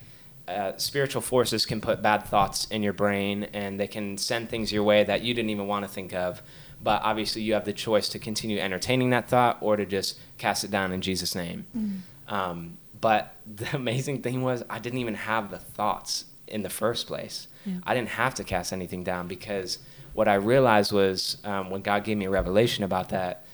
uh, 0.48 0.76
spiritual 0.76 1.22
forces 1.22 1.64
can 1.64 1.80
put 1.80 2.02
bad 2.02 2.24
thoughts 2.24 2.66
in 2.66 2.82
your 2.82 2.92
brain, 2.92 3.44
and 3.52 3.78
they 3.78 3.86
can 3.86 4.18
send 4.18 4.48
things 4.50 4.72
your 4.72 4.82
way 4.82 5.04
that 5.04 5.22
you 5.22 5.32
didn't 5.32 5.50
even 5.50 5.66
want 5.66 5.84
to 5.84 5.90
think 5.90 6.12
of. 6.12 6.42
But 6.82 7.02
obviously, 7.02 7.42
you 7.42 7.54
have 7.54 7.64
the 7.64 7.72
choice 7.72 8.08
to 8.10 8.18
continue 8.18 8.58
entertaining 8.58 9.10
that 9.10 9.28
thought 9.28 9.58
or 9.60 9.76
to 9.76 9.86
just 9.86 10.18
cast 10.38 10.64
it 10.64 10.70
down 10.70 10.92
in 10.92 11.02
Jesus' 11.02 11.34
name. 11.34 11.66
Mm. 11.76 12.32
Um, 12.32 12.78
but 13.00 13.34
the 13.54 13.74
amazing 13.76 14.22
thing 14.22 14.42
was, 14.42 14.64
I 14.68 14.78
didn't 14.78 14.98
even 14.98 15.14
have 15.14 15.50
the 15.50 15.58
thoughts 15.58 16.24
in 16.46 16.62
the 16.62 16.70
first 16.70 17.06
place. 17.06 17.46
Yeah. 17.64 17.76
I 17.84 17.94
didn't 17.94 18.10
have 18.10 18.34
to 18.36 18.44
cast 18.44 18.72
anything 18.72 19.04
down 19.04 19.28
because 19.28 19.78
what 20.12 20.26
I 20.26 20.34
realized 20.34 20.92
was 20.92 21.36
um, 21.44 21.70
when 21.70 21.82
God 21.82 22.04
gave 22.04 22.16
me 22.16 22.24
a 22.24 22.30
revelation 22.30 22.82
about 22.82 23.10
that 23.10 23.44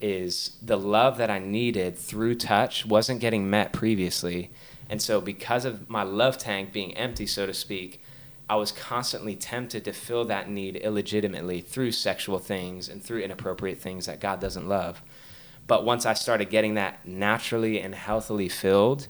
is 0.00 0.56
the 0.62 0.76
love 0.76 1.16
that 1.18 1.30
I 1.30 1.38
needed 1.38 1.96
through 1.96 2.34
touch 2.36 2.84
wasn't 2.84 3.20
getting 3.20 3.48
met 3.48 3.72
previously. 3.72 4.50
And 4.88 5.00
so, 5.00 5.20
because 5.20 5.64
of 5.64 5.88
my 5.88 6.02
love 6.02 6.38
tank 6.38 6.72
being 6.72 6.96
empty, 6.96 7.26
so 7.26 7.46
to 7.46 7.54
speak, 7.54 8.00
I 8.48 8.56
was 8.56 8.70
constantly 8.70 9.34
tempted 9.34 9.84
to 9.84 9.92
fill 9.92 10.24
that 10.26 10.48
need 10.48 10.76
illegitimately 10.76 11.60
through 11.62 11.92
sexual 11.92 12.38
things 12.38 12.88
and 12.88 13.02
through 13.02 13.20
inappropriate 13.20 13.78
things 13.78 14.06
that 14.06 14.20
God 14.20 14.40
doesn't 14.40 14.68
love. 14.68 15.02
But 15.66 15.84
once 15.84 16.06
I 16.06 16.14
started 16.14 16.50
getting 16.50 16.74
that 16.74 17.06
naturally 17.06 17.80
and 17.80 17.94
healthily 17.94 18.48
filled, 18.48 19.08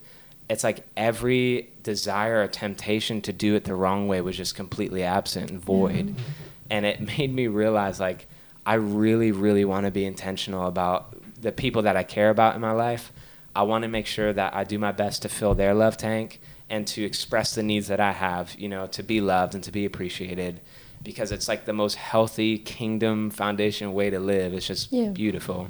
it's 0.49 0.65
like 0.65 0.87
every 0.97 1.71
desire 1.83 2.43
or 2.43 2.47
temptation 2.47 3.21
to 3.23 3.33
do 3.33 3.55
it 3.57 3.65
the 3.65 3.75
wrong 3.75 4.09
way 4.09 4.21
was 4.23 4.37
just 4.37 4.55
completely 4.55 5.03
absent 5.03 5.51
and 5.51 5.61
void. 5.61 6.07
Mm-hmm. 6.07 6.23
And 6.71 6.87
it 6.87 7.01
made 7.19 7.35
me 7.35 7.47
realize 7.49 8.01
like 8.01 8.27
I 8.67 8.75
really, 8.75 9.31
really 9.31 9.65
want 9.65 9.87
to 9.87 9.93
be 9.93 10.05
intentional 10.05 10.67
about 10.67 11.17
the 11.41 11.53
people 11.53 11.83
that 11.83 11.97
I 11.97 12.03
care 12.03 12.31
about 12.31 12.57
in 12.57 12.61
my 12.61 12.73
life. 12.73 13.13
I 13.55 13.63
want 13.63 13.83
to 13.83 13.89
make 13.89 14.07
sure 14.07 14.33
that 14.33 14.55
I 14.55 14.65
do 14.65 14.79
my 14.79 14.93
best 14.93 15.23
to 15.23 15.29
fill 15.29 15.55
their 15.55 15.73
love 15.73 15.97
tank 15.97 16.41
and 16.69 16.87
to 16.89 17.05
express 17.05 17.55
the 17.55 17.63
needs 17.63 17.87
that 17.87 18.01
I 18.01 18.13
have, 18.13 18.57
you 18.59 18.69
know, 18.69 18.89
to 18.89 19.03
be 19.05 19.21
loved 19.21 19.55
and 19.55 19.63
to 19.65 19.71
be 19.71 19.85
appreciated 19.85 20.61
because 21.05 21.31
it's 21.31 21.47
like 21.47 21.65
the 21.65 21.73
most 21.73 21.95
healthy 21.95 22.59
kingdom 22.59 23.31
foundation 23.31 23.95
way 23.95 24.11
to 24.11 24.19
live. 24.19 24.53
It's 24.53 24.67
just 24.67 24.93
yeah. 24.93 25.11
beautiful. 25.11 25.69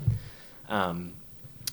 Um, 0.70 1.12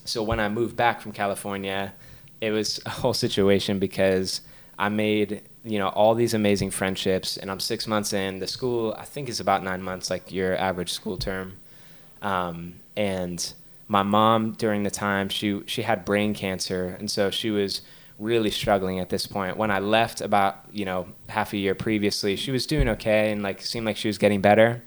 so 0.04 0.22
when 0.22 0.42
I 0.42 0.50
moved 0.50 0.76
back 0.76 1.00
from 1.00 1.14
California, 1.14 1.94
it 2.42 2.52
was 2.52 2.82
a 2.86 2.90
whole 2.90 3.14
situation 3.14 3.80
because 3.80 4.42
I 4.78 4.90
made 4.90 5.44
you 5.64 5.80
know 5.80 5.90
all 5.90 6.16
these 6.16 6.34
amazing 6.34 6.72
friendships, 6.72 7.38
and 7.38 7.50
I'm 7.50 7.60
six 7.60 7.88
months 7.88 8.14
in. 8.14 8.40
The 8.40 8.48
school 8.48 8.96
I 8.98 9.06
think 9.06 9.30
is 9.30 9.40
about 9.40 9.64
nine 9.64 9.82
months, 9.82 10.10
like 10.10 10.32
your 10.32 10.56
average 10.58 10.92
school 10.92 11.18
term, 11.18 11.58
um, 12.22 12.76
and 12.96 13.54
my 13.88 14.04
mom 14.04 14.54
during 14.54 14.84
the 14.84 14.92
time 14.92 15.30
she 15.30 15.62
she 15.66 15.84
had 15.84 16.06
brain 16.06 16.34
cancer, 16.34 16.96
and 17.00 17.10
so 17.10 17.30
she 17.30 17.50
was 17.50 17.82
really 18.20 18.52
struggling 18.52 19.00
at 19.00 19.10
this 19.10 19.26
point. 19.26 19.58
When 19.58 19.72
I 19.72 19.80
left 19.80 20.22
about 20.22 20.66
you 20.72 20.86
know 20.86 21.08
half 21.30 21.54
a 21.54 21.58
year 21.58 21.76
previously, 21.76 22.36
she 22.36 22.52
was 22.52 22.66
doing 22.66 22.90
okay 22.90 23.32
and 23.32 23.42
like 23.42 23.62
seemed 23.62 23.86
like 23.86 23.98
she 23.98 24.10
was 24.10 24.18
getting 24.18 24.42
better. 24.42 24.84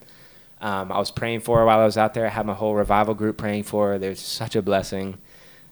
Um, 0.61 0.91
I 0.91 0.99
was 0.99 1.11
praying 1.11 1.41
for 1.41 1.59
her 1.59 1.65
while 1.67 1.81
I 1.81 1.85
was 1.85 1.99
out 1.99 2.15
there. 2.15 2.27
I 2.27 2.31
had 2.31 2.47
my 2.47 2.55
whole 2.55 2.75
revival 2.75 3.15
group 3.15 3.37
praying 3.37 3.65
for 3.65 3.91
her. 3.93 3.99
There's 3.99 4.21
such 4.21 4.57
a 4.57 4.63
blessing. 4.63 5.19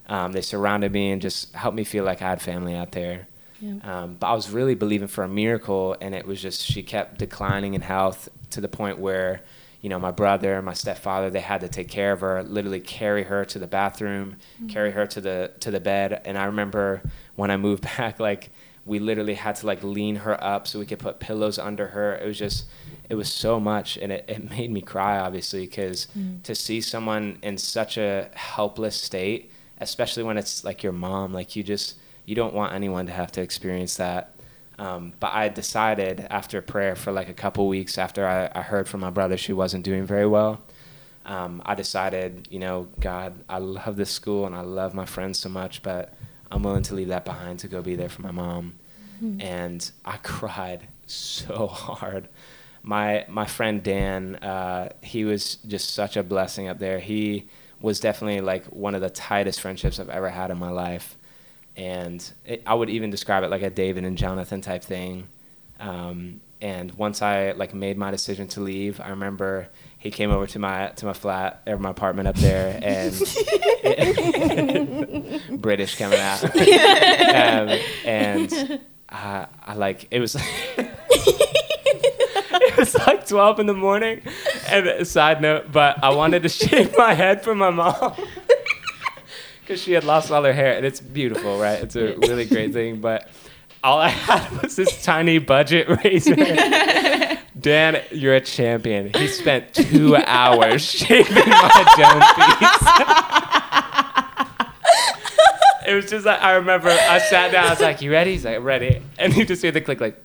Um, 0.07 0.33
they 0.33 0.43
surrounded 0.43 0.93
me 0.93 1.11
and 1.11 1.23
just 1.23 1.55
helped 1.55 1.77
me 1.77 1.85
feel 1.85 2.05
like 2.05 2.21
I 2.21 2.29
had 2.29 2.43
family 2.43 2.75
out 2.75 2.93
there. 2.93 3.27
Yeah. 3.61 3.75
Um, 3.83 4.17
but 4.19 4.27
I 4.27 4.35
was 4.35 4.51
really 4.51 4.75
believing 4.75 5.09
for 5.09 5.25
a 5.25 5.29
miracle, 5.29 5.97
and 6.01 6.15
it 6.15 6.27
was 6.27 6.41
just 6.41 6.63
she 6.63 6.83
kept 6.83 7.19
declining 7.19 7.75
in 7.75 7.81
health 7.81 8.29
to 8.51 8.61
the 8.61 8.69
point 8.69 8.99
where 8.99 9.43
you 9.85 9.91
know, 9.91 9.99
my 9.99 10.13
brother, 10.13 10.63
my 10.63 10.73
stepfather, 10.73 11.29
they 11.29 11.41
had 11.41 11.61
to 11.61 11.69
take 11.69 11.89
care 11.89 12.13
of 12.13 12.23
her, 12.23 12.43
literally 12.43 12.81
carry 12.81 13.25
her 13.25 13.45
to 13.45 13.59
the 13.59 13.67
bathroom, 13.67 14.37
mm-hmm. 14.57 14.69
carry 14.69 14.93
her 14.93 15.07
to 15.07 15.21
the 15.21 15.53
to 15.61 15.71
the 15.71 15.79
bed. 15.79 16.23
And 16.25 16.39
I 16.39 16.45
remember 16.45 17.03
when 17.37 17.51
I 17.51 17.59
moved 17.59 17.83
back, 17.99 18.19
like 18.19 18.49
we 18.87 18.99
literally 18.99 19.35
had 19.35 19.57
to 19.57 19.67
like 19.67 19.83
lean 19.83 20.17
her 20.17 20.43
up 20.43 20.67
so 20.67 20.79
we 20.79 20.87
could 20.87 21.01
put 21.01 21.21
pillows 21.21 21.59
under 21.59 21.89
her. 21.89 22.17
It 22.17 22.27
was 22.27 22.39
just, 22.39 22.65
it 23.11 23.15
was 23.15 23.31
so 23.31 23.61
much, 23.61 23.99
and 23.99 24.11
it, 24.11 24.25
it 24.27 24.51
made 24.57 24.71
me 24.71 24.81
cry, 24.81 25.19
obviously, 25.19 25.67
because 25.67 26.09
mm. 26.19 26.43
to 26.45 26.55
see 26.55 26.81
someone 26.81 27.39
in 27.43 27.59
such 27.59 27.99
a 27.99 28.31
helpless 28.33 28.97
state, 28.97 29.53
especially 29.81 30.23
when 30.23 30.39
it's 30.39 30.65
like 30.65 30.83
your 30.83 30.93
mom, 30.93 31.35
like 31.35 31.57
you 31.57 31.63
just 31.63 31.97
you 32.25 32.35
don't 32.35 32.55
want 32.55 32.73
anyone 32.73 33.07
to 33.07 33.13
have 33.13 33.33
to 33.33 33.43
experience 33.43 33.97
that. 33.97 34.35
Um, 34.79 35.13
but 35.21 35.33
I 35.33 35.49
decided 35.49 36.27
after 36.31 36.61
prayer 36.61 36.97
for 36.97 37.13
like 37.13 37.29
a 37.29 37.35
couple 37.35 37.69
weeks 37.69 37.97
after 37.97 38.27
I, 38.27 38.51
I 38.53 38.63
heard 38.63 38.89
from 38.89 39.01
my 39.01 39.11
brother 39.11 39.37
she 39.37 39.53
wasn't 39.53 39.85
doing 39.85 40.05
very 40.05 40.27
well. 40.27 40.61
Um, 41.27 41.63
I 41.65 41.75
decided, 41.75 42.49
you 42.51 42.59
know, 42.59 42.89
God, 43.01 43.35
I 43.49 43.59
love 43.59 43.97
this 43.97 44.11
school 44.11 44.47
and 44.47 44.55
I 44.55 44.61
love 44.61 44.95
my 44.95 45.07
friends 45.07 45.39
so 45.39 45.49
much, 45.49 45.83
but 45.83 46.15
I'm 46.51 46.63
willing 46.63 46.83
to 46.85 46.95
leave 46.95 47.09
that 47.09 47.25
behind 47.25 47.61
to 47.61 47.69
go 47.69 47.83
be 47.83 47.97
there 47.97 48.09
for 48.09 48.23
my 48.23 48.31
mom. 48.31 48.75
Mm-hmm. 49.23 49.41
And 49.41 49.91
I 50.05 50.17
cried 50.23 50.89
so 51.07 51.67
hard. 51.67 52.29
My 52.83 53.25
my 53.29 53.47
friend 53.47 53.83
Dan, 53.83 54.37
uh, 54.37 54.91
he 55.03 55.25
was 55.25 55.57
just 55.67 55.95
such 55.95 56.19
a 56.19 56.23
blessing 56.23 56.69
up 56.69 56.79
there. 56.79 56.99
He 56.99 57.49
was 57.81 58.01
definitely 58.01 58.43
like 58.43 58.65
one 58.67 58.95
of 58.95 59.01
the 59.01 59.09
tightest 59.09 59.61
friendships 59.61 59.99
I've 59.99 60.11
ever 60.11 60.29
had 60.29 60.51
in 60.51 60.59
my 60.59 60.71
life 60.71 61.17
and 61.77 62.33
it, 62.45 62.63
I 62.67 62.75
would 62.75 62.91
even 62.91 63.11
describe 63.11 63.45
it 63.45 63.51
like 63.51 63.63
a 63.63 63.71
David 63.71 64.05
and 64.05 64.17
Jonathan 64.17 64.61
type 64.61 64.83
thing. 64.83 65.29
Um, 65.81 66.41
and 66.61 66.93
once 66.93 67.21
I 67.21 67.53
like 67.53 67.75
made 67.75 67.99
my 67.99 68.11
decision 68.11 68.49
to 68.49 68.61
leave, 68.61 69.01
I 69.01 69.11
remember 69.11 69.69
he 69.99 70.11
came 70.11 70.31
over 70.31 70.47
to 70.47 70.59
my 70.59 70.89
to 70.97 71.07
my 71.07 71.13
flat 71.13 71.63
or 71.67 71.79
my 71.79 71.91
apartment 71.91 72.29
up 72.29 72.37
there, 72.37 72.81
and 72.83 73.13
British 75.61 75.97
coming 75.97 76.19
out, 76.19 76.45
um, 76.57 77.79
and 78.05 78.81
I, 79.09 79.47
I 79.63 79.75
like 79.75 80.09
it 80.11 80.21
was. 80.21 80.37
it 82.57 82.77
was 82.79 82.95
like 83.07 83.27
12 83.27 83.61
in 83.61 83.67
the 83.67 83.75
morning 83.75 84.21
and 84.69 85.07
side 85.07 85.41
note 85.41 85.71
but 85.71 86.03
i 86.03 86.11
wanted 86.11 86.43
to 86.43 86.49
shave 86.49 86.97
my 86.97 87.15
head 87.15 87.43
for 87.43 87.55
my 87.55 87.71
mom 87.71 88.15
because 89.65 89.81
she 89.83 89.93
had 89.93 90.05
lost 90.05 90.31
all 90.31 90.45
her 90.45 90.53
hair, 90.53 90.77
and 90.77 90.85
it's 90.85 91.01
beautiful, 91.01 91.59
right? 91.59 91.81
It's 91.83 91.97
a 91.97 92.17
really 92.19 92.45
great 92.45 92.73
thing. 92.79 93.01
But 93.01 93.29
all 93.83 93.99
I 93.99 94.09
had 94.09 94.63
was 94.63 94.77
this 94.77 95.03
tiny 95.03 95.39
budget 95.39 95.89
razor. 96.05 96.37
Dan, 97.59 98.03
you're 98.11 98.35
a 98.35 98.41
champion. 98.43 99.11
He 99.15 99.27
spent 99.27 99.73
two 99.73 100.17
hours 100.17 100.85
shaving 100.85 101.35
my 101.49 101.95
dome 101.97 102.21
piece. 102.59 102.89
it 105.89 105.95
was 105.95 106.11
just 106.11 106.27
like 106.27 106.43
I 106.43 106.57
remember 106.57 106.91
I 106.91 107.19
sat 107.21 107.53
down. 107.53 107.67
I 107.67 107.71
was 107.71 107.81
like, 107.81 108.03
"You 108.03 108.13
ready?" 108.13 108.33
He's 108.33 108.45
like, 108.45 108.63
"Ready." 108.63 109.01
And 109.19 109.35
you 109.35 109.47
just 109.47 109.63
hear 109.63 109.71
the 109.71 109.81
click, 109.81 109.99
like, 110.01 110.21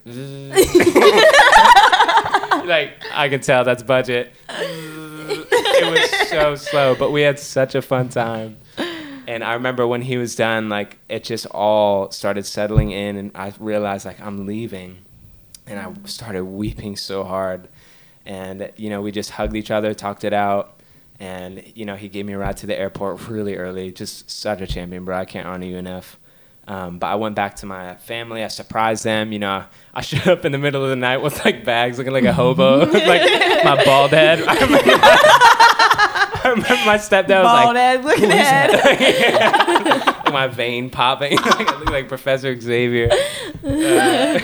like 2.65 2.93
I 3.13 3.29
can 3.29 3.39
tell 3.39 3.63
that's 3.63 3.83
budget. 3.83 4.33
it 4.49 5.91
was 5.91 6.29
so 6.29 6.55
slow, 6.55 6.95
but 6.95 7.11
we 7.11 7.21
had 7.21 7.39
such 7.39 7.75
a 7.75 7.81
fun 7.81 8.09
time 8.09 8.57
and 9.29 9.43
I 9.43 9.53
remember 9.53 9.85
when 9.85 10.01
he 10.01 10.17
was 10.17 10.35
done, 10.35 10.69
like 10.69 10.97
it 11.07 11.23
just 11.23 11.45
all 11.45 12.09
started 12.09 12.47
settling 12.47 12.89
in, 12.89 13.15
and 13.15 13.31
I 13.35 13.53
realized 13.59 14.03
like 14.03 14.19
I'm 14.19 14.47
leaving, 14.47 14.97
and 15.67 15.79
I 15.79 15.93
started 16.05 16.45
weeping 16.45 16.97
so 16.97 17.23
hard, 17.23 17.69
and 18.25 18.71
you 18.75 18.89
know 18.89 19.03
we 19.03 19.11
just 19.11 19.29
hugged 19.29 19.55
each 19.55 19.69
other, 19.69 19.93
talked 19.93 20.23
it 20.23 20.33
out, 20.33 20.79
and 21.19 21.63
you 21.75 21.85
know 21.85 21.95
he 21.95 22.09
gave 22.09 22.25
me 22.25 22.33
a 22.33 22.39
ride 22.39 22.57
to 22.57 22.65
the 22.65 22.75
airport 22.75 23.27
really 23.29 23.55
early. 23.55 23.91
Just 23.91 24.31
such 24.31 24.61
a 24.61 24.67
champion, 24.67 25.05
bro. 25.05 25.15
I 25.19 25.25
can't 25.25 25.45
honor 25.47 25.67
you 25.67 25.77
enough. 25.77 26.17
Um, 26.67 26.97
but 26.97 27.07
I 27.07 27.15
went 27.15 27.35
back 27.35 27.57
to 27.57 27.67
my 27.67 27.97
family. 27.97 28.43
I 28.43 28.47
surprised 28.47 29.03
them. 29.03 29.31
You 29.31 29.39
know, 29.39 29.63
I 29.93 30.01
showed 30.09 30.27
up 30.27 30.43
in 30.43 30.51
the 30.51 30.57
middle 30.57 30.83
of 30.83 30.89
the 30.89 30.95
night 30.95 31.17
with 31.17 31.45
like 31.45 31.63
bags, 31.63 31.99
looking 31.99 32.13
like 32.13 32.23
a 32.23 32.33
hobo, 32.33 32.79
like 32.91 33.63
my 33.63 33.83
bald 33.85 34.09
head. 34.09 34.39
I 36.49 36.53
remember 36.53 36.85
my 36.85 36.97
stepdad 36.97 37.43
was 37.43 37.63
Bald 37.63 37.75
like, 37.75 37.77
head, 37.77 38.03
looking 38.05 38.31
at 38.31 40.23
my 40.33 40.47
vein 40.47 40.89
popping. 40.89 41.37
I 41.41 41.77
look 41.77 41.89
like 41.89 42.07
Professor 42.07 42.59
Xavier. 42.59 43.09
Uh, 43.63 44.39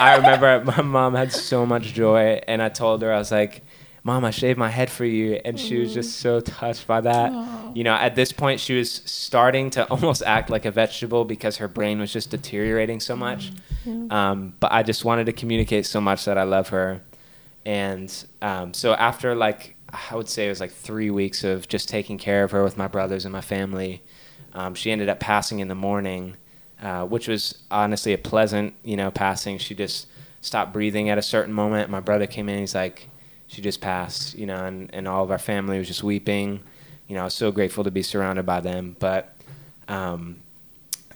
I 0.00 0.16
remember 0.16 0.62
my 0.64 0.82
mom 0.82 1.14
had 1.14 1.32
so 1.32 1.64
much 1.64 1.94
joy, 1.94 2.40
and 2.46 2.60
I 2.60 2.68
told 2.68 3.00
her 3.00 3.10
I 3.10 3.16
was 3.16 3.32
like, 3.32 3.62
"Mom, 4.04 4.26
I 4.26 4.30
shaved 4.30 4.58
my 4.58 4.68
head 4.68 4.90
for 4.90 5.06
you," 5.06 5.40
and 5.46 5.58
she 5.58 5.78
was 5.78 5.94
just 5.94 6.18
so 6.18 6.40
touched 6.40 6.86
by 6.86 7.00
that. 7.00 7.32
Aww. 7.32 7.74
You 7.74 7.84
know, 7.84 7.94
at 7.94 8.14
this 8.14 8.32
point, 8.32 8.60
she 8.60 8.76
was 8.76 8.92
starting 8.92 9.70
to 9.70 9.86
almost 9.90 10.22
act 10.24 10.50
like 10.50 10.66
a 10.66 10.70
vegetable 10.70 11.24
because 11.24 11.56
her 11.56 11.68
brain 11.68 11.98
was 11.98 12.12
just 12.12 12.30
deteriorating 12.30 13.00
so 13.00 13.16
much. 13.16 13.52
Mm-hmm. 13.86 14.12
Um, 14.12 14.54
but 14.60 14.72
I 14.72 14.82
just 14.82 15.06
wanted 15.06 15.24
to 15.26 15.32
communicate 15.32 15.86
so 15.86 16.02
much 16.02 16.26
that 16.26 16.36
I 16.36 16.42
love 16.42 16.68
her, 16.68 17.00
and 17.64 18.12
um, 18.42 18.74
so 18.74 18.92
after 18.92 19.34
like 19.34 19.75
I 20.10 20.14
would 20.14 20.28
say 20.28 20.46
it 20.46 20.50
was 20.50 20.60
like 20.60 20.72
three 20.72 21.10
weeks 21.10 21.44
of 21.44 21.68
just 21.68 21.88
taking 21.88 22.18
care 22.18 22.44
of 22.44 22.50
her 22.50 22.62
with 22.62 22.76
my 22.76 22.88
brothers 22.88 23.24
and 23.24 23.32
my 23.32 23.40
family. 23.40 24.02
Um, 24.52 24.74
she 24.74 24.90
ended 24.90 25.08
up 25.08 25.20
passing 25.20 25.60
in 25.60 25.68
the 25.68 25.74
morning, 25.74 26.36
uh, 26.80 27.04
which 27.06 27.28
was 27.28 27.62
honestly 27.70 28.12
a 28.12 28.18
pleasant, 28.18 28.74
you 28.82 28.96
know, 28.96 29.10
passing. 29.10 29.58
She 29.58 29.74
just 29.74 30.06
stopped 30.40 30.72
breathing 30.72 31.08
at 31.08 31.18
a 31.18 31.22
certain 31.22 31.52
moment. 31.52 31.90
My 31.90 32.00
brother 32.00 32.26
came 32.26 32.48
in. 32.48 32.58
He's 32.58 32.74
like, 32.74 33.08
she 33.48 33.62
just 33.62 33.80
passed, 33.80 34.36
you 34.36 34.46
know, 34.46 34.64
and, 34.64 34.92
and 34.92 35.06
all 35.06 35.22
of 35.22 35.30
our 35.30 35.38
family 35.38 35.78
was 35.78 35.86
just 35.86 36.02
weeping. 36.02 36.60
You 37.08 37.14
know, 37.14 37.22
I 37.22 37.24
was 37.24 37.34
so 37.34 37.52
grateful 37.52 37.84
to 37.84 37.90
be 37.90 38.02
surrounded 38.02 38.44
by 38.44 38.60
them. 38.60 38.96
But 38.98 39.34
um, 39.88 40.36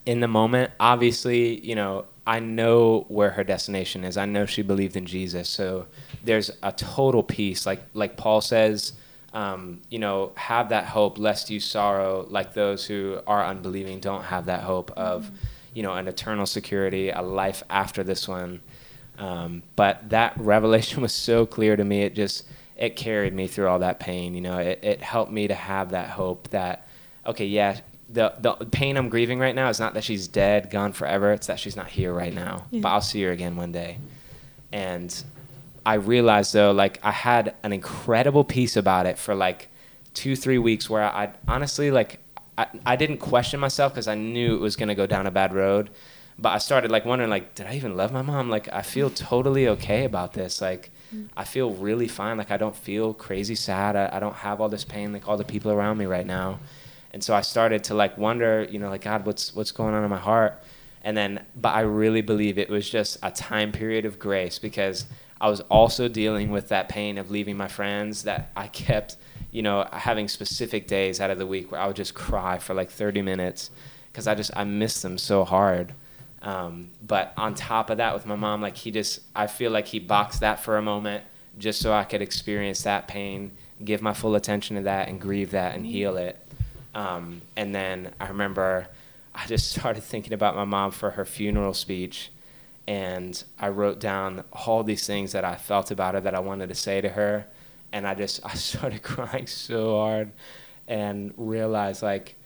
in 0.06 0.20
the 0.20 0.28
moment, 0.28 0.72
obviously, 0.78 1.60
you 1.60 1.74
know, 1.74 2.06
I 2.26 2.40
know 2.40 3.06
where 3.08 3.30
her 3.30 3.44
destination 3.44 4.04
is. 4.04 4.16
I 4.16 4.26
know 4.26 4.46
she 4.46 4.62
believed 4.62 4.96
in 4.96 5.06
Jesus. 5.06 5.48
So 5.48 5.86
there's 6.22 6.50
a 6.62 6.72
total 6.72 7.22
peace. 7.22 7.66
Like 7.66 7.82
like 7.94 8.16
Paul 8.16 8.40
says, 8.40 8.92
um, 9.32 9.80
you 9.90 9.98
know, 9.98 10.32
have 10.34 10.70
that 10.70 10.86
hope 10.86 11.18
lest 11.18 11.50
you 11.50 11.60
sorrow 11.60 12.26
like 12.28 12.54
those 12.54 12.84
who 12.86 13.20
are 13.26 13.44
unbelieving 13.44 14.00
don't 14.00 14.24
have 14.24 14.46
that 14.46 14.62
hope 14.62 14.90
of, 14.92 15.24
mm-hmm. 15.24 15.34
you 15.74 15.82
know, 15.82 15.94
an 15.94 16.08
eternal 16.08 16.46
security, 16.46 17.10
a 17.10 17.22
life 17.22 17.62
after 17.70 18.02
this 18.02 18.26
one. 18.26 18.60
Um, 19.18 19.62
but 19.76 20.10
that 20.10 20.34
revelation 20.36 21.02
was 21.02 21.12
so 21.12 21.46
clear 21.46 21.76
to 21.76 21.84
me. 21.84 22.02
It 22.02 22.14
just 22.14 22.44
it 22.76 22.96
carried 22.96 23.34
me 23.34 23.46
through 23.46 23.68
all 23.68 23.80
that 23.80 24.00
pain. 24.00 24.34
You 24.34 24.40
know, 24.40 24.58
it, 24.58 24.80
it 24.82 25.02
helped 25.02 25.30
me 25.30 25.48
to 25.48 25.54
have 25.54 25.90
that 25.90 26.10
hope 26.10 26.48
that 26.48 26.86
okay, 27.26 27.46
yeah, 27.46 27.80
the 28.12 28.34
the 28.38 28.52
pain 28.66 28.96
I'm 28.96 29.08
grieving 29.08 29.38
right 29.38 29.54
now 29.54 29.68
is 29.68 29.78
not 29.78 29.94
that 29.94 30.04
she's 30.04 30.28
dead, 30.28 30.70
gone 30.70 30.92
forever. 30.92 31.32
It's 31.32 31.46
that 31.46 31.60
she's 31.60 31.76
not 31.76 31.88
here 31.88 32.12
right 32.12 32.34
now. 32.34 32.66
Yeah. 32.70 32.80
But 32.80 32.88
I'll 32.90 33.00
see 33.00 33.22
her 33.22 33.30
again 33.30 33.56
one 33.56 33.72
day. 33.72 33.98
And 34.72 35.14
I 35.84 35.94
realized 35.94 36.52
though, 36.52 36.72
like 36.72 36.98
I 37.02 37.12
had 37.12 37.54
an 37.62 37.72
incredible 37.72 38.44
peace 38.44 38.76
about 38.76 39.06
it 39.06 39.18
for 39.18 39.34
like 39.34 39.68
two, 40.14 40.36
three 40.36 40.58
weeks 40.58 40.90
where 40.90 41.02
I, 41.02 41.24
I 41.24 41.30
honestly 41.48 41.90
like 41.90 42.20
I, 42.58 42.66
I 42.84 42.96
didn't 42.96 43.18
question 43.18 43.60
myself 43.60 43.92
because 43.92 44.08
I 44.08 44.14
knew 44.14 44.54
it 44.54 44.60
was 44.60 44.76
gonna 44.76 44.94
go 44.94 45.06
down 45.06 45.26
a 45.26 45.30
bad 45.30 45.54
road 45.54 45.90
but 46.40 46.50
I 46.50 46.58
started 46.58 46.90
like 46.90 47.04
wondering 47.04 47.30
like 47.30 47.54
did 47.54 47.66
I 47.66 47.74
even 47.74 47.96
love 47.96 48.12
my 48.12 48.22
mom 48.22 48.48
like 48.48 48.72
I 48.72 48.82
feel 48.82 49.10
totally 49.10 49.68
okay 49.68 50.04
about 50.04 50.32
this 50.32 50.60
like 50.60 50.90
mm. 51.14 51.28
I 51.36 51.44
feel 51.44 51.70
really 51.72 52.08
fine 52.08 52.38
like 52.38 52.50
I 52.50 52.56
don't 52.56 52.74
feel 52.74 53.12
crazy 53.12 53.54
sad 53.54 53.94
I, 53.94 54.16
I 54.16 54.20
don't 54.20 54.36
have 54.36 54.60
all 54.60 54.68
this 54.68 54.84
pain 54.84 55.12
like 55.12 55.28
all 55.28 55.36
the 55.36 55.44
people 55.44 55.70
around 55.70 55.98
me 55.98 56.06
right 56.06 56.26
now 56.26 56.58
and 57.12 57.22
so 57.22 57.34
I 57.34 57.40
started 57.40 57.84
to 57.84 57.94
like 57.94 58.16
wonder 58.18 58.66
you 58.70 58.78
know 58.78 58.88
like 58.90 59.02
God 59.02 59.26
what's 59.26 59.54
what's 59.54 59.72
going 59.72 59.94
on 59.94 60.04
in 60.04 60.10
my 60.10 60.18
heart 60.18 60.62
and 61.02 61.16
then 61.16 61.44
but 61.56 61.74
I 61.74 61.80
really 61.80 62.22
believe 62.22 62.58
it 62.58 62.68
was 62.68 62.88
just 62.88 63.18
a 63.22 63.30
time 63.30 63.72
period 63.72 64.04
of 64.04 64.18
grace 64.18 64.58
because 64.58 65.06
I 65.40 65.48
was 65.48 65.60
also 65.62 66.08
dealing 66.08 66.50
with 66.50 66.68
that 66.68 66.88
pain 66.88 67.16
of 67.16 67.30
leaving 67.30 67.56
my 67.56 67.68
friends 67.68 68.24
that 68.24 68.50
I 68.56 68.68
kept 68.68 69.16
you 69.50 69.62
know 69.62 69.88
having 69.92 70.28
specific 70.28 70.86
days 70.86 71.20
out 71.20 71.30
of 71.30 71.38
the 71.38 71.46
week 71.46 71.72
where 71.72 71.80
I 71.80 71.86
would 71.86 71.96
just 71.96 72.14
cry 72.14 72.58
for 72.58 72.74
like 72.74 72.90
30 72.90 73.22
minutes 73.22 73.70
because 74.12 74.26
I 74.26 74.34
just 74.34 74.50
I 74.56 74.64
missed 74.64 75.02
them 75.02 75.18
so 75.18 75.44
hard 75.44 75.94
um, 76.42 76.90
but 77.06 77.32
on 77.36 77.54
top 77.54 77.90
of 77.90 77.98
that, 77.98 78.14
with 78.14 78.26
my 78.26 78.36
mom, 78.36 78.62
like 78.62 78.76
he 78.76 78.90
just, 78.90 79.20
I 79.34 79.46
feel 79.46 79.70
like 79.70 79.86
he 79.86 79.98
boxed 79.98 80.40
that 80.40 80.62
for 80.62 80.78
a 80.78 80.82
moment 80.82 81.24
just 81.58 81.80
so 81.80 81.92
I 81.92 82.04
could 82.04 82.22
experience 82.22 82.82
that 82.84 83.08
pain, 83.08 83.52
give 83.84 84.00
my 84.00 84.14
full 84.14 84.34
attention 84.34 84.76
to 84.76 84.82
that, 84.82 85.08
and 85.08 85.20
grieve 85.20 85.50
that 85.50 85.74
and 85.74 85.84
heal 85.84 86.16
it. 86.16 86.38
Um, 86.94 87.42
and 87.56 87.74
then 87.74 88.12
I 88.20 88.28
remember 88.28 88.88
I 89.34 89.46
just 89.46 89.70
started 89.78 90.02
thinking 90.02 90.32
about 90.32 90.56
my 90.56 90.64
mom 90.64 90.90
for 90.90 91.12
her 91.12 91.24
funeral 91.24 91.74
speech. 91.74 92.30
And 92.86 93.42
I 93.58 93.68
wrote 93.68 94.00
down 94.00 94.42
all 94.52 94.82
these 94.82 95.06
things 95.06 95.32
that 95.32 95.44
I 95.44 95.54
felt 95.54 95.90
about 95.90 96.14
her 96.14 96.20
that 96.20 96.34
I 96.34 96.40
wanted 96.40 96.70
to 96.70 96.74
say 96.74 97.00
to 97.00 97.10
her. 97.10 97.46
And 97.92 98.06
I 98.06 98.14
just, 98.14 98.40
I 98.44 98.54
started 98.54 99.02
crying 99.02 99.46
so 99.46 99.96
hard 99.96 100.32
and 100.88 101.32
realized 101.36 102.02
like 102.02 102.36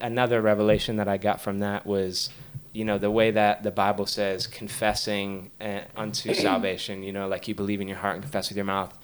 another 0.00 0.40
revelation 0.40 0.96
that 0.96 1.08
I 1.08 1.16
got 1.16 1.40
from 1.40 1.58
that 1.58 1.86
was 1.86 2.30
you 2.72 2.84
know 2.84 2.98
the 2.98 3.10
way 3.10 3.32
that 3.32 3.62
the 3.62 3.70
bible 3.70 4.06
says 4.06 4.46
confessing 4.46 5.50
uh, 5.60 5.80
unto 5.96 6.32
salvation 6.48 7.02
you 7.02 7.12
know 7.12 7.26
like 7.26 7.48
you 7.48 7.54
believe 7.54 7.80
in 7.80 7.88
your 7.88 7.96
heart 7.96 8.14
and 8.14 8.22
confess 8.22 8.48
with 8.48 8.56
your 8.56 8.64
mouth 8.64 8.96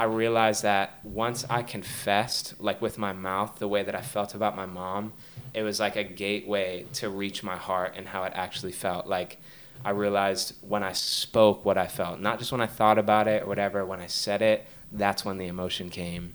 i 0.00 0.04
realized 0.04 0.62
that 0.62 0.86
once 1.04 1.44
i 1.48 1.60
confessed 1.62 2.54
like 2.58 2.80
with 2.80 2.96
my 2.98 3.12
mouth 3.12 3.58
the 3.58 3.68
way 3.68 3.82
that 3.82 3.94
i 3.94 4.00
felt 4.00 4.34
about 4.34 4.54
my 4.56 4.66
mom 4.66 5.12
it 5.54 5.62
was 5.62 5.80
like 5.80 5.96
a 5.96 6.04
gateway 6.04 6.86
to 6.94 7.08
reach 7.08 7.42
my 7.42 7.56
heart 7.56 7.94
and 7.96 8.08
how 8.08 8.24
it 8.24 8.32
actually 8.34 8.72
felt. 8.72 9.06
Like 9.06 9.38
i 9.82 9.90
realized 9.90 10.54
when 10.60 10.82
i 10.82 10.92
spoke 10.92 11.64
what 11.64 11.78
i 11.78 11.86
felt 11.86 12.20
not 12.20 12.38
just 12.38 12.52
when 12.52 12.60
i 12.60 12.66
thought 12.66 12.98
about 12.98 13.26
it 13.26 13.42
or 13.42 13.46
whatever 13.46 13.82
when 13.86 13.98
i 13.98 14.06
said 14.06 14.42
it 14.42 14.66
that's 14.92 15.24
when 15.24 15.38
the 15.38 15.46
emotion 15.46 15.88
came. 15.88 16.34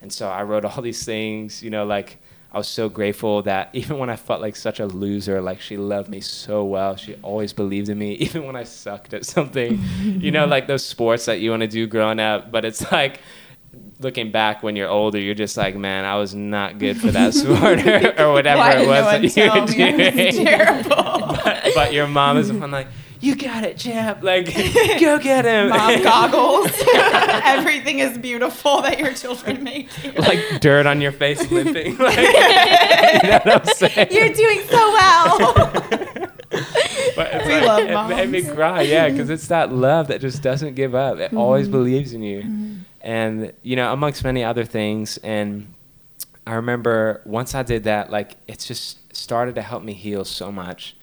And 0.00 0.12
so 0.12 0.28
i 0.28 0.42
wrote 0.42 0.64
all 0.64 0.80
these 0.80 1.04
things 1.04 1.62
you 1.62 1.70
know 1.70 1.84
like 1.84 2.18
I 2.54 2.58
was 2.58 2.68
so 2.68 2.88
grateful 2.88 3.42
that 3.42 3.70
even 3.74 3.98
when 3.98 4.08
I 4.08 4.16
felt 4.16 4.40
like 4.40 4.54
such 4.54 4.78
a 4.78 4.86
loser, 4.86 5.42
like 5.42 5.60
she 5.60 5.76
loved 5.76 6.08
me 6.08 6.20
so 6.20 6.64
well. 6.64 6.94
She 6.94 7.16
always 7.16 7.52
believed 7.52 7.88
in 7.88 7.98
me, 7.98 8.12
even 8.26 8.46
when 8.46 8.54
I 8.54 8.62
sucked 8.62 9.12
at 9.12 9.26
something. 9.26 9.82
you 10.00 10.30
know, 10.30 10.46
like 10.46 10.68
those 10.68 10.86
sports 10.86 11.26
that 11.26 11.40
you 11.40 11.50
want 11.50 11.62
to 11.62 11.68
do 11.68 11.86
growing 11.86 12.20
up, 12.20 12.52
but 12.52 12.64
it's 12.64 12.90
like 12.92 13.20
looking 13.98 14.30
back 14.30 14.62
when 14.62 14.76
you're 14.76 14.88
older, 14.88 15.18
you're 15.18 15.34
just 15.34 15.56
like, 15.56 15.74
man, 15.74 16.04
I 16.04 16.16
was 16.16 16.32
not 16.32 16.78
good 16.78 16.96
for 16.96 17.10
that 17.10 17.34
sport 17.34 17.84
or, 17.84 18.20
or 18.22 18.32
whatever 18.32 18.60
Why 18.60 18.76
it 18.78 18.86
was 18.86 19.34
that 19.34 19.36
you 19.36 19.60
were 19.60 19.66
doing. 19.66 20.44
terrible. 20.44 20.94
but, 21.44 21.72
but, 21.74 21.92
your 21.92 22.06
mom 22.06 22.36
is 22.36 22.50
fun, 22.50 22.70
like, 22.70 22.86
you 23.24 23.34
got 23.34 23.64
it, 23.64 23.78
champ. 23.78 24.22
Like, 24.22 24.46
go 25.00 25.18
get 25.18 25.46
him. 25.46 25.70
Mom 25.70 26.02
goggles. 26.02 26.70
Everything 26.94 28.00
is 28.00 28.18
beautiful 28.18 28.82
that 28.82 28.98
your 28.98 29.14
children 29.14 29.64
make. 29.64 29.88
You. 30.04 30.12
Like 30.12 30.60
dirt 30.60 30.86
on 30.86 31.00
your 31.00 31.12
face, 31.12 31.50
limping. 31.50 31.96
Like, 31.96 32.18
you 32.18 33.28
know 33.30 33.40
what 33.44 33.68
I'm 33.68 33.74
saying? 33.74 34.08
You're 34.10 34.28
doing 34.28 34.60
so 34.68 34.76
well. 34.76 35.54
but 37.16 37.46
we 37.46 37.54
like, 37.54 37.66
love 37.66 37.90
moms. 37.90 38.10
It 38.12 38.16
made 38.16 38.30
me 38.30 38.42
cry, 38.42 38.82
yeah, 38.82 39.08
because 39.08 39.30
it's 39.30 39.48
that 39.48 39.72
love 39.72 40.08
that 40.08 40.20
just 40.20 40.42
doesn't 40.42 40.74
give 40.74 40.94
up. 40.94 41.18
It 41.18 41.28
mm-hmm. 41.28 41.38
always 41.38 41.66
believes 41.66 42.12
in 42.12 42.22
you, 42.22 42.42
mm-hmm. 42.42 42.74
and 43.00 43.52
you 43.62 43.76
know, 43.76 43.90
amongst 43.92 44.22
many 44.22 44.44
other 44.44 44.66
things. 44.66 45.16
And 45.18 45.72
I 46.46 46.54
remember 46.54 47.22
once 47.24 47.54
I 47.54 47.62
did 47.62 47.84
that, 47.84 48.10
like 48.10 48.36
it's 48.46 48.66
just 48.66 49.16
started 49.16 49.54
to 49.54 49.62
help 49.62 49.82
me 49.82 49.94
heal 49.94 50.26
so 50.26 50.52
much 50.52 50.94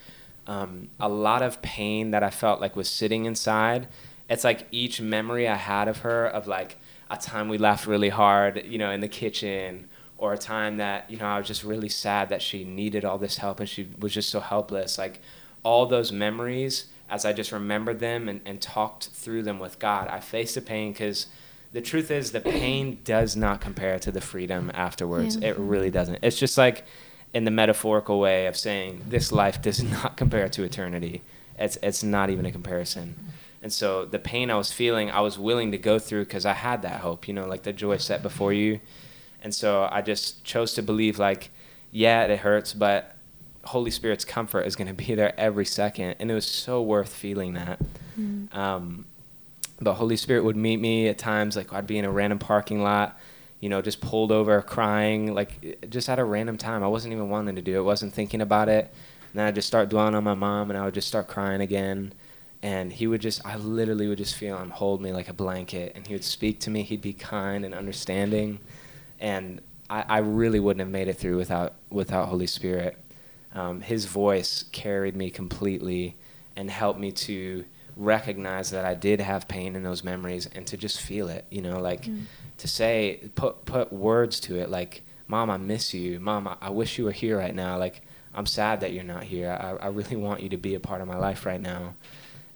um, 0.47 0.89
a 0.99 1.09
lot 1.09 1.41
of 1.41 1.61
pain 1.61 2.11
that 2.11 2.23
I 2.23 2.29
felt 2.29 2.61
like 2.61 2.75
was 2.75 2.89
sitting 2.89 3.25
inside. 3.25 3.87
It's 4.29 4.43
like 4.43 4.67
each 4.71 5.01
memory 5.01 5.47
I 5.47 5.55
had 5.55 5.87
of 5.87 5.99
her, 5.99 6.25
of 6.25 6.47
like 6.47 6.77
a 7.09 7.17
time 7.17 7.49
we 7.49 7.57
laughed 7.57 7.85
really 7.85 8.09
hard, 8.09 8.63
you 8.65 8.77
know, 8.77 8.91
in 8.91 9.01
the 9.01 9.07
kitchen, 9.07 9.89
or 10.17 10.33
a 10.33 10.37
time 10.37 10.77
that, 10.77 11.09
you 11.09 11.17
know, 11.17 11.25
I 11.25 11.37
was 11.37 11.47
just 11.47 11.63
really 11.63 11.89
sad 11.89 12.29
that 12.29 12.41
she 12.41 12.63
needed 12.63 13.03
all 13.03 13.17
this 13.17 13.37
help 13.37 13.59
and 13.59 13.67
she 13.67 13.89
was 13.99 14.13
just 14.13 14.29
so 14.29 14.39
helpless. 14.39 14.97
Like 14.97 15.21
all 15.63 15.85
those 15.85 16.11
memories, 16.11 16.85
as 17.09 17.25
I 17.25 17.33
just 17.33 17.51
remembered 17.51 17.99
them 17.99 18.29
and, 18.29 18.39
and 18.45 18.61
talked 18.61 19.07
through 19.07 19.43
them 19.43 19.59
with 19.59 19.79
God, 19.79 20.07
I 20.07 20.19
faced 20.19 20.55
the 20.55 20.61
pain 20.61 20.91
because 20.91 21.27
the 21.73 21.81
truth 21.81 22.11
is 22.11 22.31
the 22.31 22.41
pain 22.41 22.99
does 23.03 23.35
not 23.35 23.61
compare 23.61 23.97
to 23.99 24.11
the 24.11 24.21
freedom 24.21 24.71
afterwards. 24.73 25.37
Yeah. 25.37 25.49
It 25.49 25.57
really 25.57 25.89
doesn't. 25.89 26.19
It's 26.21 26.37
just 26.37 26.57
like, 26.57 26.85
in 27.33 27.45
the 27.45 27.51
metaphorical 27.51 28.19
way 28.19 28.45
of 28.45 28.57
saying 28.57 29.05
this 29.07 29.31
life 29.31 29.61
does 29.61 29.83
not 30.01 30.17
compare 30.17 30.49
to 30.49 30.63
eternity. 30.63 31.21
It's 31.57 31.77
it's 31.81 32.03
not 32.03 32.29
even 32.29 32.45
a 32.45 32.51
comparison. 32.51 33.15
And 33.61 33.71
so 33.71 34.05
the 34.05 34.19
pain 34.19 34.49
I 34.49 34.55
was 34.55 34.71
feeling, 34.71 35.11
I 35.11 35.21
was 35.21 35.37
willing 35.37 35.71
to 35.71 35.77
go 35.77 35.99
through 35.99 36.25
because 36.25 36.45
I 36.45 36.53
had 36.53 36.81
that 36.81 37.01
hope, 37.01 37.27
you 37.27 37.33
know, 37.33 37.45
like 37.45 37.63
the 37.63 37.73
joy 37.73 37.97
set 37.97 38.23
before 38.23 38.53
you. 38.53 38.79
And 39.43 39.53
so 39.53 39.87
I 39.91 40.01
just 40.01 40.43
chose 40.43 40.73
to 40.73 40.81
believe, 40.81 41.19
like, 41.19 41.51
yeah, 41.91 42.23
it 42.23 42.39
hurts, 42.39 42.73
but 42.73 43.15
Holy 43.65 43.91
Spirit's 43.91 44.25
comfort 44.25 44.61
is 44.61 44.75
going 44.75 44.87
to 44.95 44.95
be 44.95 45.13
there 45.13 45.39
every 45.39 45.65
second. 45.65 46.15
And 46.19 46.31
it 46.31 46.33
was 46.33 46.45
so 46.45 46.81
worth 46.81 47.13
feeling 47.13 47.53
that. 47.53 47.79
Mm. 48.19 48.55
Um, 48.55 49.05
the 49.79 49.95
Holy 49.95 50.17
Spirit 50.17 50.43
would 50.43 50.55
meet 50.55 50.79
me 50.79 51.07
at 51.07 51.17
times, 51.17 51.55
like 51.55 51.73
I'd 51.73 51.87
be 51.87 51.97
in 51.97 52.05
a 52.05 52.11
random 52.11 52.39
parking 52.39 52.83
lot 52.83 53.19
you 53.61 53.69
know, 53.69 53.81
just 53.81 54.01
pulled 54.01 54.31
over 54.31 54.61
crying, 54.63 55.33
like 55.33 55.87
just 55.89 56.09
at 56.09 56.19
a 56.19 56.23
random 56.25 56.57
time. 56.57 56.83
I 56.83 56.87
wasn't 56.87 57.13
even 57.13 57.29
wanting 57.29 57.55
to 57.55 57.61
do 57.61 57.77
it, 57.77 57.83
wasn't 57.83 58.11
thinking 58.11 58.41
about 58.41 58.67
it. 58.67 58.91
And 59.31 59.39
then 59.39 59.45
I'd 59.45 59.55
just 59.55 59.67
start 59.67 59.87
dwelling 59.87 60.15
on 60.15 60.23
my 60.23 60.33
mom 60.33 60.71
and 60.71 60.77
I 60.77 60.83
would 60.83 60.95
just 60.95 61.07
start 61.07 61.27
crying 61.27 61.61
again. 61.61 62.13
And 62.63 62.91
he 62.91 63.07
would 63.07 63.21
just, 63.21 63.45
I 63.45 63.55
literally 63.57 64.07
would 64.07 64.17
just 64.17 64.35
feel 64.35 64.57
him 64.57 64.71
hold 64.71 64.99
me 64.99 65.13
like 65.13 65.29
a 65.29 65.33
blanket. 65.33 65.93
And 65.95 66.05
he 66.05 66.13
would 66.13 66.23
speak 66.23 66.59
to 66.61 66.69
me. 66.71 66.81
He'd 66.81 67.01
be 67.01 67.13
kind 67.13 67.63
and 67.63 67.73
understanding. 67.73 68.59
And 69.19 69.61
I, 69.89 70.05
I 70.07 70.17
really 70.17 70.59
wouldn't 70.59 70.81
have 70.81 70.89
made 70.89 71.07
it 71.07 71.17
through 71.17 71.37
without, 71.37 71.75
without 71.91 72.29
Holy 72.29 72.47
Spirit. 72.47 72.97
Um, 73.53 73.81
his 73.81 74.05
voice 74.05 74.63
carried 74.71 75.15
me 75.15 75.29
completely 75.29 76.17
and 76.55 76.69
helped 76.69 76.99
me 76.99 77.11
to 77.11 77.65
recognize 77.95 78.71
that 78.71 78.85
I 78.85 78.95
did 78.95 79.21
have 79.21 79.47
pain 79.47 79.75
in 79.75 79.83
those 79.83 80.03
memories 80.03 80.47
and 80.47 80.65
to 80.67 80.77
just 80.77 80.99
feel 80.99 81.29
it, 81.29 81.45
you 81.51 81.61
know, 81.61 81.79
like. 81.79 82.05
Mm 82.05 82.25
to 82.61 82.67
say 82.67 83.29
put 83.35 83.65
put 83.65 83.91
words 83.91 84.39
to 84.39 84.59
it 84.59 84.69
like 84.69 85.03
mom 85.27 85.49
i 85.49 85.57
miss 85.57 85.93
you 85.93 86.19
mom 86.19 86.47
i, 86.47 86.55
I 86.61 86.69
wish 86.69 86.97
you 86.97 87.05
were 87.05 87.11
here 87.11 87.37
right 87.37 87.55
now 87.55 87.77
like 87.77 88.01
i'm 88.33 88.45
sad 88.45 88.81
that 88.81 88.93
you're 88.93 89.03
not 89.03 89.23
here 89.23 89.51
I, 89.51 89.85
I 89.85 89.89
really 89.89 90.15
want 90.15 90.41
you 90.41 90.49
to 90.49 90.57
be 90.57 90.75
a 90.75 90.79
part 90.79 91.01
of 91.01 91.07
my 91.07 91.17
life 91.17 91.45
right 91.45 91.61
now 91.61 91.95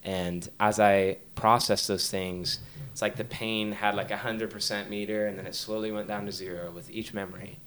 And 0.06 0.48
as 0.60 0.78
I 0.78 1.18
process 1.34 1.88
those 1.88 2.08
things, 2.08 2.60
it's 2.92 3.02
like 3.02 3.16
the 3.16 3.24
pain 3.24 3.72
had 3.72 3.96
like 3.96 4.12
a 4.12 4.16
hundred 4.16 4.50
percent 4.50 4.88
meter, 4.88 5.26
and 5.26 5.36
then 5.36 5.46
it 5.46 5.54
slowly 5.54 5.90
went 5.90 6.06
down 6.06 6.26
to 6.26 6.32
zero 6.32 6.70
with 6.70 6.88
each 6.90 7.12
memory. 7.12 7.58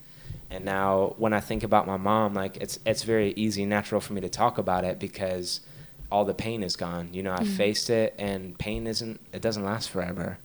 And 0.50 0.64
now, 0.66 1.16
when 1.18 1.34
I 1.34 1.42
think 1.42 1.64
about 1.64 1.86
my 1.86 1.98
mom, 1.98 2.34
like 2.34 2.56
it's 2.58 2.80
it's 2.86 3.04
very 3.04 3.34
easy, 3.34 3.66
natural 3.66 4.00
for 4.00 4.14
me 4.14 4.22
to 4.22 4.30
talk 4.30 4.58
about 4.58 4.86
it 4.86 5.00
because 5.00 5.60
all 6.10 6.24
the 6.24 6.34
pain 6.34 6.64
is 6.64 6.78
gone. 6.78 7.10
You 7.14 7.24
know, 7.24 7.34
I 7.34 7.44
mm. 7.44 7.58
faced 7.58 7.90
it, 7.90 8.16
and 8.18 8.58
pain 8.58 8.88
isn't 8.88 9.20
it 9.34 9.42
doesn't 9.42 9.66
last 9.66 9.90
forever. 9.90 10.40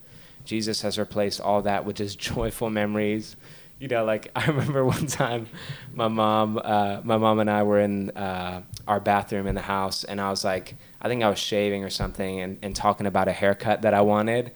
Jesus 0.45 0.81
has 0.81 0.97
replaced 0.97 1.41
all 1.41 1.61
that 1.63 1.85
with 1.85 1.97
just 1.97 2.19
joyful 2.33 2.69
memories. 2.69 3.35
You 3.79 3.89
know, 3.89 4.05
like 4.05 4.31
I 4.35 4.45
remember 4.47 4.85
one 4.85 5.07
time, 5.07 5.47
my 5.93 6.07
mom, 6.07 6.59
uh, 6.63 7.01
my 7.03 7.17
mom 7.17 7.39
and 7.39 7.49
I 7.49 7.63
were 7.63 7.79
in 7.79 8.11
uh, 8.11 8.61
our 8.87 8.99
bathroom 8.99 9.47
in 9.47 9.55
the 9.55 9.61
house, 9.61 10.03
and 10.03 10.21
I 10.21 10.29
was 10.29 10.43
like, 10.43 10.75
I 11.01 11.09
think 11.09 11.23
I 11.23 11.29
was 11.29 11.39
shaving 11.39 11.83
or 11.83 11.89
something, 11.89 12.39
and, 12.39 12.57
and 12.61 12.75
talking 12.75 13.05
about 13.05 13.27
a 13.27 13.33
haircut 13.33 13.81
that 13.81 13.93
I 13.93 14.01
wanted, 14.01 14.53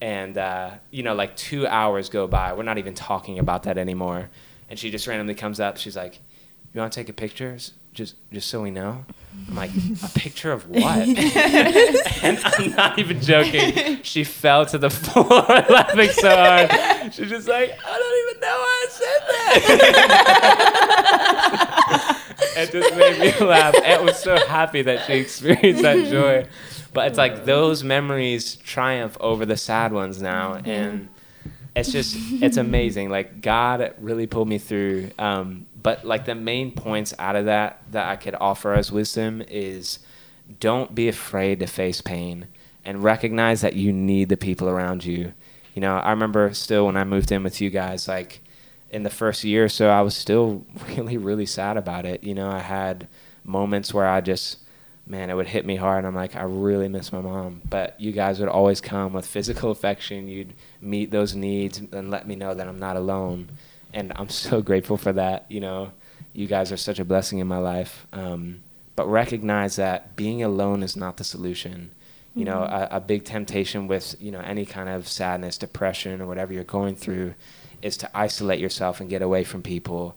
and 0.00 0.38
uh, 0.38 0.70
you 0.90 1.02
know, 1.02 1.14
like 1.14 1.36
two 1.36 1.66
hours 1.66 2.08
go 2.08 2.26
by, 2.26 2.54
we're 2.54 2.62
not 2.62 2.78
even 2.78 2.94
talking 2.94 3.38
about 3.38 3.64
that 3.64 3.76
anymore, 3.76 4.30
and 4.70 4.78
she 4.78 4.90
just 4.90 5.06
randomly 5.06 5.34
comes 5.34 5.60
up, 5.60 5.76
she's 5.76 5.96
like, 5.96 6.20
"You 6.72 6.80
want 6.80 6.92
to 6.92 6.98
take 6.98 7.10
a 7.10 7.12
picture?" 7.12 7.58
just 7.92 8.14
just 8.32 8.48
so 8.48 8.62
we 8.62 8.70
know. 8.70 9.04
I'm 9.52 9.56
like, 9.56 9.70
a 10.02 10.08
picture 10.18 10.50
of 10.50 10.66
what? 10.68 10.82
and 10.82 12.40
I'm 12.42 12.70
not 12.70 12.98
even 12.98 13.20
joking. 13.20 13.98
She 14.02 14.24
fell 14.24 14.64
to 14.66 14.78
the 14.78 14.88
floor 14.88 15.26
laughing 15.28 16.08
so 16.10 16.34
hard. 16.34 16.70
She's 17.12 17.28
just 17.28 17.48
like, 17.48 17.78
I 17.86 17.98
don't 17.98 18.30
even 18.30 18.40
know 18.40 18.58
why 18.58 18.82
I 18.82 18.86
said 18.90 19.20
that. 19.28 19.60
it 22.56 22.72
just 22.72 22.96
made 22.96 23.20
me 23.20 23.32
laugh. 23.46 23.74
I 23.76 24.00
was 24.00 24.18
so 24.18 24.36
happy 24.46 24.80
that 24.82 25.04
she 25.06 25.12
experienced 25.14 25.82
that 25.82 26.08
joy. 26.10 26.46
But 26.94 27.08
it's 27.08 27.18
like 27.18 27.44
those 27.44 27.84
memories 27.84 28.56
triumph 28.56 29.18
over 29.20 29.44
the 29.44 29.58
sad 29.58 29.92
ones 29.92 30.22
now. 30.22 30.54
And 30.64 31.10
it's 31.76 31.92
just, 31.92 32.16
it's 32.42 32.56
amazing. 32.56 33.10
Like, 33.10 33.42
God 33.42 33.94
really 33.98 34.26
pulled 34.26 34.48
me 34.48 34.56
through. 34.58 35.10
Um, 35.18 35.66
but 35.82 36.04
like 36.04 36.24
the 36.24 36.34
main 36.34 36.70
points 36.70 37.12
out 37.18 37.36
of 37.36 37.46
that 37.46 37.82
that 37.90 38.08
I 38.08 38.16
could 38.16 38.36
offer 38.40 38.74
as 38.74 38.92
wisdom 38.92 39.42
is 39.48 39.98
don't 40.60 40.94
be 40.94 41.08
afraid 41.08 41.60
to 41.60 41.66
face 41.66 42.00
pain 42.00 42.46
and 42.84 43.02
recognize 43.02 43.60
that 43.60 43.74
you 43.74 43.92
need 43.92 44.28
the 44.28 44.36
people 44.36 44.68
around 44.68 45.04
you. 45.04 45.32
You 45.74 45.80
know, 45.80 45.96
I 45.96 46.10
remember 46.10 46.52
still 46.54 46.86
when 46.86 46.96
I 46.96 47.04
moved 47.04 47.32
in 47.32 47.42
with 47.42 47.60
you 47.60 47.70
guys, 47.70 48.06
like 48.06 48.40
in 48.90 49.02
the 49.02 49.10
first 49.10 49.44
year 49.44 49.64
or 49.64 49.68
so, 49.68 49.88
I 49.88 50.02
was 50.02 50.14
still 50.14 50.66
really, 50.88 51.16
really 51.16 51.46
sad 51.46 51.76
about 51.76 52.04
it. 52.04 52.22
You 52.22 52.34
know, 52.34 52.50
I 52.50 52.60
had 52.60 53.08
moments 53.44 53.94
where 53.94 54.06
I 54.06 54.20
just, 54.20 54.58
man, 55.06 55.30
it 55.30 55.34
would 55.34 55.46
hit 55.46 55.64
me 55.64 55.76
hard. 55.76 55.98
And 55.98 56.06
I'm 56.06 56.14
like, 56.14 56.36
I 56.36 56.42
really 56.42 56.88
miss 56.88 57.12
my 57.12 57.20
mom. 57.20 57.62
But 57.68 57.98
you 58.00 58.12
guys 58.12 58.38
would 58.38 58.48
always 58.48 58.80
come 58.80 59.12
with 59.12 59.26
physical 59.26 59.70
affection. 59.70 60.28
You'd 60.28 60.54
meet 60.80 61.10
those 61.10 61.34
needs 61.34 61.78
and 61.78 62.10
let 62.10 62.28
me 62.28 62.36
know 62.36 62.52
that 62.54 62.68
I'm 62.68 62.78
not 62.78 62.96
alone 62.96 63.50
and 63.92 64.12
I'm 64.16 64.28
so 64.48 64.62
grateful 64.62 64.96
for 64.96 65.12
that. 65.12 65.46
You 65.48 65.60
know, 65.60 65.92
you 66.32 66.46
guys 66.46 66.72
are 66.72 66.76
such 66.76 66.98
a 66.98 67.04
blessing 67.04 67.38
in 67.38 67.46
my 67.46 67.58
life. 67.58 68.06
Um, 68.12 68.62
but 68.94 69.08
recognize 69.08 69.76
that 69.76 70.16
being 70.16 70.42
alone 70.42 70.82
is 70.82 70.96
not 70.96 71.16
the 71.16 71.24
solution. 71.24 71.90
You 72.34 72.44
mm-hmm. 72.44 72.54
know, 72.54 72.62
a, 72.62 72.88
a, 72.92 73.00
big 73.00 73.24
temptation 73.24 73.88
with 73.88 74.16
you 74.20 74.30
know 74.30 74.40
any 74.40 74.64
kind 74.64 74.88
of 74.88 75.08
sadness, 75.08 75.58
depression, 75.58 76.20
or 76.20 76.26
whatever 76.26 76.52
you're 76.52 76.64
going 76.64 76.96
through, 76.96 77.34
is 77.80 77.96
to 77.98 78.10
isolate 78.16 78.60
yourself 78.60 79.00
and 79.00 79.10
get 79.10 79.22
away 79.22 79.44
from 79.44 79.62
people. 79.62 80.14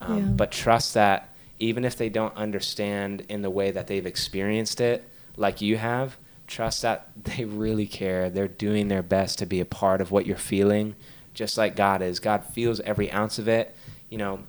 Um, 0.00 0.18
yeah. 0.18 0.24
But 0.24 0.52
trust 0.52 0.94
that 0.94 1.34
even 1.58 1.84
if 1.84 1.96
they 1.96 2.08
don't 2.08 2.36
understand 2.36 3.24
in 3.28 3.42
the 3.42 3.50
way 3.50 3.70
that 3.70 3.86
they've 3.86 4.06
experienced 4.06 4.80
it, 4.80 5.08
like 5.36 5.60
you 5.60 5.76
have, 5.76 6.16
trust 6.46 6.82
that 6.82 7.08
they 7.24 7.44
really 7.44 7.86
care. 7.86 8.30
They're 8.30 8.48
doing 8.48 8.88
their 8.88 9.02
best 9.02 9.38
to 9.38 9.46
be 9.46 9.60
a 9.60 9.64
part 9.64 10.00
of 10.00 10.10
what 10.10 10.26
you're 10.26 10.36
feeling 10.36 10.94
just 11.36 11.58
like 11.58 11.76
God 11.76 12.02
is. 12.02 12.18
God 12.18 12.44
feels 12.44 12.80
every 12.80 13.12
ounce 13.12 13.38
of 13.38 13.46
it. 13.46 13.76
You 14.08 14.18
know, 14.18 14.40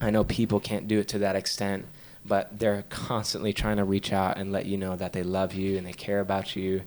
I 0.00 0.10
know 0.10 0.24
people 0.24 0.60
can't 0.60 0.88
do 0.88 1.00
it 1.00 1.08
to 1.08 1.18
that 1.18 1.36
extent, 1.36 1.84
but 2.24 2.58
they're 2.58 2.84
constantly 2.88 3.52
trying 3.52 3.76
to 3.78 3.84
reach 3.84 4.12
out 4.12 4.38
and 4.38 4.52
let 4.52 4.64
you 4.64 4.78
know 4.78 4.94
that 4.96 5.12
they 5.12 5.24
love 5.24 5.52
you 5.52 5.76
and 5.76 5.86
they 5.86 5.92
care 5.92 6.20
about 6.20 6.54
you 6.54 6.82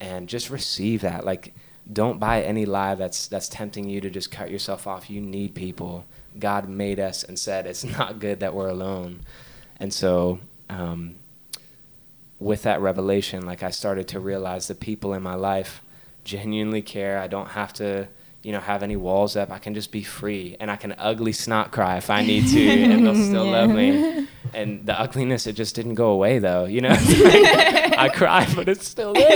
and 0.00 0.28
just 0.28 0.50
receive 0.50 1.00
that. 1.02 1.26
Like 1.26 1.52
don't 1.92 2.18
buy 2.18 2.42
any 2.42 2.64
lie 2.64 2.94
that's 2.94 3.26
that's 3.26 3.48
tempting 3.48 3.88
you 3.88 4.00
to 4.00 4.08
just 4.08 4.30
cut 4.30 4.50
yourself 4.50 4.86
off. 4.86 5.10
You 5.10 5.20
need 5.20 5.54
people. 5.54 6.04
God 6.38 6.68
made 6.68 7.00
us 7.00 7.24
and 7.24 7.38
said 7.38 7.66
it's 7.66 7.84
not 7.98 8.20
good 8.20 8.40
that 8.40 8.54
we're 8.54 8.68
alone. 8.68 9.20
And 9.78 9.92
so 9.92 10.38
um, 10.70 11.16
with 12.38 12.62
that 12.62 12.80
revelation, 12.80 13.44
like 13.44 13.64
I 13.64 13.70
started 13.70 14.06
to 14.08 14.20
realize 14.20 14.68
the 14.68 14.74
people 14.76 15.12
in 15.12 15.22
my 15.22 15.34
life 15.34 15.82
genuinely 16.22 16.82
care. 16.82 17.18
I 17.18 17.26
don't 17.26 17.50
have 17.50 17.72
to 17.74 18.08
you 18.46 18.52
know 18.52 18.60
have 18.60 18.84
any 18.84 18.94
walls 18.94 19.34
up 19.34 19.50
i 19.50 19.58
can 19.58 19.74
just 19.74 19.90
be 19.90 20.04
free 20.04 20.56
and 20.60 20.70
i 20.70 20.76
can 20.76 20.94
ugly 20.98 21.32
snot 21.32 21.72
cry 21.72 21.96
if 21.96 22.08
i 22.10 22.22
need 22.22 22.46
to 22.46 22.70
and 22.84 23.04
they'll 23.04 23.14
still 23.30 23.46
yeah. 23.46 23.50
love 23.50 23.70
me 23.70 24.28
and 24.54 24.86
the 24.86 24.98
ugliness 24.98 25.48
it 25.48 25.54
just 25.54 25.74
didn't 25.74 25.94
go 25.94 26.10
away 26.10 26.38
though 26.38 26.64
you 26.64 26.80
know 26.80 26.90
i 26.96 28.08
cry 28.14 28.46
but 28.54 28.68
it's 28.68 28.86
still 28.86 29.12
there 29.14 29.32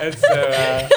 and 0.00 0.14
so 0.16 0.32
uh, 0.32 0.88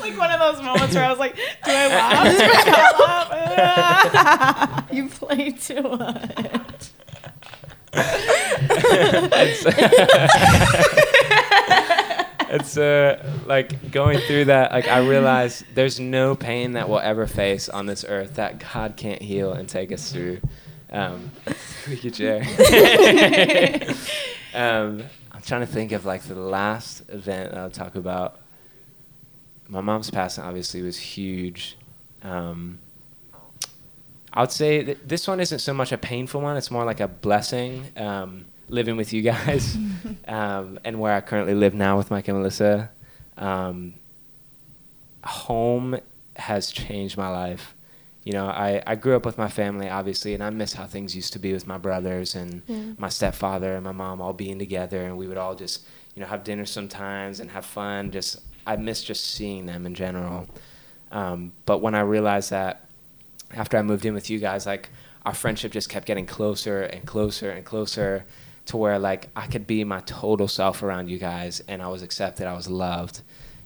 like 0.00 0.18
one 0.18 0.30
of 0.32 0.40
those 0.40 0.62
moments 0.62 0.94
where 0.94 1.04
I 1.04 1.10
was 1.10 1.18
like, 1.18 1.34
"Do 1.36 1.42
I 1.66 1.86
laugh? 1.88 2.24
Do 2.24 2.44
I 3.04 3.54
laugh?" 3.56 4.92
you 4.92 5.08
play 5.08 5.50
too 5.52 5.82
much 5.82 6.90
it's 12.54 12.76
uh, 12.76 13.22
like 13.46 13.90
going 13.90 14.18
through 14.20 14.46
that. 14.46 14.70
Like 14.70 14.86
I 14.88 14.98
realize 14.98 15.64
there's 15.74 15.98
no 15.98 16.34
pain 16.36 16.72
that 16.72 16.88
we'll 16.88 17.00
ever 17.00 17.26
face 17.26 17.68
on 17.68 17.86
this 17.86 18.04
earth 18.06 18.36
that 18.36 18.64
God 18.72 18.96
can't 18.96 19.20
heal 19.20 19.52
and 19.52 19.68
take 19.68 19.90
us 19.90 20.12
through. 20.12 20.40
Um, 20.90 21.32
we 21.88 21.96
could 21.96 22.14
share. 22.14 22.42
um, 24.54 25.02
I'm 25.32 25.42
trying 25.42 25.62
to 25.62 25.66
think 25.66 25.92
of 25.92 26.04
like 26.04 26.22
the 26.22 26.36
last 26.36 27.02
event 27.08 27.54
I'll 27.54 27.70
talk 27.70 27.96
about. 27.96 28.40
My 29.68 29.80
mom's 29.80 30.10
passing 30.10 30.44
obviously 30.44 30.82
was 30.82 30.98
huge. 30.98 31.76
Um, 32.22 32.78
I 34.32 34.42
would 34.42 34.52
say 34.52 34.82
this 34.82 35.26
one 35.26 35.40
isn't 35.40 35.58
so 35.58 35.74
much 35.74 35.90
a 35.90 35.98
painful 35.98 36.40
one; 36.40 36.56
it's 36.56 36.70
more 36.70 36.84
like 36.84 37.00
a 37.00 37.08
blessing. 37.08 37.86
Um, 37.96 38.46
living 38.68 38.96
with 38.96 39.12
you 39.12 39.22
guys 39.22 39.76
um, 40.28 40.78
and 40.84 41.00
where 41.00 41.14
I 41.14 41.20
currently 41.20 41.54
live 41.54 41.74
now 41.74 41.96
with 41.96 42.10
Mike 42.10 42.28
and 42.28 42.38
Melissa. 42.38 42.90
Um, 43.36 43.94
home 45.24 45.98
has 46.36 46.70
changed 46.70 47.16
my 47.16 47.28
life. 47.28 47.74
You 48.24 48.32
know, 48.32 48.46
I, 48.46 48.82
I 48.86 48.94
grew 48.94 49.16
up 49.16 49.26
with 49.26 49.36
my 49.36 49.48
family, 49.48 49.88
obviously, 49.88 50.32
and 50.32 50.42
I 50.42 50.48
miss 50.50 50.72
how 50.72 50.86
things 50.86 51.14
used 51.14 51.34
to 51.34 51.38
be 51.38 51.52
with 51.52 51.66
my 51.66 51.76
brothers 51.76 52.34
and 52.34 52.62
yeah. 52.66 52.92
my 52.96 53.10
stepfather 53.10 53.74
and 53.74 53.84
my 53.84 53.92
mom 53.92 54.22
all 54.22 54.32
being 54.32 54.58
together, 54.58 55.04
and 55.04 55.18
we 55.18 55.26
would 55.26 55.36
all 55.36 55.54
just, 55.54 55.84
you 56.14 56.22
know, 56.22 56.26
have 56.26 56.42
dinner 56.42 56.64
sometimes 56.64 57.40
and 57.40 57.50
have 57.50 57.66
fun. 57.66 58.10
Just, 58.12 58.40
I 58.66 58.76
miss 58.76 59.02
just 59.02 59.24
seeing 59.32 59.66
them 59.66 59.84
in 59.84 59.94
general. 59.94 60.48
Um, 61.12 61.52
but 61.66 61.78
when 61.82 61.94
I 61.94 62.00
realized 62.00 62.50
that 62.50 62.86
after 63.52 63.76
I 63.76 63.82
moved 63.82 64.06
in 64.06 64.14
with 64.14 64.30
you 64.30 64.38
guys, 64.38 64.64
like, 64.64 64.88
our 65.26 65.34
friendship 65.34 65.72
just 65.72 65.88
kept 65.88 66.06
getting 66.06 66.26
closer 66.26 66.82
and 66.82 67.06
closer 67.06 67.50
and 67.50 67.64
closer 67.64 68.24
to 68.66 68.76
where 68.76 68.98
like 68.98 69.28
I 69.36 69.46
could 69.46 69.66
be 69.66 69.84
my 69.84 70.00
total 70.00 70.48
self 70.48 70.82
around 70.82 71.08
you 71.08 71.18
guys 71.18 71.62
and 71.68 71.82
I 71.82 71.88
was 71.88 72.02
accepted, 72.02 72.46
I 72.46 72.54
was 72.54 72.68
loved, 72.68 73.20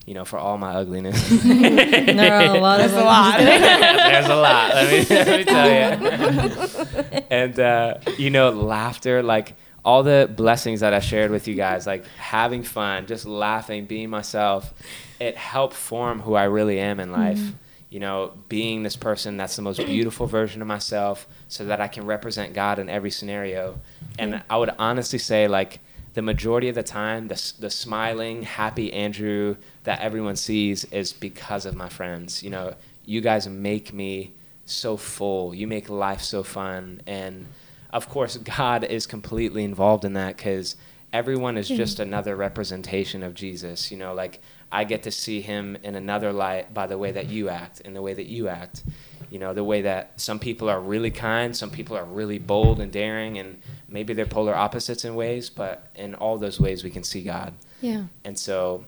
you 0.06 0.14
know, 0.14 0.24
for 0.24 0.38
all 0.38 0.58
my 0.58 0.74
ugliness. 0.74 1.28
there 1.44 2.34
are 2.34 2.56
a 2.56 2.60
lot. 2.60 2.78
There's 2.78 2.92
a 2.92 3.04
lot. 3.04 3.38
There's 3.38 4.26
a 4.26 4.36
lot. 4.36 4.74
Let 4.74 4.90
me, 4.90 5.16
let 5.16 5.38
me 5.38 5.44
tell 5.44 5.68
you. 5.68 7.22
and 7.30 7.60
uh, 7.60 7.98
you 8.16 8.30
know, 8.30 8.50
laughter, 8.50 9.22
like 9.22 9.54
all 9.84 10.02
the 10.02 10.30
blessings 10.34 10.80
that 10.80 10.92
I 10.92 11.00
shared 11.00 11.30
with 11.30 11.46
you 11.46 11.54
guys, 11.54 11.86
like 11.86 12.06
having 12.16 12.62
fun, 12.62 13.06
just 13.06 13.24
laughing, 13.24 13.86
being 13.86 14.10
myself, 14.10 14.74
it 15.20 15.36
helped 15.36 15.74
form 15.74 16.20
who 16.20 16.34
I 16.34 16.44
really 16.44 16.80
am 16.80 17.00
in 17.00 17.12
life. 17.12 17.38
Mm-hmm 17.38 17.56
you 17.90 18.00
know, 18.00 18.32
being 18.48 18.82
this 18.82 18.96
person 18.96 19.36
that's 19.36 19.56
the 19.56 19.62
most 19.62 19.84
beautiful 19.84 20.26
version 20.26 20.60
of 20.60 20.68
myself 20.68 21.26
so 21.48 21.64
that 21.64 21.80
I 21.80 21.88
can 21.88 22.04
represent 22.04 22.52
God 22.52 22.78
in 22.78 22.88
every 22.88 23.10
scenario. 23.10 23.80
And 24.18 24.42
I 24.50 24.58
would 24.58 24.70
honestly 24.78 25.18
say, 25.18 25.48
like, 25.48 25.80
the 26.14 26.22
majority 26.22 26.68
of 26.68 26.74
the 26.74 26.82
time, 26.82 27.28
the, 27.28 27.52
the 27.60 27.70
smiling, 27.70 28.42
happy 28.42 28.92
Andrew 28.92 29.56
that 29.84 30.00
everyone 30.00 30.36
sees 30.36 30.84
is 30.86 31.12
because 31.12 31.64
of 31.64 31.74
my 31.74 31.88
friends. 31.88 32.42
You 32.42 32.50
know, 32.50 32.74
you 33.04 33.20
guys 33.20 33.48
make 33.48 33.92
me 33.92 34.34
so 34.64 34.96
full, 34.96 35.54
you 35.54 35.66
make 35.66 35.88
life 35.88 36.20
so 36.20 36.42
fun. 36.42 37.00
And 37.06 37.46
of 37.90 38.08
course, 38.08 38.36
God 38.36 38.84
is 38.84 39.06
completely 39.06 39.64
involved 39.64 40.04
in 40.04 40.12
that 40.14 40.36
because 40.36 40.76
everyone 41.12 41.56
is 41.56 41.68
hmm. 41.68 41.76
just 41.76 42.00
another 42.00 42.36
representation 42.36 43.22
of 43.22 43.34
Jesus. 43.34 43.90
You 43.90 43.98
know, 43.98 44.14
like 44.14 44.40
I 44.70 44.84
get 44.84 45.04
to 45.04 45.10
see 45.10 45.40
him 45.40 45.76
in 45.82 45.94
another 45.94 46.32
light 46.32 46.74
by 46.74 46.86
the 46.86 46.98
way 46.98 47.12
that 47.12 47.28
you 47.28 47.48
act, 47.48 47.80
in 47.80 47.94
the 47.94 48.02
way 48.02 48.14
that 48.14 48.26
you 48.26 48.48
act. 48.48 48.84
You 49.30 49.38
know, 49.38 49.52
the 49.52 49.64
way 49.64 49.82
that 49.82 50.18
some 50.18 50.38
people 50.38 50.70
are 50.70 50.80
really 50.80 51.10
kind, 51.10 51.54
some 51.54 51.70
people 51.70 51.96
are 51.96 52.04
really 52.04 52.38
bold 52.38 52.80
and 52.80 52.90
daring, 52.90 53.38
and 53.38 53.60
maybe 53.86 54.14
they're 54.14 54.24
polar 54.24 54.54
opposites 54.54 55.04
in 55.04 55.14
ways, 55.14 55.50
but 55.50 55.86
in 55.94 56.14
all 56.14 56.38
those 56.38 56.58
ways 56.58 56.82
we 56.82 56.90
can 56.90 57.04
see 57.04 57.22
God. 57.22 57.52
Yeah. 57.82 58.04
And 58.24 58.38
so 58.38 58.86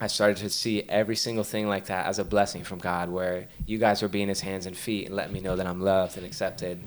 I 0.00 0.08
started 0.08 0.38
to 0.38 0.50
see 0.50 0.82
every 0.88 1.14
single 1.14 1.44
thing 1.44 1.68
like 1.68 1.86
that 1.86 2.06
as 2.06 2.18
a 2.18 2.24
blessing 2.24 2.64
from 2.64 2.78
God, 2.78 3.10
where 3.10 3.46
you 3.64 3.78
guys 3.78 4.02
were 4.02 4.08
being 4.08 4.26
His 4.26 4.40
hands 4.40 4.66
and 4.66 4.76
feet 4.76 5.06
and 5.06 5.14
letting 5.14 5.32
me 5.32 5.40
know 5.40 5.54
that 5.54 5.66
I'm 5.66 5.80
loved 5.80 6.16
and 6.16 6.26
accepted. 6.26 6.80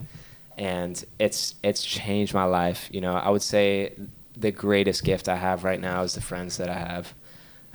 And 0.57 1.03
it's 1.20 1.55
it's 1.64 1.84
changed 1.84 2.34
my 2.34 2.43
life. 2.43 2.89
You 2.91 2.99
know, 2.99 3.14
I 3.14 3.30
would 3.30 3.41
say 3.41 3.93
the 4.36 4.51
greatest 4.51 5.03
gift 5.03 5.29
I 5.29 5.36
have 5.36 5.63
right 5.63 5.79
now 5.79 6.03
is 6.03 6.15
the 6.15 6.21
friends 6.21 6.57
that 6.57 6.69
I 6.69 6.77
have, 6.77 7.13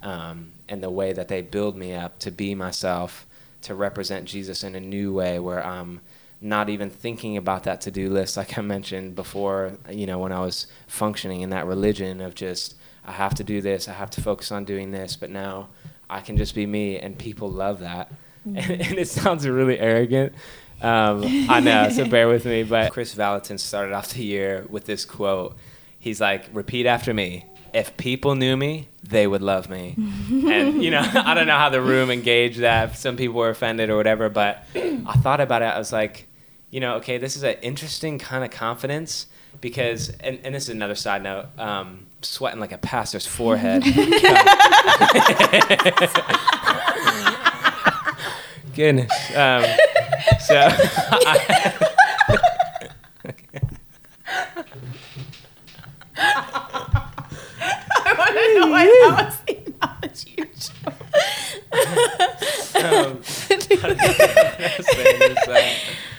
um, 0.03 0.53
and 0.69 0.83
the 0.83 0.91
way 0.91 1.13
that 1.13 1.29
they 1.29 1.43
build 1.43 1.77
me 1.77 1.95
up 1.95 2.19
to 2.21 2.31
be 2.31 2.55
myself, 2.55 3.27
to 3.63 3.75
represent 3.75 4.27
Jesus 4.27 4.65
in 4.65 4.75
a 4.75 4.81
new 4.81 5.13
way, 5.13 5.39
where 5.39 5.65
I'm 5.65 6.01
not 6.41 6.69
even 6.69 6.91
thinking 6.91 7.37
about 7.37 7.65
that 7.65 7.81
to-do 7.81 8.11
list, 8.11 8.37
like 8.37 8.57
I 8.59 8.63
mentioned 8.63 9.15
before. 9.15 9.79
You 9.91 10.07
know, 10.07 10.19
when 10.19 10.33
I 10.33 10.41
was 10.41 10.67
functioning 10.87 11.41
in 11.41 11.51
that 11.51 11.67
religion 11.67 12.21
of 12.21 12.35
just 12.35 12.77
I 13.05 13.13
have 13.13 13.35
to 13.37 13.45
do 13.45 13.61
this, 13.61 13.89
I 13.89 13.93
have 13.93 14.11
to 14.11 14.21
focus 14.21 14.53
on 14.53 14.65
doing 14.65 14.91
this, 14.91 15.17
but 15.17 15.31
now 15.31 15.69
I 16.11 16.21
can 16.21 16.37
just 16.37 16.55
be 16.55 16.67
me, 16.67 16.99
and 16.99 17.19
people 17.19 17.51
love 17.51 17.81
that. 17.81 18.13
Mm-hmm. 18.47 18.73
And, 18.73 18.81
and, 18.83 18.99
it 18.99 19.09
sounds 19.09 19.47
really 19.47 19.79
arrogant. 19.79 20.33
Um, 20.81 21.23
I 21.51 21.61
know, 21.61 21.91
so 21.91 22.09
bear 22.09 22.29
with 22.29 22.47
me. 22.47 22.63
But 22.63 22.93
Kris 22.93 23.13
Vallotton 23.13 23.59
started 23.59 23.93
off 23.93 24.15
the 24.15 24.25
year 24.25 24.65
with 24.71 24.87
this 24.87 25.05
quote. 25.05 25.57
He's 25.99 26.21
like, 26.21 26.49
"Repeat 26.53 26.87
after 26.87 27.13
me. 27.13 27.47
If 27.75 27.97
people 27.97 28.35
knew 28.35 28.57
me, 28.57 28.89
they 29.03 29.27
would 29.27 29.43
love 29.43 29.69
me." 29.69 29.95
and 30.31 30.83
you 30.83 30.91
know, 30.91 31.01
I 31.15 31.35
don't 31.35 31.47
know 31.47 31.59
how 31.59 31.69
the 31.69 31.81
room 31.81 32.11
engaged 32.11 32.61
that. 32.61 32.97
Some 32.97 33.17
people 33.17 33.37
were 33.37 33.51
offended 33.51 33.91
or 33.91 33.97
whatever, 33.97 34.29
but 34.29 34.65
I 34.75 35.15
thought 35.19 35.41
about 35.41 35.63
it. 35.63 35.67
I 35.67 35.79
was 35.79 35.93
like, 35.93 36.29
you 36.71 36.81
know, 36.81 36.97
okay, 36.97 37.19
this 37.19 37.37
is 37.37 37.43
an 37.43 37.57
interesting 37.63 38.19
kind 38.19 38.45
of 38.45 38.51
confidence 38.51 39.27
because, 39.61 40.11
and, 40.21 40.39
and 40.45 40.55
this 40.55 40.65
is 40.65 40.71
another 40.71 40.95
side 40.95 41.23
note. 41.23 41.47
Um, 41.59 42.07
sweating 42.21 42.61
like 42.61 42.73
a 42.73 42.79
pastor's 42.79 43.27
forehead. 43.27 43.83
Goodness. 48.75 49.11
Um, 49.35 49.65
so. 50.41 50.69
I, 50.71 51.85
I 58.29 58.35
want 58.35 58.53
to 58.53 58.61
know 58.61 58.71
why 58.71 58.85
that 58.85 59.27
was 59.27 59.41
the 59.47 59.55
analogy 59.81 60.35
you 60.37 60.45
chose. 60.47 60.73
Um, 62.79 62.85
uh, 65.49 65.73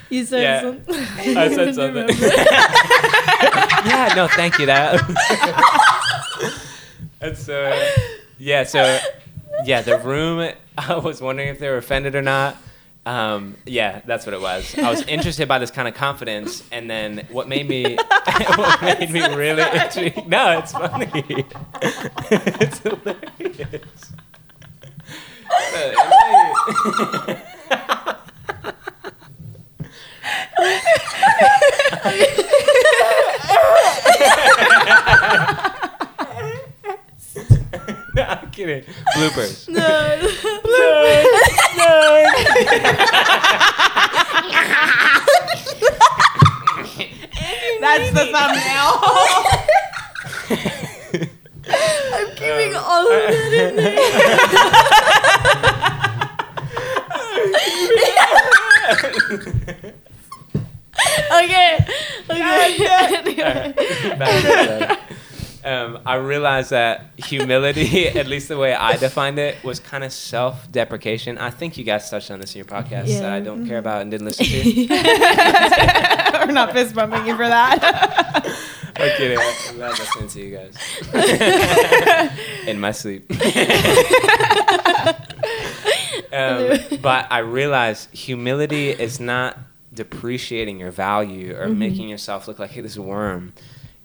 you 0.10 0.26
said 0.26 0.42
yeah. 0.42 0.62
something. 0.62 1.38
I 1.38 1.54
said 1.54 1.76
something. 1.76 2.10
yeah, 3.86 4.14
no, 4.16 4.28
thank 4.28 4.60
you. 4.60 4.66
That. 4.66 5.00
and 7.22 7.38
so, 7.38 7.90
yeah, 8.38 8.64
so, 8.64 9.00
yeah, 9.64 9.82
the 9.82 10.00
room. 10.00 10.52
I 10.78 10.98
was 10.98 11.22
wondering 11.22 11.48
if 11.50 11.60
they 11.60 11.70
were 11.70 11.78
offended 11.78 12.16
or 12.16 12.22
not. 12.22 12.58
Um, 13.06 13.56
yeah, 13.66 14.02
that's 14.06 14.26
what 14.26 14.34
it 14.34 14.42
was. 14.42 14.78
I 14.78 14.90
was 14.90 15.02
interested 15.08 15.48
by 15.48 15.60
this 15.60 15.72
kind 15.72 15.88
of 15.88 15.94
confidence, 15.96 16.64
and 16.72 16.90
then 16.90 17.28
what 17.32 17.48
made 17.48 17.68
me, 17.68 17.96
what 18.56 18.82
made 18.82 19.10
me 19.10 19.22
really 19.34 19.64
intrigued. 19.64 20.28
No, 20.28 20.60
it's 20.60 20.72
funny. 20.72 21.10
it's 22.32 22.80
hilarious. 22.80 24.12
no, 38.16 38.24
I'm 38.24 38.52
kidding. 38.52 38.84
Bloopers. 39.16 39.70
No. 39.70 40.18
Bloopers. 40.22 41.69
No. 42.10 42.16
That's 47.82 48.10
the 48.12 48.26
thumbnail. 48.32 48.92
I'm 52.14 52.30
keeping 52.36 52.74
um, 52.76 52.84
all 52.84 53.06
of 53.06 53.12
that 53.12 53.54
in 53.54 53.76
there. 53.76 54.00
okay. 61.44 61.78
Okay. 62.32 62.78
anyway. 63.18 64.98
Um, 65.64 66.00
I 66.06 66.16
realized 66.16 66.70
that 66.72 67.12
humility, 67.18 68.08
at 68.18 68.28
least 68.28 68.48
the 68.48 68.58
way 68.58 68.74
I 68.74 68.98
defined 68.98 69.40
it, 69.40 69.62
was 69.64 69.80
kind 69.80 70.04
of 70.04 70.12
self-deprecation. 70.12 71.38
I 71.38 71.50
think 71.50 71.78
you 71.78 71.84
guys 71.84 72.10
touched 72.10 72.32
on 72.32 72.40
this 72.40 72.56
in 72.56 72.60
your 72.60 72.66
podcast 72.66 73.08
yeah. 73.08 73.22
that 73.22 73.34
I 73.34 73.40
don't 73.40 73.68
care 73.68 73.78
about 73.78 74.02
and 74.02 74.12
didn't 74.12 74.28
listen 74.28 74.46
to. 74.46 74.88
We're 76.46 76.52
not 76.52 76.72
fist 76.74 76.96
bumping 76.96 77.28
you 77.28 77.36
for 77.36 77.48
that. 77.48 77.80
I'm 78.96 79.18
kidding. 79.18 79.38
I'm 79.38 79.76
glad 79.76 80.00
listening 80.00 80.30
to 80.30 80.42
you 80.42 80.58
guys 80.58 80.76
in 82.68 82.80
my 82.80 82.92
sleep. 82.92 83.32
Um, 86.32 86.78
but 87.02 87.28
I 87.32 87.40
realized 87.40 88.14
humility 88.14 88.90
is 88.90 89.20
not 89.20 89.58
depreciating 89.94 90.80
your 90.80 90.92
value 90.92 91.56
or 91.56 91.66
mm-hmm. 91.66 91.80
making 91.80 92.10
yourself 92.10 92.48
look 92.48 92.60
like 92.60 92.72
hey, 92.72 92.82
this 92.82 92.98
worm. 92.98 93.54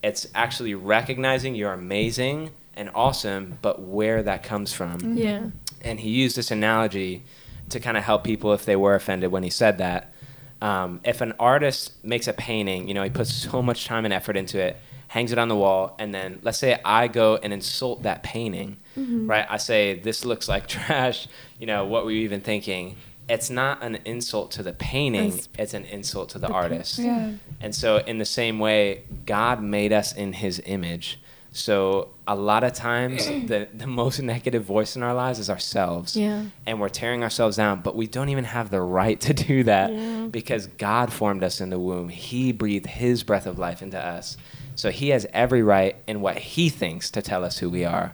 It's 0.05 0.28
actually 0.34 0.74
recognizing 0.74 1.55
you're 1.55 1.72
amazing 1.72 2.50
and 2.76 2.90
awesome, 2.94 3.59
but 3.62 3.80
where 3.80 4.22
that 4.22 4.42
comes 4.42 4.72
from. 4.72 4.98
Mm-hmm. 4.98 5.16
Yeah. 5.16 5.46
And 5.80 5.98
he 5.98 6.11
used 6.11 6.36
this 6.36 6.50
analogy 6.50 7.24
to 7.70 7.80
kind 7.80 7.96
of 7.96 8.05
help 8.05 8.22
people 8.22 8.52
if 8.52 8.66
they 8.66 8.76
were 8.76 8.94
offended 8.94 9.30
when 9.32 9.42
he 9.42 9.50
said 9.50 9.78
that. 9.78 10.12
Um, 10.61 11.00
if 11.05 11.20
an 11.20 11.32
artist 11.38 12.05
makes 12.05 12.28
a 12.28 12.32
painting, 12.32 12.86
you 12.88 12.94
know, 12.94 13.02
he 13.02 13.11
puts 13.11 13.32
so 13.32 13.62
much 13.62 13.86
time 13.86 14.05
and 14.05 14.14
effort 14.14 14.36
into 14.36 14.59
it, 14.59 14.76
hangs 15.09 15.32
it 15.32 15.38
on 15.38 15.48
the 15.48 15.57
wall, 15.57 15.94
and 15.98 16.14
then 16.14 16.38
let's 16.42 16.59
say 16.59 16.78
I 16.84 17.09
go 17.09 17.36
and 17.36 17.52
insult 17.52 18.02
that 18.02 18.22
painting, 18.22 18.76
mm-hmm. 18.96 19.26
right? 19.26 19.46
I 19.48 19.59
say, 19.59 19.98
this 19.98 20.24
looks 20.24 20.48
like 20.48 20.66
trash, 20.76 21.28
you 21.59 21.66
know, 21.66 21.86
what 21.86 22.05
were 22.05 22.11
you 22.11 22.22
even 22.22 22.40
thinking? 22.40 22.96
It's 23.29 23.51
not 23.51 23.83
an 23.83 23.99
insult 24.05 24.51
to 24.53 24.62
the 24.62 24.72
painting 24.72 25.33
it's, 25.33 25.49
it's 25.59 25.75
an 25.75 25.85
insult 25.87 26.29
to 26.31 26.39
the, 26.39 26.47
the 26.47 26.53
artist 26.53 26.99
yeah. 26.99 27.33
and 27.61 27.75
so 27.75 27.99
in 27.99 28.18
the 28.18 28.25
same 28.25 28.59
way 28.59 29.03
god 29.27 29.62
made 29.62 29.93
us 29.93 30.14
in 30.14 30.33
his 30.33 30.61
image 30.66 31.20
so 31.53 32.09
a 32.27 32.35
lot 32.35 32.64
of 32.64 32.72
times 32.72 33.27
the, 33.47 33.68
the 33.72 33.87
most 33.87 34.20
negative 34.20 34.64
voice 34.64 34.97
in 34.97 35.03
our 35.03 35.14
lives 35.14 35.39
is 35.39 35.49
ourselves 35.49 36.16
yeah. 36.16 36.45
and 36.66 36.81
we're 36.81 36.89
tearing 36.89 37.22
ourselves 37.22 37.57
down 37.57 37.81
but 37.81 37.97
we 37.97 38.07
don't 38.07 38.29
even 38.29 38.45
have 38.45 38.70
the 38.70 38.81
right 38.81 39.20
to 39.20 39.33
do 39.33 39.62
that 39.64 39.93
yeah. 39.93 40.27
because 40.31 40.66
god 40.66 41.12
formed 41.12 41.43
us 41.43 41.61
in 41.61 41.70
the 41.70 41.79
womb 41.79 42.09
he 42.09 42.53
breathed 42.53 42.87
his 42.87 43.22
breath 43.22 43.47
of 43.47 43.59
life 43.59 43.81
into 43.81 43.99
us 43.99 44.37
so 44.75 44.91
he 44.91 45.11
has 45.11 45.27
every 45.33 45.62
right 45.62 45.97
in 46.07 46.20
what 46.20 46.37
he 46.37 46.68
thinks 46.68 47.11
to 47.11 47.22
tell 47.22 47.45
us 47.45 47.59
who 47.59 47.70
we 47.70 47.85
are 47.85 48.12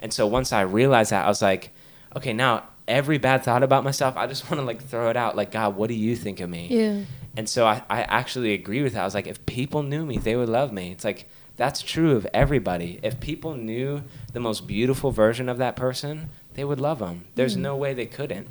and 0.00 0.12
so 0.12 0.26
once 0.26 0.52
i 0.52 0.60
realized 0.60 1.10
that 1.10 1.24
i 1.24 1.28
was 1.28 1.42
like 1.42 1.70
okay 2.14 2.32
now 2.32 2.62
every 2.92 3.18
bad 3.18 3.42
thought 3.42 3.62
about 3.62 3.82
myself, 3.82 4.16
I 4.16 4.26
just 4.26 4.44
want 4.50 4.60
to 4.60 4.66
like 4.66 4.82
throw 4.82 5.10
it 5.10 5.16
out. 5.16 5.34
Like, 5.34 5.50
God, 5.50 5.74
what 5.74 5.88
do 5.88 5.94
you 5.94 6.14
think 6.14 6.40
of 6.40 6.48
me? 6.48 6.68
Yeah. 6.70 7.00
And 7.36 7.48
so 7.48 7.66
I, 7.66 7.82
I 7.88 8.02
actually 8.02 8.52
agree 8.52 8.82
with 8.82 8.92
that. 8.92 9.00
I 9.00 9.04
was 9.04 9.14
like, 9.14 9.26
if 9.26 9.44
people 9.46 9.82
knew 9.82 10.04
me, 10.04 10.18
they 10.18 10.36
would 10.36 10.50
love 10.50 10.70
me. 10.70 10.92
It's 10.92 11.04
like, 11.04 11.28
that's 11.56 11.80
true 11.80 12.12
of 12.12 12.26
everybody. 12.34 13.00
If 13.02 13.20
people 13.20 13.54
knew 13.54 14.02
the 14.32 14.40
most 14.40 14.66
beautiful 14.66 15.10
version 15.10 15.48
of 15.48 15.58
that 15.58 15.74
person, 15.74 16.28
they 16.54 16.64
would 16.64 16.80
love 16.80 16.98
them. 16.98 17.24
There's 17.34 17.56
mm. 17.56 17.60
no 17.60 17.76
way 17.76 17.94
they 17.94 18.06
couldn't. 18.06 18.48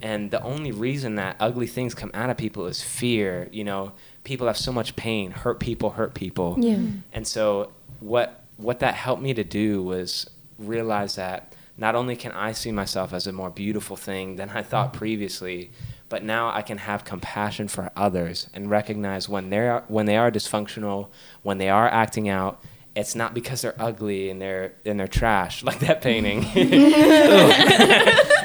And 0.00 0.30
the 0.30 0.42
only 0.42 0.72
reason 0.72 1.14
that 1.16 1.36
ugly 1.40 1.66
things 1.66 1.94
come 1.94 2.10
out 2.14 2.30
of 2.30 2.36
people 2.36 2.66
is 2.66 2.82
fear. 2.82 3.48
You 3.52 3.64
know, 3.64 3.92
people 4.24 4.46
have 4.46 4.58
so 4.58 4.72
much 4.72 4.96
pain. 4.96 5.30
Hurt 5.30 5.60
people 5.60 5.90
hurt 5.90 6.14
people. 6.14 6.56
Yeah. 6.58 6.78
And 7.12 7.26
so 7.26 7.72
what 8.00 8.44
what 8.58 8.80
that 8.80 8.94
helped 8.94 9.22
me 9.22 9.34
to 9.34 9.44
do 9.44 9.82
was 9.82 10.28
realize 10.58 11.16
that 11.16 11.54
not 11.78 11.94
only 11.94 12.16
can 12.16 12.32
I 12.32 12.52
see 12.52 12.72
myself 12.72 13.12
as 13.12 13.26
a 13.26 13.32
more 13.32 13.50
beautiful 13.50 13.96
thing 13.96 14.36
than 14.36 14.50
I 14.50 14.62
thought 14.62 14.92
previously, 14.92 15.70
but 16.08 16.22
now 16.22 16.48
I 16.48 16.62
can 16.62 16.78
have 16.78 17.04
compassion 17.04 17.68
for 17.68 17.90
others 17.96 18.48
and 18.54 18.70
recognize 18.70 19.28
when 19.28 19.50
they're 19.50 19.84
when 19.88 20.06
they 20.06 20.16
are 20.16 20.30
dysfunctional, 20.30 21.08
when 21.42 21.58
they 21.58 21.68
are 21.68 21.88
acting 21.88 22.28
out, 22.28 22.62
it's 22.94 23.14
not 23.14 23.34
because 23.34 23.60
they're 23.60 23.74
ugly 23.78 24.30
and 24.30 24.40
they're 24.40 24.72
and 24.86 24.98
they're 24.98 25.06
trash 25.06 25.62
like 25.68 25.80
that 25.80 26.00
painting. 26.00 26.44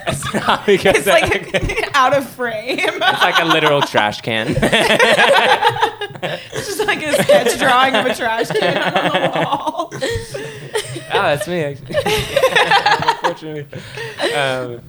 it's 0.08 0.34
not 0.34 0.66
because 0.66 0.98
it's 0.98 1.08
like 1.08 1.90
out 1.96 2.14
of 2.14 2.28
frame. 2.28 2.78
it's 2.80 3.22
like 3.22 3.40
a 3.40 3.46
literal 3.46 3.82
trash 3.82 4.20
can. 4.22 4.48
it's 6.22 6.68
just 6.68 6.86
like 6.86 7.02
a 7.02 7.24
sketch 7.24 7.58
drawing 7.58 7.96
of 7.96 8.06
a 8.06 8.14
trash 8.14 8.50
can 8.50 8.78
on 8.78 8.94
the 8.94 9.40
wall. 9.40 9.90
oh, 9.94 11.36
that's 11.36 11.48
me. 11.48 11.78
Unfortunately. 13.32 14.34
Um, 14.36 14.82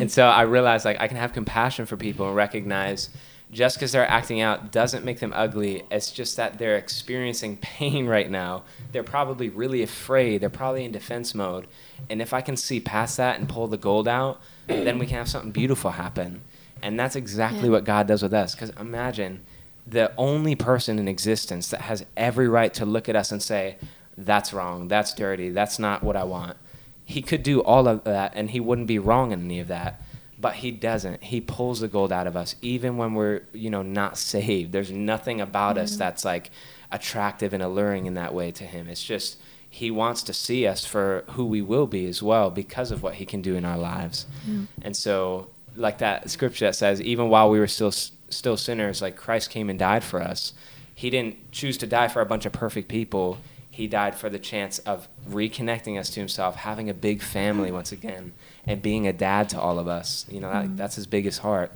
and 0.00 0.10
so 0.12 0.26
I 0.26 0.42
realized 0.42 0.84
like 0.84 1.00
I 1.00 1.08
can 1.08 1.16
have 1.16 1.32
compassion 1.32 1.86
for 1.86 1.96
people 1.96 2.26
and 2.26 2.36
recognize 2.36 3.08
just 3.50 3.76
because 3.76 3.92
they're 3.92 4.08
acting 4.08 4.40
out 4.40 4.72
doesn't 4.72 5.04
make 5.04 5.20
them 5.20 5.32
ugly. 5.34 5.84
It's 5.90 6.10
just 6.10 6.36
that 6.38 6.58
they're 6.58 6.76
experiencing 6.76 7.58
pain 7.58 8.06
right 8.06 8.30
now. 8.30 8.62
They're 8.92 9.02
probably 9.02 9.48
really 9.50 9.82
afraid. 9.82 10.40
They're 10.40 10.48
probably 10.50 10.84
in 10.84 10.92
defense 10.92 11.34
mode. 11.34 11.66
And 12.08 12.22
if 12.22 12.32
I 12.32 12.40
can 12.40 12.56
see 12.56 12.80
past 12.80 13.16
that 13.18 13.38
and 13.38 13.48
pull 13.48 13.66
the 13.68 13.76
gold 13.76 14.08
out, 14.08 14.40
then 14.66 14.98
we 14.98 15.06
can 15.06 15.16
have 15.18 15.28
something 15.28 15.50
beautiful 15.50 15.90
happen. 15.92 16.40
And 16.82 16.98
that's 16.98 17.14
exactly 17.16 17.64
Yeah. 17.64 17.70
what 17.70 17.84
God 17.84 18.06
does 18.06 18.22
with 18.22 18.32
us. 18.34 18.54
Because 18.54 18.70
imagine 18.80 19.40
the 19.86 20.12
only 20.16 20.54
person 20.54 20.98
in 20.98 21.06
existence 21.08 21.68
that 21.68 21.82
has 21.82 22.06
every 22.16 22.48
right 22.48 22.72
to 22.74 22.86
look 22.86 23.08
at 23.08 23.16
us 23.16 23.30
and 23.32 23.42
say, 23.42 23.76
that's 24.16 24.52
wrong, 24.52 24.88
that's 24.88 25.12
dirty, 25.14 25.50
that's 25.50 25.78
not 25.78 26.02
what 26.02 26.16
I 26.16 26.24
want. 26.24 26.56
He 27.04 27.22
could 27.22 27.42
do 27.42 27.60
all 27.60 27.88
of 27.88 28.04
that 28.04 28.32
and 28.34 28.50
he 28.50 28.60
wouldn't 28.60 28.86
be 28.86 28.98
wrong 28.98 29.32
in 29.32 29.44
any 29.44 29.60
of 29.60 29.68
that. 29.68 30.02
But 30.38 30.54
he 30.54 30.72
doesn't. 30.72 31.22
He 31.22 31.40
pulls 31.40 31.80
the 31.80 31.88
gold 31.88 32.12
out 32.12 32.26
of 32.26 32.36
us 32.36 32.56
even 32.62 32.96
when 32.96 33.14
we're, 33.14 33.42
you 33.52 33.70
know, 33.70 33.82
not 33.82 34.18
saved. 34.18 34.72
There's 34.72 34.90
nothing 34.90 35.40
about 35.40 35.78
us 35.78 35.92
mm-hmm. 35.92 35.98
that's 36.00 36.24
like 36.24 36.50
attractive 36.90 37.52
and 37.52 37.62
alluring 37.62 38.06
in 38.06 38.14
that 38.14 38.34
way 38.34 38.50
to 38.52 38.64
him. 38.64 38.88
It's 38.88 39.04
just 39.04 39.38
he 39.70 39.90
wants 39.90 40.22
to 40.24 40.32
see 40.32 40.66
us 40.66 40.84
for 40.84 41.24
who 41.30 41.46
we 41.46 41.62
will 41.62 41.86
be 41.86 42.06
as 42.06 42.22
well 42.22 42.50
because 42.50 42.90
of 42.90 43.02
what 43.02 43.14
he 43.14 43.24
can 43.24 43.40
do 43.40 43.54
in 43.54 43.64
our 43.64 43.78
lives. 43.78 44.26
Mm-hmm. 44.46 44.64
And 44.82 44.96
so 44.96 45.48
like 45.76 45.98
that 45.98 46.28
scripture 46.30 46.66
that 46.66 46.74
says 46.74 47.00
even 47.00 47.28
while 47.28 47.48
we 47.48 47.58
were 47.58 47.66
still 47.66 47.92
still 48.28 48.56
sinners 48.56 49.00
like 49.00 49.16
Christ 49.16 49.50
came 49.50 49.70
and 49.70 49.78
died 49.78 50.04
for 50.04 50.20
us. 50.20 50.52
He 50.94 51.10
didn't 51.10 51.52
choose 51.52 51.78
to 51.78 51.86
die 51.86 52.08
for 52.08 52.20
a 52.20 52.26
bunch 52.26 52.46
of 52.46 52.52
perfect 52.52 52.88
people. 52.88 53.38
He 53.72 53.86
died 53.86 54.14
for 54.14 54.28
the 54.28 54.38
chance 54.38 54.80
of 54.80 55.08
reconnecting 55.26 55.98
us 55.98 56.10
to 56.10 56.20
himself, 56.20 56.56
having 56.56 56.90
a 56.90 56.94
big 56.94 57.22
family 57.22 57.72
once 57.72 57.90
again, 57.90 58.34
and 58.66 58.82
being 58.82 59.06
a 59.06 59.14
dad 59.14 59.48
to 59.48 59.60
all 59.60 59.78
of 59.78 59.88
us. 59.88 60.26
You 60.30 60.40
know, 60.40 60.52
that, 60.52 60.76
that's 60.76 60.94
his 60.94 61.06
biggest 61.06 61.40
heart. 61.40 61.72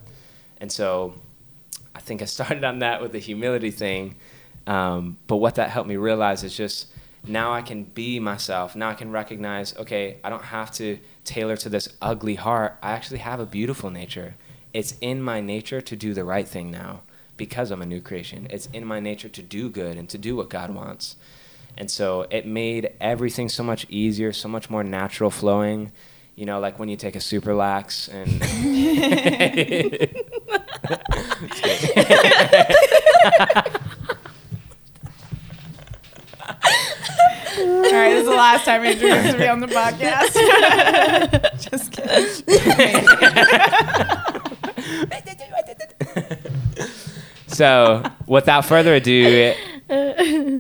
And 0.61 0.71
so 0.71 1.15
I 1.95 2.01
think 2.01 2.21
I 2.21 2.27
started 2.27 2.65
on 2.65 2.81
that 2.81 3.01
with 3.01 3.13
the 3.13 3.19
humility 3.19 3.71
thing. 3.71 4.17
Um, 4.67 5.17
but 5.27 5.37
what 5.37 5.55
that 5.55 5.71
helped 5.71 5.89
me 5.89 5.97
realize 5.97 6.45
is 6.45 6.55
just 6.55 6.89
now 7.27 7.55
I 7.55 7.63
can 7.63 7.85
be 7.85 8.21
myself. 8.21 8.77
Now 8.77 8.91
I 8.91 8.95
can 8.95 9.11
recognize, 9.11 9.75
okay, 9.79 10.19
I 10.23 10.29
don't 10.29 10.45
have 10.45 10.71
to 10.73 10.99
tailor 11.25 11.57
to 11.57 11.71
this 11.71 11.89
ugly 12.03 12.35
heart. 12.35 12.77
I 12.83 12.93
actually 12.93 13.21
have 13.21 13.41
a 13.41 13.47
beautiful 13.47 13.89
nature. 13.89 14.35
It's 14.75 14.97
in 15.01 15.23
my 15.23 15.41
nature 15.41 15.81
to 15.81 15.97
do 15.97 16.13
the 16.13 16.25
right 16.25 16.47
thing 16.47 16.71
now 16.71 17.01
because 17.39 17.71
I'm 17.71 17.81
a 17.81 17.87
new 17.87 18.03
creation. 18.03 18.49
It's 18.51 18.67
in 18.67 18.85
my 18.85 19.01
nature 19.01 19.31
to 19.31 19.41
do 19.43 19.71
good 19.71 19.97
and 19.97 20.11
to 20.11 20.19
do 20.19 20.37
what 20.37 20.51
God 20.51 20.75
wants. 20.75 21.17
And 21.79 21.91
so 21.91 22.27
it 22.31 22.47
made 22.47 22.91
everything 23.01 23.49
so 23.49 23.63
much 23.63 23.87
easier, 23.89 24.33
so 24.33 24.49
much 24.49 24.71
more 24.71 24.83
natural 24.83 25.31
flowing. 25.31 25.93
You 26.35 26.47
know, 26.47 26.61
like 26.61 26.79
when 26.79 26.89
you 26.89 26.97
take 26.97 27.17
a 27.17 27.21
super 27.21 27.55
lax 27.55 28.09
and. 28.09 28.43
All 37.59 37.93
right, 37.93 38.11
this 38.11 38.21
is 38.21 38.27
the 38.27 38.35
last 38.35 38.65
time 38.67 38.85
Andrew 38.85 39.09
gets 39.09 39.33
to 39.33 39.39
be 39.39 39.49
on 39.49 39.61
the 39.61 39.67
podcast. 39.67 40.33
Just 41.71 41.93
kidding. 41.93 42.45
So, 47.49 48.03
without 48.27 48.67
further 48.67 48.97
ado, 48.97 49.55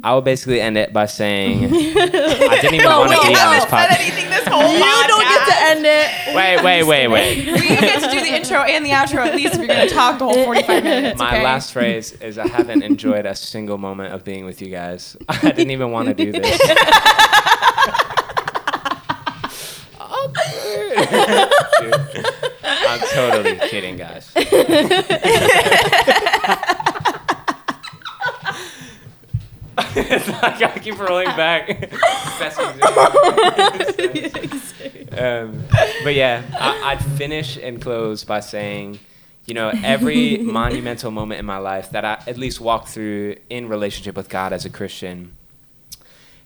I 0.07 0.14
will 0.14 0.22
basically 0.22 0.61
end 0.61 0.78
it 0.78 0.92
by 0.92 1.07
saying 1.07 1.64
I 1.64 1.68
didn't 1.68 2.74
even 2.74 2.86
Well, 2.86 3.00
want 3.00 3.11
to 3.11 3.18
wait, 3.18 3.34
be 3.34 3.40
on 3.40 3.54
this 3.57 3.64
haven't 3.64 3.96
podcast. 3.96 4.00
anything 4.00 4.30
this 4.30 4.46
whole 4.46 4.72
You 4.72 5.09
don't 5.09 5.24
get 5.24 5.46
to 5.48 5.54
end 5.64 5.84
it. 5.84 6.36
Wait, 6.36 6.62
wait, 6.62 6.84
wait, 6.84 7.09
wait. 7.09 7.46
We 7.61 7.68
get 7.68 8.00
to 8.04 8.11
do 8.12 8.20
the 8.20 8.36
intro 8.36 8.59
and 8.61 8.86
the 8.86 8.90
outro 8.90 9.26
at 9.26 9.34
least 9.34 9.54
if 9.54 9.59
you're 9.59 9.66
going 9.66 9.88
to 9.88 9.92
talk 9.92 10.20
the 10.20 10.24
whole 10.26 10.44
45 10.44 10.84
minutes. 10.84 11.18
My 11.18 11.34
okay? 11.34 11.42
last 11.42 11.72
phrase 11.72 12.12
is 12.12 12.38
I 12.38 12.46
haven't 12.46 12.84
enjoyed 12.84 13.26
a 13.26 13.34
single 13.34 13.78
moment 13.78 14.14
of 14.14 14.22
being 14.22 14.44
with 14.44 14.62
you 14.62 14.68
guys. 14.70 15.16
I 15.28 15.50
didn't 15.50 15.72
even 15.72 15.90
want 15.90 16.07
to 16.07 16.14
do 16.14 16.30
this. 16.30 16.57
Dude, 21.80 22.26
I'm 22.62 23.00
totally 23.12 23.59
kidding, 23.68 23.96
guys. 23.96 24.30
It's 29.79 30.29
like 30.29 30.62
I 30.62 30.79
keep 30.79 30.99
rolling 30.99 31.27
back. 31.27 31.91
Best 32.39 32.59
um, 35.18 35.64
but 36.03 36.14
yeah, 36.14 36.43
I, 36.59 36.93
I'd 36.93 37.05
finish 37.16 37.57
and 37.57 37.81
close 37.81 38.24
by 38.24 38.41
saying, 38.41 38.99
you 39.47 39.55
know, 39.55 39.70
every 39.85 40.39
monumental 40.43 41.11
moment 41.11 41.41
in 41.41 41.47
my 41.47 41.59
life 41.59 41.91
that 41.91 42.05
I 42.05 42.22
at 42.27 42.37
least 42.37 42.61
walked 42.61 42.89
through 42.89 43.37
in 43.51 43.68
relationship 43.68 44.16
with 44.16 44.29
God 44.29 44.53
as 44.53 44.64
a 44.64 44.70
Christian, 44.70 45.33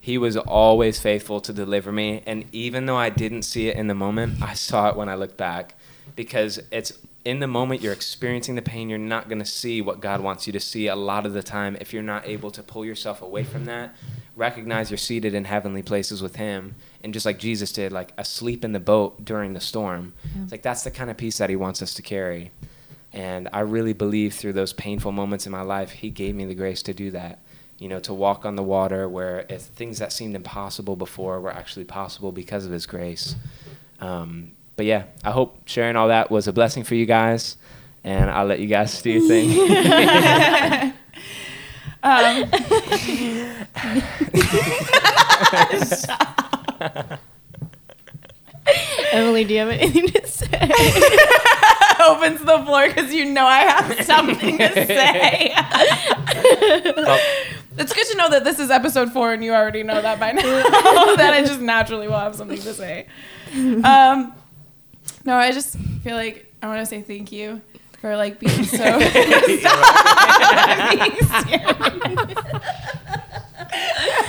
He 0.00 0.18
was 0.18 0.36
always 0.36 1.00
faithful 1.00 1.40
to 1.40 1.52
deliver 1.52 1.92
me. 1.92 2.22
And 2.26 2.44
even 2.52 2.86
though 2.86 2.96
I 2.96 3.10
didn't 3.10 3.42
see 3.42 3.68
it 3.68 3.76
in 3.76 3.86
the 3.86 3.94
moment, 3.94 4.42
I 4.42 4.54
saw 4.54 4.88
it 4.88 4.96
when 4.96 5.08
I 5.08 5.14
look 5.14 5.36
back 5.36 5.74
because 6.16 6.60
it's 6.70 6.92
in 7.24 7.40
the 7.40 7.46
moment 7.46 7.82
you're 7.82 7.92
experiencing 7.92 8.54
the 8.54 8.62
pain, 8.62 8.88
you're 8.88 8.98
not 8.98 9.28
going 9.28 9.40
to 9.40 9.44
see 9.44 9.82
what 9.82 10.00
God 10.00 10.22
wants 10.22 10.46
you 10.46 10.52
to 10.54 10.60
see 10.60 10.86
a 10.86 10.96
lot 10.96 11.26
of 11.26 11.34
the 11.34 11.42
time 11.42 11.76
if 11.80 11.92
you're 11.92 12.02
not 12.02 12.26
able 12.26 12.50
to 12.50 12.62
pull 12.62 12.84
yourself 12.84 13.20
away 13.20 13.44
from 13.44 13.66
that. 13.66 13.94
Recognize 14.36 14.90
you're 14.90 14.98
seated 14.98 15.34
in 15.34 15.44
heavenly 15.44 15.82
places 15.82 16.22
with 16.22 16.36
Him. 16.36 16.76
And 17.04 17.12
just 17.12 17.26
like 17.26 17.38
Jesus 17.38 17.72
did, 17.72 17.92
like 17.92 18.12
asleep 18.16 18.64
in 18.64 18.72
the 18.72 18.80
boat 18.80 19.22
during 19.24 19.52
the 19.52 19.60
storm. 19.60 20.14
It's 20.42 20.52
like 20.52 20.62
that's 20.62 20.82
the 20.82 20.90
kind 20.90 21.10
of 21.10 21.18
peace 21.18 21.38
that 21.38 21.50
He 21.50 21.56
wants 21.56 21.82
us 21.82 21.92
to 21.94 22.02
carry. 22.02 22.52
And 23.12 23.48
I 23.52 23.60
really 23.60 23.92
believe 23.92 24.34
through 24.34 24.54
those 24.54 24.72
painful 24.72 25.12
moments 25.12 25.44
in 25.44 25.52
my 25.52 25.62
life, 25.62 25.90
He 25.90 26.08
gave 26.08 26.34
me 26.34 26.46
the 26.46 26.54
grace 26.54 26.82
to 26.84 26.94
do 26.94 27.10
that. 27.10 27.40
You 27.78 27.88
know, 27.88 28.00
to 28.00 28.14
walk 28.14 28.46
on 28.46 28.56
the 28.56 28.62
water 28.62 29.08
where 29.08 29.46
if 29.48 29.62
things 29.62 29.98
that 29.98 30.12
seemed 30.12 30.36
impossible 30.36 30.96
before 30.96 31.40
were 31.40 31.52
actually 31.52 31.84
possible 31.84 32.32
because 32.32 32.64
of 32.64 32.72
His 32.72 32.86
grace. 32.86 33.36
Um, 34.00 34.52
but 34.80 34.86
yeah, 34.86 35.04
I 35.22 35.30
hope 35.30 35.68
sharing 35.68 35.94
all 35.94 36.08
that 36.08 36.30
was 36.30 36.48
a 36.48 36.54
blessing 36.54 36.84
for 36.84 36.94
you 36.94 37.04
guys. 37.04 37.58
And 38.02 38.30
I'll 38.30 38.46
let 38.46 38.60
you 38.60 38.66
guys 38.66 39.02
do 39.02 39.10
your 39.10 39.28
thing. 39.28 40.94
Um, 42.02 42.50
Emily, 49.12 49.44
do 49.44 49.52
you 49.52 49.60
have 49.60 49.68
anything 49.68 50.08
to 50.08 50.26
say? 50.26 50.46
opens 52.00 52.40
the 52.40 52.62
floor 52.64 52.88
because 52.88 53.12
you 53.12 53.26
know 53.26 53.44
I 53.44 53.58
have 53.58 54.06
something 54.06 54.56
to 54.56 54.86
say. 54.86 55.52
it's 57.76 57.92
good 57.92 58.06
to 58.06 58.16
know 58.16 58.30
that 58.30 58.44
this 58.44 58.58
is 58.58 58.70
episode 58.70 59.12
four 59.12 59.34
and 59.34 59.44
you 59.44 59.52
already 59.52 59.82
know 59.82 60.00
that 60.00 60.18
by 60.18 60.32
now. 60.32 60.42
that 61.16 61.34
I 61.34 61.42
just 61.42 61.60
naturally 61.60 62.08
will 62.08 62.18
have 62.18 62.34
something 62.34 62.56
to 62.56 62.72
say. 62.72 63.08
Um, 63.54 64.32
no, 65.24 65.34
I 65.36 65.52
just 65.52 65.76
feel 66.02 66.16
like 66.16 66.52
I 66.62 66.66
want 66.68 66.80
to 66.80 66.86
say 66.86 67.02
thank 67.02 67.32
you 67.32 67.60
for 68.00 68.16
like 68.16 68.38
being 68.40 68.64
so. 68.64 68.76
Stop 68.76 69.00
being 70.90 71.16
serious. 71.16 72.36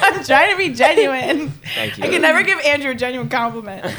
I'm 0.04 0.24
trying 0.26 0.52
to 0.52 0.58
be 0.58 0.74
genuine. 0.74 1.50
Thank 1.76 1.98
you. 1.98 2.04
I 2.04 2.08
can 2.10 2.22
never 2.22 2.44
give 2.44 2.60
Andrew 2.60 2.92
a 2.92 2.96
genuine 2.96 3.30
compliment. 3.30 3.86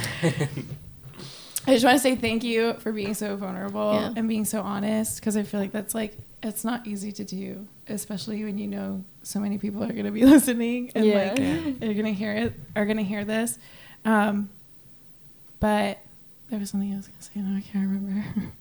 I 1.64 1.74
just 1.74 1.84
want 1.84 1.96
to 1.96 2.00
say 2.00 2.16
thank 2.16 2.42
you 2.42 2.74
for 2.74 2.92
being 2.92 3.14
so 3.14 3.36
vulnerable 3.36 3.94
Yeah. 3.94 4.12
and 4.16 4.28
being 4.28 4.44
so 4.44 4.62
honest 4.62 5.20
because 5.20 5.36
I 5.36 5.44
feel 5.44 5.60
like 5.60 5.70
that's 5.70 5.94
like 5.94 6.16
it's 6.42 6.64
not 6.64 6.86
easy 6.88 7.12
to 7.12 7.24
do, 7.24 7.68
especially 7.88 8.42
when 8.44 8.58
you 8.58 8.66
know 8.66 9.04
so 9.22 9.38
many 9.38 9.58
people 9.58 9.82
are 9.84 9.92
going 9.92 10.06
to 10.06 10.10
be 10.10 10.24
listening 10.26 10.90
and 10.96 11.04
Yeah. 11.06 11.14
like 11.30 11.38
Yeah. 11.38 11.88
are 11.88 11.94
going 11.94 12.04
to 12.06 12.12
hear 12.12 12.32
it, 12.32 12.52
are 12.74 12.84
going 12.84 12.96
to 12.96 13.04
hear 13.04 13.24
this. 13.24 13.58
Um, 14.04 14.50
but 15.60 15.98
there 16.52 16.60
was 16.60 16.68
something 16.68 16.92
I 16.92 16.96
was 16.96 17.08
going 17.08 17.18
to 17.18 17.24
say, 17.24 17.32
and 17.36 17.56
I 17.56 17.60
can't 17.62 17.88
remember. 17.88 18.52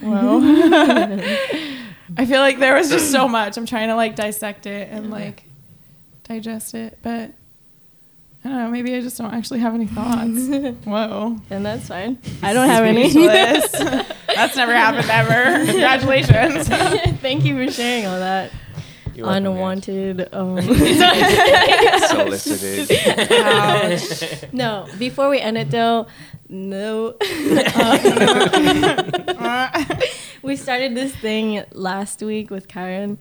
Whoa. 0.02 0.40
I 2.18 2.26
feel 2.26 2.40
like 2.40 2.58
there 2.58 2.74
was 2.74 2.90
just 2.90 3.10
so 3.10 3.26
much. 3.38 3.56
I'm 3.56 3.64
trying 3.64 3.88
to 3.88 3.94
like 3.94 4.14
dissect 4.16 4.66
it 4.66 4.90
and 4.92 5.10
like 5.10 5.44
digest 6.24 6.74
it, 6.74 6.98
but 7.02 7.32
I 8.44 8.48
don't 8.50 8.58
know. 8.58 8.68
Maybe 8.68 8.94
I 8.94 9.00
just 9.00 9.16
don't 9.16 9.32
actually 9.32 9.60
have 9.60 9.74
any 9.74 9.86
thoughts. 9.86 10.84
Whoa. 10.84 11.38
and 11.48 11.64
that's 11.64 11.88
fine. 11.88 12.18
I 12.42 12.52
don't 12.52 12.68
have 12.68 12.84
any. 12.84 13.10
That's 13.14 14.54
never 14.54 14.74
happened 14.74 15.08
ever. 15.10 15.64
Congratulations. 15.64 16.68
Thank 17.22 17.46
you 17.46 17.56
for 17.56 17.72
sharing 17.72 18.04
all 18.04 18.18
that. 18.18 18.52
You're 19.18 19.26
welcome. 19.26 19.46
Unwanted. 19.46 20.28
Um, 20.38 20.60
Solicited. 22.06 22.88
Ouch. 23.32 24.44
no, 24.52 24.86
before 24.98 25.28
we 25.28 25.40
end 25.40 25.58
it 25.58 25.70
though, 25.72 26.06
no. 26.48 27.16
we 30.42 30.54
started 30.54 30.94
this 30.94 31.12
thing 31.16 31.64
last 31.72 32.22
week 32.22 32.50
with 32.50 32.68
Karen 32.68 33.18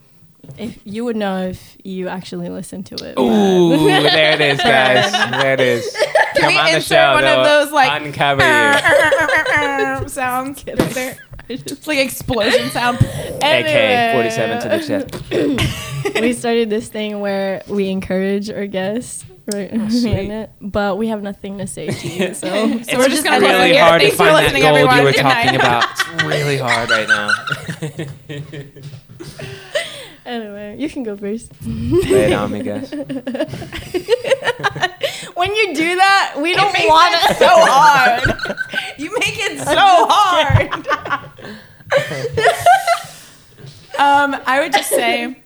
if 0.60 0.78
you 0.86 1.04
would 1.06 1.16
know 1.16 1.48
if 1.48 1.78
you 1.84 2.08
actually 2.10 2.50
listened 2.50 2.86
to 2.88 2.96
it. 3.04 3.18
Ooh, 3.20 3.86
there 3.88 4.34
it 4.34 4.42
is, 4.42 4.60
guys. 4.60 5.12
There 5.12 5.54
it 5.54 5.60
is. 5.60 5.98
Come 6.38 6.54
we 6.54 6.60
on 6.60 6.66
the 6.66 6.76
insert 6.76 6.98
show. 6.98 7.14
one 7.14 7.24
of 7.26 7.44
those, 7.44 7.72
like, 7.72 8.02
uncover 8.02 8.44
you. 8.44 10.08
sounds 10.10 10.64
there. 10.64 11.18
It's 11.50 11.88
like 11.88 11.98
explosion 12.00 12.70
sound. 12.72 12.98
AK 12.98 14.14
47 14.14 14.62
to 14.62 14.70
the 14.70 14.80
chest. 14.88 16.16
we 16.22 16.34
started 16.34 16.70
this 16.70 16.90
thing 16.90 17.20
where 17.20 17.62
we 17.68 17.90
encourage 17.90 18.50
our 18.50 18.68
guests. 18.68 19.26
Right, 19.54 19.70
Oh, 19.74 19.88
sweet. 19.90 20.14
in 20.14 20.32
it, 20.32 20.52
but 20.60 20.98
we 20.98 21.08
have 21.08 21.22
nothing 21.24 21.58
to 21.60 21.68
say 21.68 21.88
to 21.88 22.08
you, 22.10 22.34
so, 22.34 22.48
It's 22.52 22.94
we're 22.94 23.08
just 23.08 23.24
gonna 23.24 23.40
really 23.40 23.70
here. 23.72 23.82
hard 23.82 24.02
to 24.02 24.08
Thanks 24.08 24.18
for 24.18 24.26
find 24.26 24.46
that 24.46 24.52
gold 24.62 24.76
everyone. 24.76 24.98
you 24.98 25.04
were 25.06 25.12
Good 25.14 25.22
talking 25.22 25.46
night. 25.46 25.56
about. 25.56 25.86
It's 26.18 26.24
really 26.24 26.58
hard 26.58 26.90
right 26.90 27.08
now. 27.08 27.30
Anyway, 30.28 30.76
you 30.78 30.90
can 30.90 31.04
go 31.04 31.16
first. 31.16 31.52
Lay 31.66 32.26
it 32.26 32.34
on 32.34 32.52
me, 32.52 32.62
guys. 32.64 32.92
when 35.34 35.56
you 35.56 35.74
do 35.74 35.96
that, 35.96 36.34
we 36.38 36.54
don't 36.54 36.74
makes 36.74 36.88
want 36.88 37.16
it 37.16 37.38
so 37.38 37.48
hard. 37.50 38.24
You 38.98 39.14
make 39.20 39.38
it 39.40 39.60
so 39.60 40.08
hard. 40.10 40.88
um, 43.98 44.36
I 44.46 44.60
would 44.62 44.74
just 44.74 44.90
say, 44.90 45.38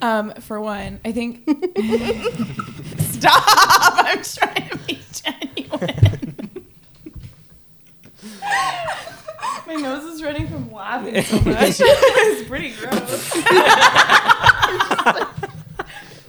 um, 0.00 0.32
for 0.40 0.60
one, 0.60 0.98
I 1.04 1.12
think. 1.12 1.44
Stop! 2.98 3.44
I'm 3.46 4.20
trying 4.22 4.68
to 4.68 4.76
be 4.78 4.98
genuine. 5.12 6.66
My 9.66 9.74
nose 9.74 10.04
is 10.04 10.22
running 10.22 10.46
from 10.48 10.70
laughing 10.72 11.22
so 11.22 11.36
much. 11.36 11.76
it's 11.80 12.48
pretty 12.48 12.70
gross. 12.72 13.36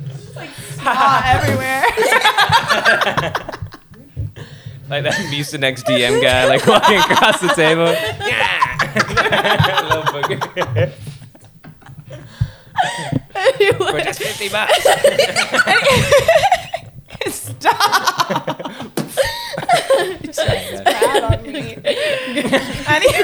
It's 0.05 0.35
like 0.35 0.49
snot 0.49 1.23
everywhere. 1.25 1.83
Like 4.89 5.03
that 5.03 5.13
Mucinex 5.31 5.81
DM 5.83 6.21
guy, 6.21 6.45
like 6.45 6.65
walking 6.67 6.97
across 6.97 7.39
the 7.39 7.47
table. 7.49 7.93
Yeah. 8.27 9.83
Little 9.83 10.03
booger. 10.03 10.91
For 13.77 14.01
just 14.01 14.21
50 14.21 14.49
bucks. 14.49 14.85
Stop! 17.29 18.99
Sorry, 20.31 20.57
guys. 20.57 20.81
bad 20.81 21.23
on 21.23 21.43
me. 21.43 21.77
Anyway. 22.87 23.23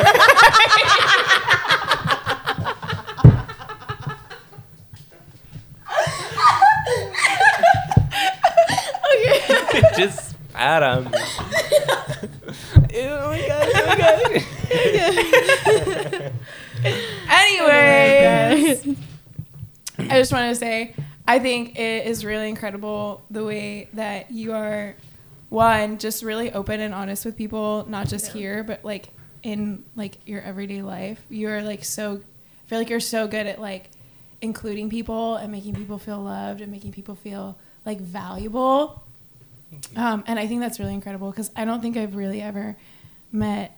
just 9.96 10.32
spat 10.32 10.84
on 10.84 11.06
me. 11.06 11.12
oh 12.96 13.30
my 13.30 13.42
god, 13.48 13.68
oh 13.76 14.22
Anyways, 17.30 18.88
I 19.98 20.20
just 20.20 20.32
wanted 20.32 20.50
to 20.50 20.56
say 20.56 20.96
I 21.30 21.38
think 21.38 21.78
it 21.78 22.08
is 22.08 22.26
really 22.26 22.50
incredible 22.50 23.24
the 23.30 23.44
way 23.44 23.88
that 23.94 24.32
you 24.32 24.54
are 24.54 24.96
one 25.50 26.00
just 26.00 26.24
really 26.24 26.52
open 26.52 26.80
and 26.80 26.92
honest 26.92 27.24
with 27.24 27.38
people, 27.38 27.86
not 27.88 28.08
just 28.08 28.32
here, 28.32 28.64
but 28.64 28.84
like 28.84 29.10
in 29.44 29.86
like 29.96 30.18
your 30.26 30.42
everyday 30.42 30.82
life. 30.82 31.24
You're 31.30 31.62
like 31.62 31.84
so 31.84 32.16
I 32.16 32.68
feel 32.68 32.80
like 32.80 32.90
you're 32.90 33.00
so 33.00 33.28
good 33.28 33.46
at 33.46 33.62
like 33.62 33.92
including 34.42 34.90
people 34.90 35.36
and 35.36 35.52
making 35.52 35.76
people 35.76 36.00
feel 36.00 36.20
loved 36.20 36.62
and 36.62 36.72
making 36.72 36.94
people 36.94 37.14
feel 37.14 37.60
like 37.86 38.02
valuable. 38.02 39.04
Um, 39.96 40.24
and 40.26 40.40
I 40.40 40.48
think 40.48 40.62
that's 40.62 40.80
really 40.80 40.96
incredible 40.96 41.30
because 41.30 41.52
I 41.56 41.64
don't 41.64 41.80
think 41.80 41.96
I've 41.96 42.16
really 42.16 42.42
ever 42.42 42.76
met 43.32 43.78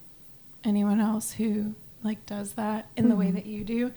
anyone 0.63 1.01
else 1.01 1.33
who 1.33 1.75
like 2.01 2.25
does 2.25 2.53
that 2.53 2.87
in 2.95 3.09
the 3.09 3.15
way 3.17 3.29
that 3.29 3.45
you 3.45 3.65
do. 3.65 3.91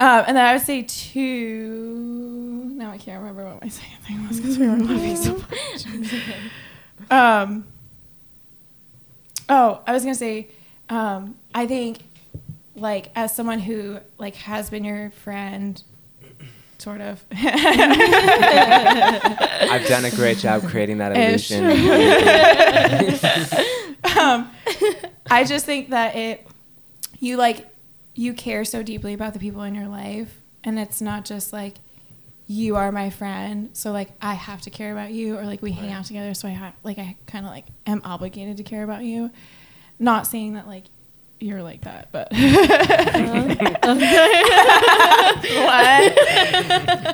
Um, 0.00 0.24
and 0.28 0.36
then 0.36 0.44
I 0.46 0.54
would 0.54 0.62
say 0.62 0.82
two. 0.82 2.72
Now 2.74 2.90
I 2.90 2.98
can't 2.98 3.20
remember 3.20 3.44
what 3.44 3.60
my 3.62 3.68
second 3.80 3.98
thing 4.04 4.26
was 4.26 4.40
because 4.40 4.58
we 4.58 4.66
were 4.66 4.76
laughing 4.76 5.16
so 5.16 5.34
much. 7.08 7.10
um, 7.10 7.66
oh, 9.48 9.80
I 9.86 9.92
was 9.92 10.02
gonna 10.02 10.14
say, 10.14 10.48
um, 10.88 11.34
I 11.54 11.66
think 11.66 11.98
like 12.74 13.10
as 13.14 13.34
someone 13.36 13.58
who 13.58 13.98
like 14.16 14.36
has 14.36 14.70
been 14.70 14.84
your 14.84 15.10
friend, 15.10 15.82
sort 16.78 17.00
of. 17.02 17.22
I've 17.32 17.46
done 19.86 20.04
a 20.06 20.10
great 20.10 20.38
job 20.38 20.62
creating 20.64 20.98
that 20.98 21.16
Ish. 21.16 21.50
illusion. 21.50 21.78
um, 24.18 24.50
I 25.30 25.44
just 25.44 25.66
think 25.66 25.90
that 25.90 26.16
it, 26.16 26.46
you 27.18 27.36
like, 27.36 27.66
you 28.20 28.34
care 28.34 28.66
so 28.66 28.82
deeply 28.82 29.14
about 29.14 29.32
the 29.32 29.38
people 29.38 29.62
in 29.62 29.74
your 29.74 29.88
life, 29.88 30.42
and 30.62 30.78
it's 30.78 31.00
not 31.00 31.24
just 31.24 31.54
like, 31.54 31.76
you 32.46 32.76
are 32.76 32.92
my 32.92 33.08
friend, 33.08 33.70
so 33.72 33.92
like 33.92 34.10
I 34.20 34.34
have 34.34 34.60
to 34.62 34.70
care 34.70 34.92
about 34.92 35.12
you, 35.12 35.38
or 35.38 35.44
like 35.46 35.62
we 35.62 35.72
hang 35.72 35.90
out 35.90 36.04
together, 36.04 36.34
so 36.34 36.46
I 36.46 36.50
have 36.50 36.74
like 36.82 36.98
I 36.98 37.16
kind 37.26 37.46
of 37.46 37.50
like 37.50 37.64
am 37.86 38.02
obligated 38.04 38.58
to 38.58 38.62
care 38.62 38.82
about 38.82 39.04
you. 39.04 39.30
Not 39.98 40.26
saying 40.26 40.52
that 40.54 40.66
like 40.66 40.84
you're 41.38 41.62
like 41.62 41.80
that, 41.82 42.12
but 42.12 42.28
what? 42.32 42.40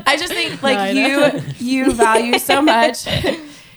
I 0.09 0.17
just 0.19 0.33
think 0.33 0.61
like 0.63 0.93
No, 0.93 1.31
you 1.31 1.43
you 1.59 1.93
value 1.93 2.41
so 2.41 2.61
much. 2.61 3.07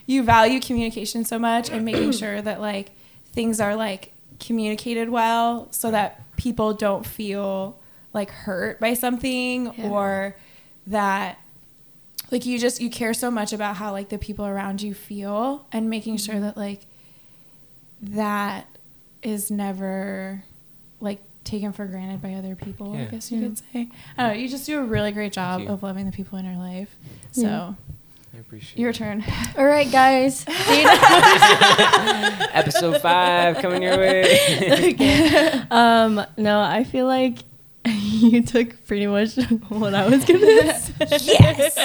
You 0.08 0.24
value 0.24 0.60
communication 0.60 1.26
so 1.26 1.38
much 1.38 1.70
and 1.70 1.86
making 1.86 2.14
sure 2.14 2.42
that 2.42 2.60
like 2.60 2.90
things 3.34 3.60
are 3.60 3.76
like 3.76 4.14
communicated 4.40 5.10
well 5.10 5.68
so 5.72 5.92
that 5.92 6.24
people 6.38 6.74
don't 6.74 7.06
feel 7.06 7.80
like 8.14 8.32
hurt 8.32 8.80
by 8.80 8.94
something 8.94 9.74
Yeah. 9.78 9.90
or 9.90 10.36
that 10.88 11.38
like 12.32 12.46
you 12.46 12.58
just 12.60 12.80
you 12.82 12.90
care 12.90 13.14
so 13.14 13.30
much 13.30 13.54
about 13.54 13.76
how 13.76 13.92
like 13.92 14.10
the 14.10 14.18
people 14.18 14.46
around 14.46 14.82
you 14.82 14.94
feel 14.94 15.66
and 15.72 15.90
making 15.90 16.18
sure 16.18 16.36
mm-hmm. 16.36 16.46
that 16.46 16.58
like 16.58 16.86
that 18.02 18.68
is 19.22 19.52
never 19.52 20.44
like 21.02 21.20
taken 21.44 21.74
for 21.74 21.86
granted 21.86 22.22
by 22.22 22.34
other 22.34 22.56
people 22.56 22.96
i 22.96 23.06
guess 23.06 23.32
you 23.32 23.40
Yeah. 23.40 23.48
could 23.48 23.58
say 23.58 23.90
i 24.18 24.24
don't 24.24 24.36
know 24.36 24.42
you 24.42 24.48
just 24.48 24.66
do 24.66 24.80
a 24.80 24.84
really 24.84 25.12
great 25.12 25.34
job 25.34 25.68
of 25.68 25.84
loving 25.84 26.06
the 26.06 26.12
people 26.12 26.38
in 26.38 26.46
your 26.46 26.56
life 26.58 26.96
so 27.32 27.42
Yeah. 27.42 27.74
I 28.40 28.42
appreciate 28.42 28.80
your 28.80 28.92
it. 28.92 28.96
turn 28.96 29.22
All 29.58 29.66
right, 29.66 29.92
guys. 29.92 30.46
Episode 32.54 33.02
five 33.02 33.58
coming 33.58 33.84
your 33.84 33.98
way. 33.98 35.66
um, 35.70 36.26
no, 36.38 36.62
I 36.62 36.86
feel 36.86 37.06
like 37.06 37.40
you 37.86 38.42
took 38.42 38.86
pretty 38.88 39.08
much 39.08 39.36
what 39.68 39.94
I 39.94 40.08
was 40.08 40.24
gonna 40.24 40.74
say. 40.74 41.36
Yes. 41.38 41.78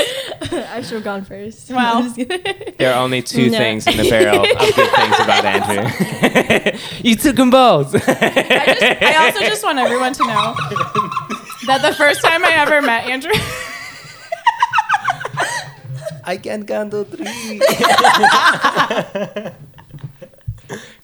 I 0.53 0.81
should 0.83 0.93
have 0.95 1.03
gone 1.03 1.25
first. 1.25 1.71
Well. 1.71 1.97
I'm 1.99 2.05
just 2.05 2.15
kidding. 2.15 2.75
There 2.79 2.95
are 2.95 3.03
only 3.03 3.21
two 3.21 3.51
No. 3.51 3.59
things 3.59 3.89
in 3.89 3.97
the 3.97 4.09
barrel 4.09 4.43
of 4.43 4.47
good 4.77 4.91
things 4.91 5.19
about 5.19 5.45
Andrew. 5.45 6.79
you 7.03 7.17
took 7.17 7.35
them 7.35 7.51
both. 7.51 7.97
I, 7.97 7.99
just, 7.99 9.03
I 9.03 9.27
also 9.27 9.41
just 9.41 9.65
want 9.65 9.81
everyone 9.81 10.13
to 10.13 10.25
know 10.25 10.55
that 11.67 11.81
the 11.83 11.93
first 11.97 12.23
time 12.23 12.45
I 12.45 12.53
ever 12.53 12.81
met 12.81 13.07
Andrew, 13.11 13.33
I 16.27 16.37
can't 16.39 16.67
count 16.67 16.91
to 16.93 17.05
three. 17.05 17.61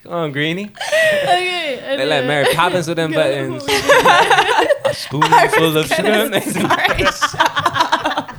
Come 0.02 0.12
on, 0.12 0.32
Greenie. 0.32 0.70
okay. 0.74 1.94
They 1.96 2.06
let 2.06 2.26
Mary 2.26 2.52
Poppins 2.54 2.88
with 2.88 2.96
them 2.96 3.12
buttons. 3.18 3.62
A 3.68 4.94
spoonful 4.94 5.76
of 5.76 5.86
sugar. 5.86 6.40
sorry, 6.40 7.04
shut. 7.04 8.36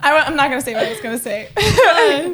I, 0.00 0.12
wa- 0.14 0.22
I'm 0.26 0.36
not 0.36 0.48
gonna 0.48 0.60
say 0.62 0.74
what 0.74 0.86
I 0.86 0.90
was 0.90 1.00
gonna 1.00 1.18
say. 1.18 1.48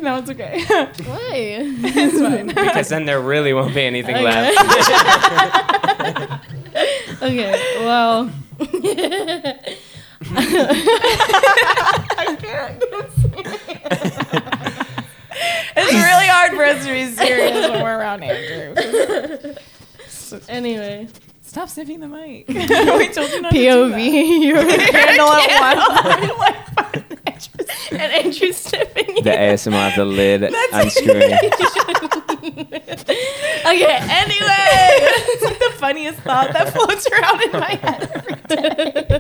no, 0.03 0.19
it's 0.19 0.31
okay. 0.31 0.63
Why? 0.65 1.33
it's 1.35 2.21
fine. 2.21 2.47
because 2.49 2.89
then 2.91 3.07
there 3.07 3.21
really 3.21 3.53
won't 3.55 3.75
be 3.75 3.83
anything 3.83 4.15
Okay. 4.17 4.25
left. 4.25 4.57
okay. 7.23 7.79
Well. 7.81 8.31
It's 15.77 15.93
really 15.93 16.27
hard 16.29 16.53
for 16.53 16.65
us 16.65 16.85
to 16.87 16.93
be 16.93 17.07
serious 17.07 17.53
when 17.71 17.83
we're 17.83 17.99
around 17.99 18.23
Andrew. 18.23 19.55
anyway, 20.49 21.09
Stop 21.43 21.69
sniffing 21.69 22.01
the 22.01 22.09
mic. 22.09 22.49
we 22.49 23.09
told 23.13 23.31
you 23.31 23.41
not 23.43 23.53
to 23.53 23.57
do 23.59 23.65
POV. 23.65 24.43
You're 24.45 24.57
Handle 24.57 25.29
it 25.31 25.51
one. 26.37 26.59
and 27.93 28.13
Andrew 28.13 28.51
sniffing. 28.53 29.23
The 29.23 29.31
ASMR 29.31 29.91
of 29.91 29.95
the 29.95 30.05
lid 30.05 30.43
unscrewing. 30.73 31.33
Okay. 33.67 33.99
Anyway. 34.11 35.09
It's 35.87 36.19
like 36.19 36.21
the 36.21 36.21
funniest 36.21 36.21
funniest 36.21 36.21
thought 36.21 36.53
that 36.53 36.73
floats 36.75 37.07
around 37.09 37.43
in 37.43 37.53
my 37.53 37.75
head 37.75 38.11
every 38.15 38.35
day. 38.49 39.19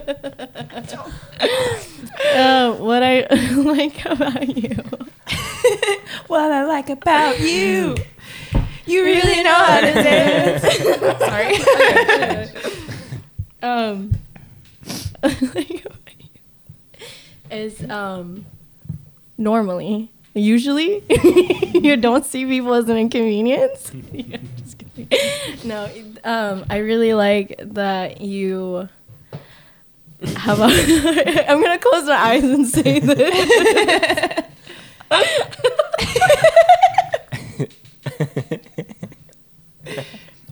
uh, 2.34 2.72
what 2.74 3.02
I 3.02 3.26
like 3.54 4.04
about 4.04 4.56
you. 4.56 4.76
what 6.26 6.52
I 6.52 6.64
like 6.64 6.88
about 6.90 7.40
you. 7.40 7.96
You 8.86 9.04
really 9.04 9.42
know 9.42 9.54
how 9.54 9.80
to 9.80 9.92
dance. 9.92 10.62
Sorry. 11.18 11.56
um, 13.62 14.12
is 17.50 17.82
um, 17.90 18.44
normally, 19.38 20.10
usually, 20.34 21.02
you 21.74 21.96
don't 21.96 22.26
see 22.26 22.44
people 22.44 22.74
as 22.74 22.88
an 22.88 22.96
inconvenience. 22.98 23.90
Yeah, 24.96 25.04
just 25.10 25.62
kidding. 25.62 25.68
No, 25.68 25.90
um, 26.24 26.64
I 26.70 26.78
really 26.78 27.14
like 27.14 27.56
that 27.58 28.20
you 28.20 28.88
have 30.36 30.60
a. 30.60 30.64
I'm 31.48 31.62
gonna 31.62 31.78
close 31.78 32.04
my 32.04 32.14
eyes 32.16 32.44
and 32.44 32.66
say 32.66 32.98
this. 33.00 34.44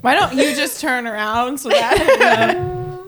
Why 0.03 0.15
don't 0.15 0.37
you 0.37 0.55
just 0.55 0.81
turn 0.81 1.07
around 1.07 1.59
so 1.59 1.69
that? 1.69 2.99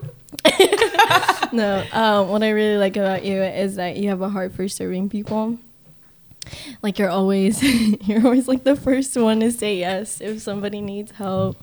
no, 1.53 1.85
um, 1.93 2.29
what 2.29 2.43
I 2.43 2.51
really 2.51 2.77
like 2.77 2.97
about 2.97 3.25
you 3.25 3.43
is 3.43 3.77
that 3.77 3.97
you 3.97 4.09
have 4.11 4.21
a 4.21 4.29
heart 4.29 4.53
for 4.55 4.69
serving 4.69 5.09
people. 5.09 5.59
Like 6.83 6.99
you're 6.99 7.11
always, 7.11 7.63
you're 8.07 8.25
always 8.25 8.49
like 8.49 8.65
the 8.65 8.77
first 8.77 9.17
one 9.17 9.41
to 9.41 9.51
say 9.51 9.77
yes 9.77 10.21
if 10.21 10.41
somebody 10.41 10.81
needs 10.81 11.13
help, 11.13 11.63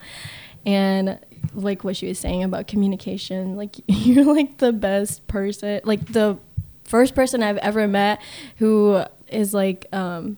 and 0.66 1.20
like 1.54 1.84
what 1.84 1.96
she 1.96 2.08
was 2.08 2.20
saying 2.20 2.44
about 2.44 2.68
communication. 2.68 3.56
Like 3.56 3.76
you're 3.88 4.26
like 4.26 4.58
the 4.58 4.72
best 4.72 5.28
person, 5.28 5.82
like 5.84 6.06
the 6.14 6.38
first 6.84 7.16
person 7.16 7.44
I've 7.44 7.58
ever 7.58 7.88
met 7.88 8.22
who 8.58 9.04
is 9.28 9.54
like, 9.54 9.88
um, 9.94 10.38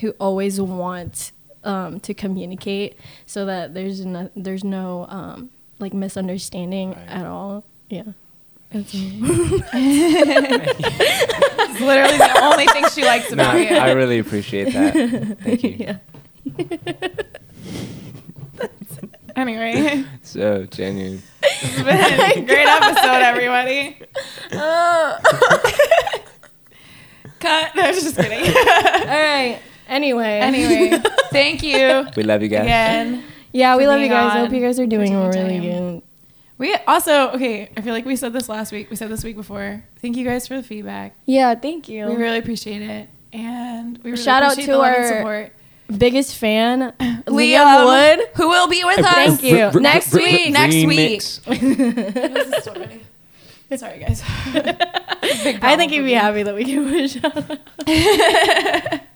who 0.00 0.10
always 0.18 0.60
wants 0.60 1.32
um, 1.62 2.00
to 2.00 2.14
communicate 2.14 2.98
so 3.26 3.46
that 3.46 3.74
there's 3.74 4.04
no, 4.04 4.30
there's 4.34 4.64
no 4.64 5.06
um, 5.08 5.50
like 5.78 5.94
misunderstanding 5.94 6.90
right. 6.90 7.08
at 7.08 7.26
all. 7.26 7.64
Yeah. 7.88 8.12
it's 8.74 8.92
literally 11.80 12.18
the 12.18 12.40
only 12.42 12.66
thing 12.66 12.84
she 12.92 13.04
likes 13.04 13.30
about 13.30 13.54
no, 13.54 13.60
you. 13.60 13.76
I 13.76 13.92
really 13.92 14.18
appreciate 14.18 14.72
that. 14.72 15.38
Thank 15.38 15.62
you. 15.62 15.76
Yeah. 15.78 15.98
anyway. 19.36 20.04
So 20.22 20.66
genuine. 20.66 21.22
It's 21.42 21.82
been 21.82 21.88
a 21.88 22.44
great 22.46 22.66
episode, 22.66 23.22
everybody. 23.22 23.96
Uh. 24.50 25.20
Cut. 27.38 27.76
No, 27.76 27.92
just 27.92 28.16
kidding. 28.16 28.44
All 28.44 29.06
right. 29.06 29.60
Anyway. 29.86 30.40
Anyway. 30.40 31.00
Thank 31.30 31.62
you. 31.62 32.08
We 32.16 32.24
love 32.24 32.42
you 32.42 32.48
guys. 32.48 32.62
Again. 32.62 33.22
Yeah, 33.52 33.76
we 33.76 33.86
love 33.86 34.00
you 34.00 34.08
guys. 34.08 34.32
I 34.32 34.40
hope 34.40 34.50
you 34.52 34.60
guys 34.60 34.80
are 34.80 34.86
doing 34.86 35.16
really 35.28 35.60
good. 35.60 35.93
We 36.56 36.74
also 36.86 37.30
okay. 37.30 37.70
I 37.76 37.80
feel 37.80 37.92
like 37.92 38.04
we 38.04 38.16
said 38.16 38.32
this 38.32 38.48
last 38.48 38.72
week. 38.72 38.90
We 38.90 38.96
said 38.96 39.10
this 39.10 39.24
week 39.24 39.36
before. 39.36 39.84
Thank 39.96 40.16
you 40.16 40.24
guys 40.24 40.46
for 40.46 40.56
the 40.56 40.62
feedback. 40.62 41.14
Yeah, 41.26 41.54
thank 41.54 41.88
you. 41.88 42.06
We 42.06 42.14
really 42.14 42.38
appreciate 42.38 42.82
it, 42.82 43.08
and 43.32 43.98
we 43.98 44.12
really 44.12 44.22
shout 44.22 44.42
out 44.42 44.56
to 44.56 44.80
our 44.80 45.50
biggest 45.98 46.36
fan, 46.36 46.92
Liam, 47.00 47.24
Liam, 47.26 48.16
Wood, 48.18 48.28
who 48.36 48.48
will 48.48 48.68
be 48.68 48.84
with 48.84 49.00
us. 49.00 49.12
Thank 49.12 49.42
you. 49.42 49.80
next 49.80 50.14
week. 50.14 50.52
Next 50.52 50.74
week. 50.86 51.20
This 51.20 52.48
is 52.48 52.64
so 52.64 52.72
ready. 52.74 53.02
Sorry, 53.76 53.98
guys. 53.98 54.22
I 55.64 55.74
think 55.76 55.90
he'd 55.90 56.02
be 56.02 56.12
happy 56.12 56.44
that 56.44 56.54
we 56.54 56.64
can 56.64 56.88
push 56.88 57.16
out. 57.24 59.00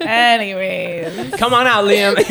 Anyways. 0.00 1.34
Come 1.34 1.54
on 1.54 1.66
out, 1.66 1.84
Liam. 1.84 2.14
it's 2.18 2.30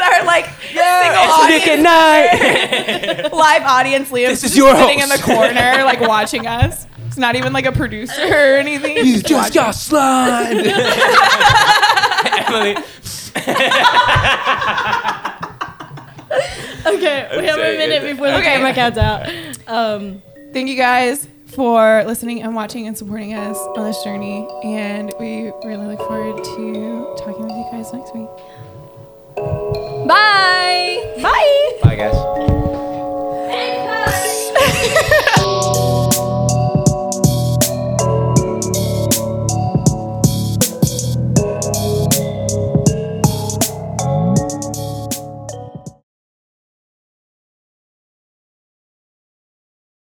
our 0.00 0.24
like 0.24 0.46
yeah, 0.74 1.48
it's 1.48 1.66
Nick 1.66 1.80
night. 1.80 3.32
Live 3.32 3.62
audience, 3.62 4.10
Liam. 4.10 4.28
This 4.28 4.44
is 4.44 4.54
your 4.56 4.74
sitting 4.76 5.00
host. 5.00 5.12
in 5.12 5.18
the 5.18 5.24
corner, 5.24 5.84
like 5.84 6.00
watching 6.00 6.46
us. 6.46 6.86
It's 7.06 7.16
not 7.16 7.36
even 7.36 7.52
like 7.52 7.66
a 7.66 7.72
producer 7.72 8.22
or 8.22 8.56
anything. 8.56 8.96
You 8.98 9.22
just, 9.22 9.26
just 9.26 9.54
got 9.54 9.72
slimed. 9.72 10.66
Emily. 12.26 12.76
okay, 16.86 17.28
we 17.38 17.46
have 17.46 17.58
a 17.58 17.76
minute 17.78 18.02
before 18.02 18.26
the 18.28 18.36
okay. 18.36 18.44
camera 18.44 18.74
counts 18.74 18.98
out. 18.98 19.28
Um, 19.66 20.22
thank 20.52 20.68
you 20.68 20.76
guys 20.76 21.28
for 21.54 22.02
listening 22.04 22.42
and 22.42 22.54
watching 22.54 22.86
and 22.86 22.96
supporting 22.96 23.34
us 23.34 23.58
on 23.76 23.84
this 23.84 24.02
journey. 24.02 24.48
And 24.64 25.12
we 25.20 25.52
really 25.64 25.86
look 25.86 25.98
forward 25.98 26.42
to 26.42 27.14
talking 27.18 27.42
with 27.42 27.52
you 27.52 27.66
guys 27.70 27.92
next 27.92 28.14
week. 28.14 28.28
Bye. 30.06 31.18
Bye. 31.22 31.78
Bye, 31.82 31.96
guys. 31.96 32.16